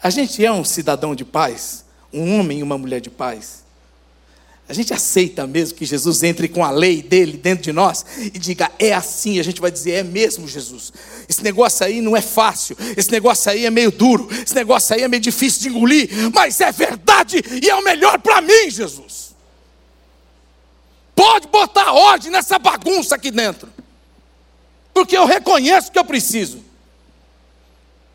A 0.00 0.08
gente 0.08 0.46
é 0.46 0.52
um 0.52 0.62
cidadão 0.62 1.16
de 1.16 1.24
paz, 1.24 1.84
um 2.12 2.38
homem 2.38 2.60
e 2.60 2.62
uma 2.62 2.78
mulher 2.78 3.00
de 3.00 3.10
paz. 3.10 3.64
A 4.68 4.72
gente 4.72 4.94
aceita 4.94 5.48
mesmo 5.48 5.76
que 5.76 5.84
Jesus 5.84 6.22
entre 6.22 6.46
com 6.46 6.64
a 6.64 6.70
lei 6.70 7.02
dele 7.02 7.36
dentro 7.36 7.64
de 7.64 7.72
nós 7.72 8.06
e 8.16 8.38
diga, 8.38 8.70
é 8.78 8.92
assim, 8.92 9.40
a 9.40 9.42
gente 9.42 9.60
vai 9.60 9.68
dizer, 9.68 9.90
é 9.90 10.04
mesmo, 10.04 10.46
Jesus. 10.46 10.92
Esse 11.28 11.42
negócio 11.42 11.84
aí 11.84 12.00
não 12.00 12.16
é 12.16 12.22
fácil, 12.22 12.76
esse 12.96 13.10
negócio 13.10 13.50
aí 13.50 13.66
é 13.66 13.70
meio 13.70 13.90
duro, 13.90 14.28
esse 14.30 14.54
negócio 14.54 14.94
aí 14.94 15.02
é 15.02 15.08
meio 15.08 15.20
difícil 15.20 15.62
de 15.62 15.68
engolir, 15.70 16.08
mas 16.32 16.60
é 16.60 16.70
verdade 16.70 17.42
e 17.60 17.68
é 17.68 17.74
o 17.74 17.82
melhor 17.82 18.20
para 18.20 18.40
mim, 18.40 18.70
Jesus. 18.70 19.34
Pode 21.16 21.48
botar 21.48 21.92
ordem 21.92 22.30
nessa 22.30 22.60
bagunça 22.60 23.16
aqui 23.16 23.32
dentro, 23.32 23.68
porque 24.92 25.16
eu 25.16 25.24
reconheço 25.26 25.90
que 25.90 25.98
eu 25.98 26.04
preciso. 26.04 26.62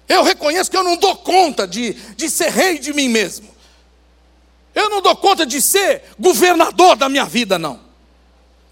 Eu 0.07 0.23
reconheço 0.23 0.69
que 0.69 0.77
eu 0.77 0.83
não 0.83 0.97
dou 0.97 1.15
conta 1.15 1.67
de, 1.67 1.93
de 1.93 2.29
ser 2.29 2.51
rei 2.51 2.77
de 2.77 2.93
mim 2.93 3.09
mesmo. 3.09 3.49
Eu 4.73 4.89
não 4.89 5.01
dou 5.01 5.15
conta 5.15 5.45
de 5.45 5.61
ser 5.61 6.03
governador 6.19 6.95
da 6.95 7.09
minha 7.09 7.25
vida, 7.25 7.57
não. 7.57 7.79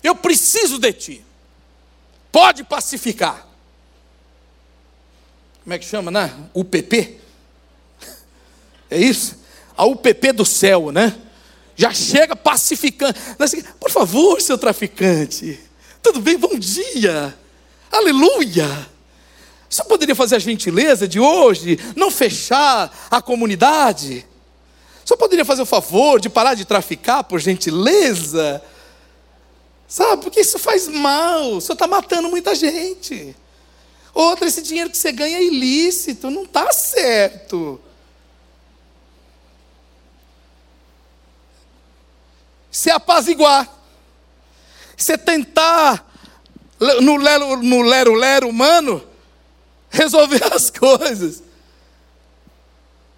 Eu 0.04 0.16
preciso 0.16 0.78
de 0.78 0.92
ti. 0.92 1.26
Pode 2.32 2.64
pacificar. 2.64 3.48
Como 5.64 5.74
é 5.74 5.80
que 5.80 5.86
chama, 5.86 6.12
né? 6.12 6.34
UPP? 6.54 7.20
É 8.92 9.00
isso? 9.00 9.42
A 9.78 9.86
UPP 9.86 10.34
do 10.34 10.46
céu, 10.46 10.92
né? 10.92 11.16
Já 11.76 11.94
chega 11.94 12.36
pacificando. 12.36 13.16
Por 13.80 13.90
favor, 13.90 14.42
seu 14.42 14.58
traficante. 14.58 15.60
Tudo 16.02 16.20
bem? 16.20 16.38
Bom 16.38 16.60
dia. 16.60 17.36
Aleluia. 17.94 18.90
Você 19.70 19.84
poderia 19.84 20.16
fazer 20.16 20.36
a 20.36 20.40
gentileza 20.40 21.08
de 21.08 21.20
hoje 21.20 21.80
não 21.96 22.10
fechar 22.10 23.08
a 23.10 23.22
comunidade? 23.22 24.26
Só 25.06 25.16
poderia 25.16 25.46
fazer 25.46 25.62
o 25.62 25.66
favor 25.66 26.20
de 26.20 26.30
parar 26.30 26.56
de 26.56 26.66
traficar, 26.66 27.24
por 27.24 27.40
gentileza? 27.40 28.64
Sabe, 29.88 30.24
porque 30.24 30.40
isso 30.40 30.58
faz 30.58 30.88
mal, 30.88 31.54
o 31.54 31.62
senhor 31.62 31.74
está 31.74 31.86
matando 31.86 32.30
muita 32.30 32.56
gente. 32.56 33.36
Outra, 34.14 34.48
esse 34.48 34.62
dinheiro 34.62 34.90
que 34.90 34.98
você 34.98 35.12
ganha 35.12 35.38
é 35.38 35.44
ilícito, 35.44 36.32
não 36.32 36.44
está 36.44 36.72
certo. 36.72 37.80
Se 42.72 42.90
apaziguar, 42.90 43.72
você 44.98 45.16
tentar, 45.16 46.13
no 47.02 47.18
lero-lero 47.18 47.64
no 47.64 47.82
lero, 47.82 48.14
lero 48.14 48.50
humano, 48.50 49.04
resolver 49.90 50.44
as 50.54 50.70
coisas. 50.70 51.44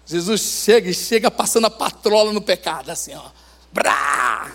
Jesus 0.04 0.40
chega 0.40 0.88
e 0.88 0.94
chega 0.94 1.30
passando 1.30 1.66
a 1.66 1.70
patrola 1.70 2.32
no 2.32 2.40
pecado, 2.40 2.90
assim, 2.90 3.14
ó. 3.14 3.30
Brá! 3.72 4.52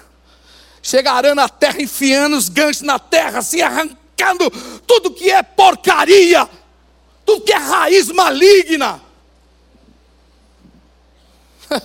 Chega 0.82 1.12
arando 1.12 1.42
a 1.42 1.50
terra, 1.50 1.82
enfiando 1.82 2.38
os 2.38 2.48
ganchos 2.48 2.82
na 2.84 2.98
terra, 2.98 3.40
assim, 3.40 3.62
arrancando 3.62 4.50
tudo 4.88 5.14
que 5.14 5.30
é 5.30 5.44
porcaria, 5.44 6.50
tudo 7.26 7.44
que 7.44 7.52
é 7.52 7.58
raiz 7.58 8.08
maligna. 8.08 9.02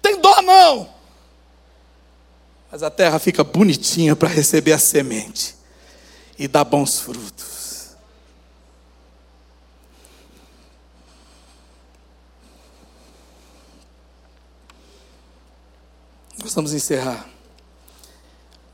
Tem 0.00 0.18
dó 0.20 0.40
não. 0.42 0.88
Mas 2.70 2.82
a 2.82 2.90
terra 2.90 3.18
fica 3.18 3.44
bonitinha 3.44 4.16
para 4.16 4.28
receber 4.28 4.72
a 4.72 4.78
semente 4.78 5.57
e 6.38 6.46
dar 6.46 6.64
bons 6.64 7.00
frutos. 7.00 7.96
Nós 16.40 16.54
vamos 16.54 16.72
encerrar 16.72 17.28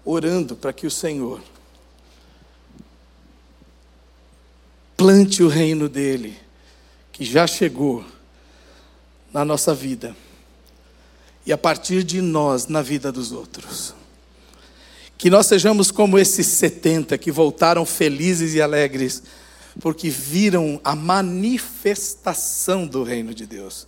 orando 0.04 0.54
para 0.54 0.72
que 0.72 0.86
o 0.86 0.90
Senhor 0.90 1.42
plante 4.96 5.42
o 5.42 5.48
reino 5.48 5.88
dele, 5.88 6.38
que 7.10 7.24
já 7.24 7.46
chegou 7.46 8.04
na 9.32 9.44
nossa 9.44 9.74
vida, 9.74 10.14
e 11.46 11.52
a 11.52 11.58
partir 11.58 12.04
de 12.04 12.20
nós 12.20 12.66
na 12.66 12.82
vida 12.82 13.10
dos 13.10 13.32
outros. 13.32 13.94
Que 15.16 15.30
nós 15.30 15.46
sejamos 15.46 15.90
como 15.90 16.18
esses 16.18 16.46
70 16.46 17.16
que 17.18 17.30
voltaram 17.30 17.86
felizes 17.86 18.54
e 18.54 18.60
alegres, 18.60 19.22
porque 19.80 20.10
viram 20.10 20.80
a 20.84 20.94
manifestação 20.94 22.86
do 22.86 23.02
reino 23.02 23.34
de 23.34 23.46
Deus, 23.46 23.86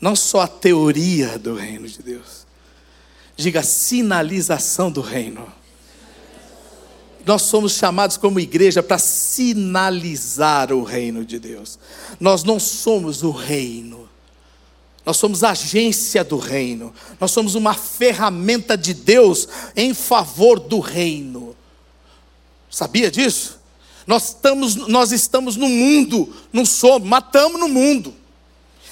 não 0.00 0.14
só 0.14 0.40
a 0.40 0.48
teoria 0.48 1.38
do 1.38 1.54
reino 1.54 1.88
de 1.88 2.02
Deus. 2.02 2.46
Diga 3.36 3.62
sinalização 3.62 4.90
do 4.90 5.00
reino. 5.00 5.46
Nós 7.26 7.42
somos 7.42 7.72
chamados 7.72 8.16
como 8.16 8.38
igreja 8.38 8.82
para 8.82 8.98
sinalizar 8.98 10.72
o 10.72 10.84
reino 10.84 11.24
de 11.24 11.40
Deus. 11.40 11.78
Nós 12.20 12.44
não 12.44 12.60
somos 12.60 13.24
o 13.24 13.32
reino. 13.32 14.05
Nós 15.06 15.16
somos 15.16 15.42
agência 15.42 16.22
do 16.22 16.36
reino. 16.36 16.92
Nós 17.18 17.30
somos 17.30 17.54
uma 17.54 17.72
ferramenta 17.72 18.76
de 18.76 18.92
Deus 18.92 19.48
em 19.74 19.94
favor 19.94 20.58
do 20.58 20.80
reino. 20.80 21.56
Sabia 22.68 23.10
disso? 23.10 23.58
Nós 24.06 24.28
estamos, 24.28 24.74
nós 24.74 25.12
estamos 25.12 25.56
no 25.56 25.68
mundo, 25.68 26.34
não 26.52 26.66
somos, 26.66 27.08
matamos 27.08 27.58
no 27.58 27.68
mundo. 27.68 28.12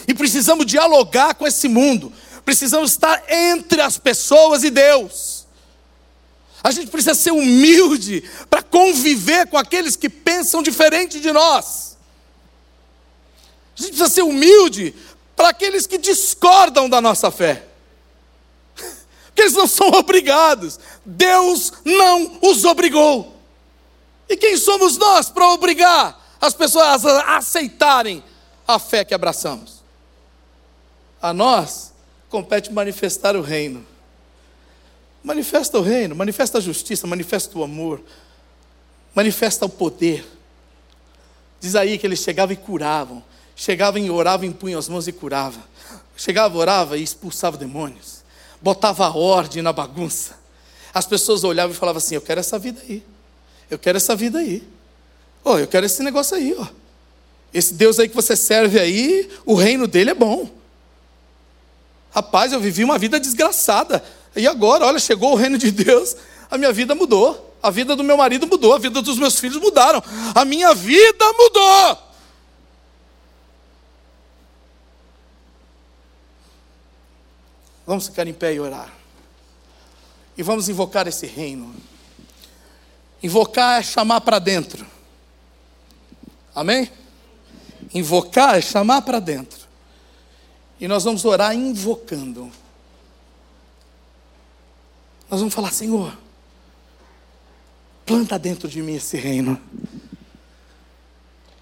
E 0.09 0.15
precisamos 0.15 0.65
dialogar 0.65 1.35
com 1.35 1.47
esse 1.47 1.69
mundo 1.69 2.12
precisamos 2.45 2.93
estar 2.93 3.25
entre 3.29 3.81
as 3.81 3.99
pessoas 3.99 4.62
e 4.62 4.71
Deus. 4.71 5.47
A 6.62 6.71
gente 6.71 6.91
precisa 6.91 7.15
ser 7.15 7.33
humilde 7.33 8.23
para 8.49 8.62
conviver 8.62 9.49
com 9.49 9.57
aqueles 9.57 9.97
que 9.97 10.09
pensam 10.09 10.62
diferente 10.62 11.21
de 11.21 11.33
nós. 11.33 11.97
A 13.77 13.83
gente 13.83 13.89
precisa 13.89 14.09
ser 14.09 14.23
humilde 14.23 14.95
para 15.37 15.49
aqueles 15.49 15.87
que 15.87 15.99
discordam 15.99 16.89
da 16.89 17.01
nossa 17.01 17.30
fé. 17.30 17.66
Porque 19.26 19.43
eles 19.43 19.53
não 19.55 19.66
são 19.66 19.89
obrigados. 19.89 20.78
Deus 21.05 21.72
não 21.85 22.39
os 22.43 22.64
obrigou. 22.64 23.35
E 24.28 24.37
quem 24.37 24.57
somos 24.57 24.97
nós 24.97 25.28
para 25.28 25.51
obrigar 25.51 26.20
as 26.41 26.55
pessoas 26.55 27.05
a 27.05 27.37
aceitarem 27.37 28.22
a 28.66 28.78
fé 28.78 29.05
que 29.05 29.14
abraçamos? 29.14 29.82
A 31.20 31.32
nós 31.32 31.93
compete 32.28 32.72
manifestar 32.72 33.37
o 33.37 33.43
reino. 33.43 33.87
Manifesta 35.22 35.78
o 35.78 35.82
reino, 35.82 36.14
manifesta 36.14 36.59
a 36.59 36.61
justiça, 36.61 37.07
manifesta 37.07 37.59
o 37.59 37.64
amor, 37.64 38.03
manifesta 39.14 39.64
o 39.64 39.70
poder. 39.70 40.26
Diz 41.61 41.74
aí 41.74 41.97
que 41.97 42.07
eles 42.07 42.18
chegavam 42.18 42.53
e 42.53 42.57
curavam, 42.57 43.24
chegavam 43.57 44.01
e 44.01 44.11
oravam, 44.11 44.47
impunham 44.47 44.79
as 44.79 44.89
mãos 44.89 45.07
e 45.09 45.13
curava. 45.13 45.61
Chegava, 46.17 46.57
orava 46.57 46.97
e 46.97 47.03
expulsava 47.03 47.57
demônios, 47.57 48.23
botava 48.61 49.09
ordem 49.09 49.63
na 49.63 49.73
bagunça. 49.73 50.39
As 50.93 51.07
pessoas 51.07 51.43
olhavam 51.43 51.75
e 51.75 51.79
falavam 51.79 51.99
assim: 51.99 52.15
Eu 52.15 52.21
quero 52.21 52.41
essa 52.41 52.59
vida 52.59 52.81
aí, 52.83 53.03
eu 53.69 53.79
quero 53.79 53.97
essa 53.97 54.15
vida 54.15 54.39
aí, 54.39 54.63
oh, 55.43 55.59
eu 55.59 55.67
quero 55.67 55.87
esse 55.87 56.03
negócio 56.03 56.37
aí, 56.37 56.55
ó. 56.57 56.67
Esse 57.53 57.75
Deus 57.75 57.99
aí 58.01 58.09
que 58.09 58.15
você 58.15 58.37
serve 58.37 58.81
aí, 58.81 59.31
o 59.45 59.55
reino 59.55 59.87
dele 59.87 60.11
é 60.11 60.15
bom. 60.15 60.49
Rapaz, 62.11 62.53
eu 62.53 62.61
vivi 62.61 62.83
uma 62.83 62.99
vida 62.99 63.19
desgraçada. 63.19 64.03
E 64.35 64.47
agora, 64.47 64.87
olha, 64.87 64.99
chegou 64.99 65.33
o 65.33 65.37
reino 65.37 65.57
de 65.57 65.71
Deus, 65.71 66.17
a 66.51 66.59
minha 66.59 66.73
vida 66.73 66.95
mudou. 66.95 67.53
A 67.63 67.71
vida 67.71 67.97
do 67.97 68.05
meu 68.05 68.17
marido 68.17 68.47
mudou, 68.47 68.75
a 68.75 68.79
vida 68.79 69.01
dos 69.01 69.19
meus 69.19 69.41
filhos 69.41 69.57
mudaram. 69.57 70.03
A 70.35 70.45
minha 70.45 70.75
vida 70.75 71.25
mudou. 71.33 71.99
Vamos 77.87 78.07
ficar 78.07 78.26
em 78.26 78.32
pé 78.32 78.55
e 78.55 78.61
orar. 78.61 78.93
E 80.37 80.43
vamos 80.43 80.68
invocar 80.68 81.07
esse 81.07 81.26
reino. 81.26 81.74
Invocar 83.22 83.80
é 83.80 83.82
chamar 83.82 84.20
para 84.20 84.39
dentro. 84.39 84.87
Amém? 86.55 86.91
Invocar 87.93 88.57
é 88.57 88.61
chamar 88.61 89.03
para 89.03 89.20
dentro. 89.20 89.61
E 90.80 90.89
nós 90.89 91.05
vamos 91.05 91.24
orar 91.24 91.55
invocando. 91.55 92.51
Nós 95.30 95.41
vamos 95.41 95.55
falar, 95.55 95.72
Senhor, 95.72 96.16
planta 98.05 98.39
dentro 98.39 98.68
de 98.68 98.82
mim 98.82 98.95
esse 98.95 99.16
reino. 99.16 99.61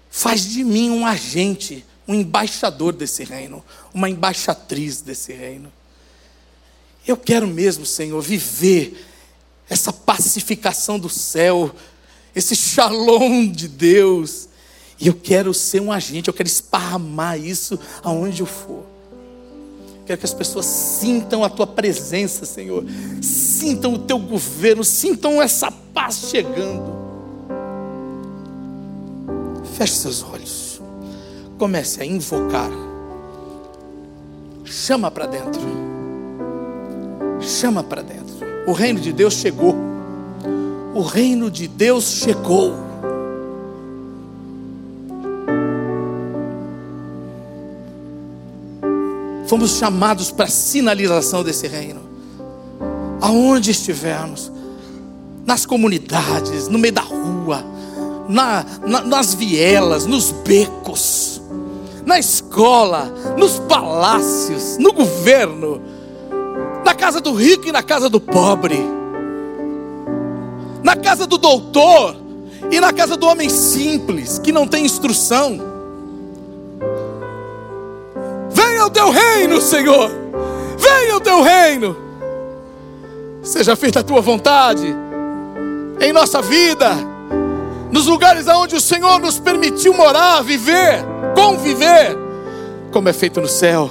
Faz 0.09 0.45
de 0.45 0.63
mim 0.63 0.89
um 0.89 1.05
agente, 1.05 1.85
um 2.07 2.13
embaixador 2.13 2.93
desse 2.93 3.23
reino, 3.23 3.63
uma 3.93 4.09
embaixatriz 4.09 5.01
desse 5.01 5.33
reino. 5.33 5.71
Eu 7.05 7.17
quero 7.17 7.47
mesmo, 7.47 7.85
Senhor, 7.85 8.21
viver 8.21 9.05
essa 9.69 9.91
pacificação 9.91 10.97
do 10.97 11.09
céu, 11.09 11.71
esse 12.35 12.55
shalom 12.55 13.47
de 13.47 13.67
Deus. 13.67 14.47
E 14.99 15.07
eu 15.07 15.13
quero 15.13 15.53
ser 15.53 15.81
um 15.81 15.91
agente, 15.91 16.27
eu 16.29 16.33
quero 16.33 16.47
esparramar 16.47 17.37
isso 17.37 17.77
aonde 18.01 18.41
eu 18.41 18.45
for. 18.45 18.85
Quero 20.05 20.19
que 20.19 20.25
as 20.25 20.33
pessoas 20.33 20.65
sintam 20.65 21.43
a 21.43 21.49
tua 21.49 21.65
presença, 21.65 22.45
Senhor. 22.45 22.83
Sintam 23.21 23.93
o 23.93 23.99
teu 23.99 24.19
governo, 24.19 24.83
sintam 24.83 25.41
essa 25.41 25.71
paz 25.71 26.29
chegando. 26.29 27.03
Feche 29.77 29.95
seus 29.95 30.23
olhos. 30.23 30.81
Comece 31.57 32.01
a 32.01 32.05
invocar. 32.05 32.69
Chama 34.65 35.09
para 35.09 35.25
dentro. 35.25 35.92
Chama 37.45 37.83
para 37.83 38.01
dentro. 38.01 38.23
O 38.65 38.73
reino 38.73 38.99
de 38.99 39.11
Deus 39.11 39.33
chegou. 39.35 39.75
O 40.93 41.01
reino 41.01 41.49
de 41.49 41.67
Deus 41.67 42.05
chegou. 42.05 42.73
fomos 49.53 49.77
chamados 49.77 50.31
para 50.31 50.45
a 50.45 50.49
sinalização 50.49 51.43
desse 51.43 51.67
reino. 51.67 52.01
Aonde 53.21 53.69
estivermos, 53.69 54.51
nas 55.45 55.63
comunidades, 55.63 56.67
no 56.67 56.79
meio 56.79 56.93
da 56.93 57.03
rua, 57.03 57.63
na, 58.27 58.65
na, 58.83 59.01
nas 59.01 59.35
vielas, 59.35 60.07
nos 60.07 60.31
becos, 60.31 61.39
na 62.03 62.17
escola, 62.17 63.13
nos 63.37 63.59
palácios, 63.59 64.79
no 64.79 64.91
governo, 64.91 65.79
na 66.83 66.93
casa 66.93 67.19
do 67.21 67.33
rico 67.33 67.67
e 67.67 67.71
na 67.71 67.83
casa 67.83 68.09
do 68.09 68.19
pobre, 68.19 68.79
na 70.83 70.95
casa 70.95 71.25
do 71.25 71.37
doutor 71.37 72.15
e 72.71 72.79
na 72.79 72.91
casa 72.91 73.15
do 73.15 73.25
homem 73.27 73.49
simples 73.49 74.39
que 74.39 74.51
não 74.51 74.67
tem 74.67 74.85
instrução 74.85 75.73
Venha 78.83 78.85
o 78.85 78.89
teu 78.89 79.09
reino, 79.09 79.61
Senhor. 79.61 80.11
Venha 80.77 81.15
o 81.15 81.19
teu 81.19 81.41
reino. 81.41 81.95
Seja 83.41 83.75
feita 83.75 83.99
a 83.99 84.03
tua 84.03 84.21
vontade 84.21 84.95
em 85.99 86.11
nossa 86.11 86.41
vida, 86.41 86.91
nos 87.91 88.07
lugares 88.07 88.47
aonde 88.47 88.75
o 88.75 88.81
Senhor 88.81 89.19
nos 89.19 89.39
permitiu 89.39 89.93
morar, 89.93 90.41
viver, 90.41 91.03
conviver, 91.35 92.17
como 92.91 93.07
é 93.07 93.13
feito 93.13 93.39
no 93.39 93.47
céu. 93.47 93.89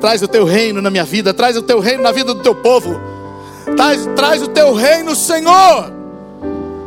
Traz 0.00 0.22
o 0.22 0.28
teu 0.28 0.44
reino 0.44 0.80
na 0.80 0.90
minha 0.90 1.04
vida, 1.04 1.34
traz 1.34 1.56
o 1.56 1.62
teu 1.62 1.80
reino 1.80 2.02
na 2.02 2.12
vida 2.12 2.34
do 2.34 2.42
teu 2.42 2.54
povo. 2.54 3.00
Traz, 3.76 4.06
traz 4.16 4.42
o 4.42 4.48
teu 4.48 4.72
reino, 4.72 5.14
Senhor, 5.14 5.92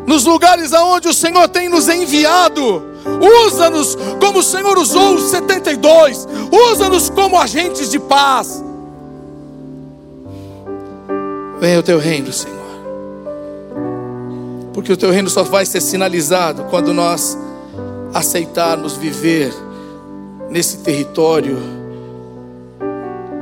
nos 0.08 0.26
lugares 0.26 0.74
aonde 0.74 1.08
o 1.08 1.14
Senhor 1.14 1.48
tem 1.48 1.70
nos 1.70 1.88
enviado 1.88 2.92
Usa-nos 3.46 3.98
como 4.20 4.40
o 4.40 4.44
Senhor 4.44 4.78
usou 4.78 5.16
os 5.16 5.24
72. 5.32 6.28
Usa-nos 6.72 7.10
como 7.10 7.38
agentes 7.38 7.90
de 7.90 8.00
paz. 8.00 8.64
Venha 11.60 11.80
o 11.80 11.84
teu 11.84 12.00
reino, 12.00 12.32
Senhor. 12.32 12.58
Porque 14.74 14.94
o 14.94 14.98
teu 14.98 15.12
reino 15.12 15.30
só 15.30 15.44
vai 15.44 15.66
ser 15.66 15.82
sinalizado 15.82 16.64
quando 16.70 16.94
nós 16.94 17.38
aceitarmos 18.14 18.94
viver 18.94 19.54
nesse 20.50 20.78
território 20.78 21.58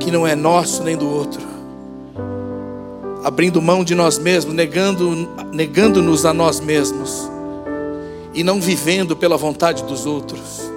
que 0.00 0.10
não 0.10 0.26
é 0.26 0.34
nosso 0.34 0.82
nem 0.82 0.96
do 0.96 1.08
outro. 1.08 1.42
Abrindo 3.22 3.60
mão 3.60 3.84
de 3.84 3.94
nós 3.94 4.18
mesmos, 4.18 4.54
negando, 4.54 5.28
negando-nos 5.52 6.24
a 6.24 6.32
nós 6.32 6.58
mesmos 6.58 7.30
e 8.32 8.42
não 8.42 8.60
vivendo 8.60 9.14
pela 9.14 9.36
vontade 9.36 9.84
dos 9.84 10.06
outros, 10.06 10.70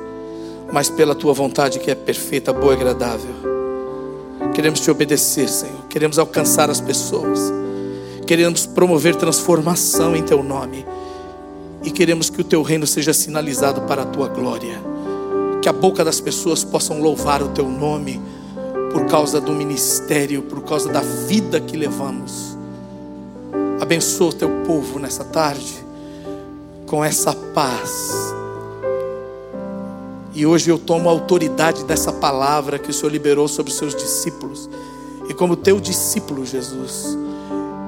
mas 0.71 0.89
pela 0.89 1.15
tua 1.15 1.33
vontade 1.33 1.79
que 1.79 1.89
é 1.89 1.95
perfeita, 1.95 2.51
boa 2.51 2.73
e 2.73 2.75
agradável. 2.75 3.33
Queremos 4.53 4.81
te 4.81 4.91
obedecer, 4.91 5.47
Senhor. 5.47 5.85
Queremos 5.89 6.19
alcançar 6.19 6.69
as 6.69 6.81
pessoas. 6.81 7.39
Queremos 8.27 8.65
promover 8.65 9.15
transformação 9.15 10.15
em 10.15 10.21
teu 10.21 10.43
nome. 10.43 10.85
E 11.83 11.89
queremos 11.89 12.29
que 12.29 12.41
o 12.41 12.43
teu 12.43 12.61
reino 12.61 12.85
seja 12.85 13.13
sinalizado 13.13 13.81
para 13.81 14.03
a 14.03 14.05
tua 14.05 14.27
glória. 14.27 14.79
Que 15.61 15.69
a 15.69 15.73
boca 15.73 16.03
das 16.03 16.19
pessoas 16.19 16.63
possam 16.63 17.01
louvar 17.01 17.41
o 17.41 17.49
teu 17.49 17.67
nome 17.69 18.21
por 18.93 19.07
causa 19.07 19.41
do 19.41 19.51
ministério, 19.51 20.43
por 20.43 20.61
causa 20.61 20.87
da 20.89 21.01
vida 21.01 21.59
que 21.59 21.75
levamos. 21.75 22.55
Abençoa 23.81 24.29
o 24.29 24.33
teu 24.33 24.49
povo 24.65 24.99
nessa 24.99 25.23
tarde 25.23 25.83
com 26.85 27.03
essa 27.03 27.33
paz. 27.33 28.13
E 30.35 30.45
hoje 30.45 30.69
eu 30.69 30.77
tomo 30.77 31.09
a 31.09 31.11
autoridade 31.11 31.83
dessa 31.83 32.11
palavra 32.11 32.77
que 32.77 32.91
o 32.91 32.93
Senhor 32.93 33.11
liberou 33.11 33.47
sobre 33.47 33.71
os 33.71 33.77
seus 33.77 33.95
discípulos. 33.95 34.69
E 35.27 35.33
como 35.33 35.55
teu 35.55 35.79
discípulo, 35.79 36.45
Jesus, 36.45 37.17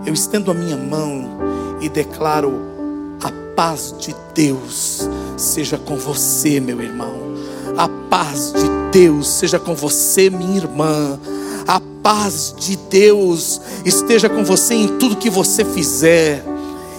eu 0.05 0.13
estendo 0.13 0.49
a 0.49 0.53
minha 0.55 0.77
mão 0.77 1.29
e 1.81 1.87
declaro 1.87 2.53
a 3.21 3.31
paz 3.55 3.93
de 3.99 4.15
Deus 4.33 5.07
seja 5.37 5.77
com 5.77 5.97
você, 5.97 6.59
meu 6.59 6.81
irmão. 6.81 7.24
A 7.77 7.89
paz 8.09 8.53
de 8.53 8.69
Deus 8.91 9.27
seja 9.27 9.59
com 9.59 9.75
você, 9.75 10.29
minha 10.29 10.57
irmã. 10.57 11.19
A 11.67 11.81
paz 12.01 12.53
de 12.57 12.75
Deus 12.75 13.59
esteja 13.83 14.29
com 14.29 14.43
você 14.43 14.73
em 14.73 14.99
tudo 14.99 15.15
que 15.15 15.29
você 15.29 15.65
fizer 15.65 16.43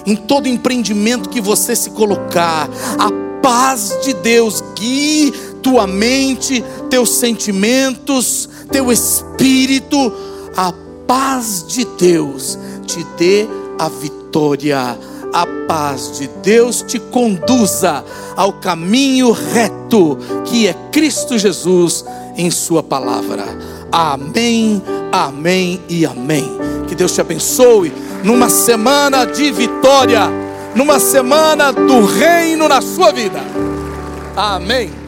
em 0.07 0.15
todo 0.15 0.47
empreendimento 0.47 1.29
que 1.29 1.41
você 1.41 1.75
se 1.75 1.91
colocar. 1.91 2.71
A 2.97 3.11
paz 3.43 3.99
de 4.05 4.15
Deus 4.15 4.63
guie 4.79 5.33
tua 5.63 5.87
mente, 5.87 6.65
teus 6.89 7.11
sentimentos, 7.11 8.49
teu 8.71 8.93
espírito. 8.93 10.13
A 10.57 10.73
paz 11.07 11.65
de 11.67 11.85
Deus 11.99 12.57
te 12.87 13.05
dê 13.19 13.49
a 13.79 13.89
vitória. 13.89 14.97
A 15.37 15.47
paz 15.69 16.19
de 16.19 16.29
Deus 16.43 16.81
te 16.81 16.99
conduza 16.99 18.03
ao 18.35 18.55
caminho 18.55 19.33
reto 19.33 20.17
que 20.47 20.67
é 20.67 20.75
Cristo 20.91 21.37
Jesus 21.37 22.07
em 22.39 22.51
Sua 22.51 22.83
palavra. 22.83 23.45
Amém, 23.93 24.83
amém 25.13 25.83
e 25.91 26.07
amém. 26.07 26.51
Que 26.89 26.95
Deus 26.95 27.13
te 27.13 27.21
abençoe 27.21 27.93
numa 28.25 28.49
semana 28.49 29.27
de 29.27 29.53
vitória, 29.53 30.23
numa 30.75 30.99
semana 30.99 31.71
do 31.71 32.07
reino 32.07 32.67
na 32.67 32.81
sua 32.81 33.13
vida. 33.13 33.41
Amém. 34.35 35.06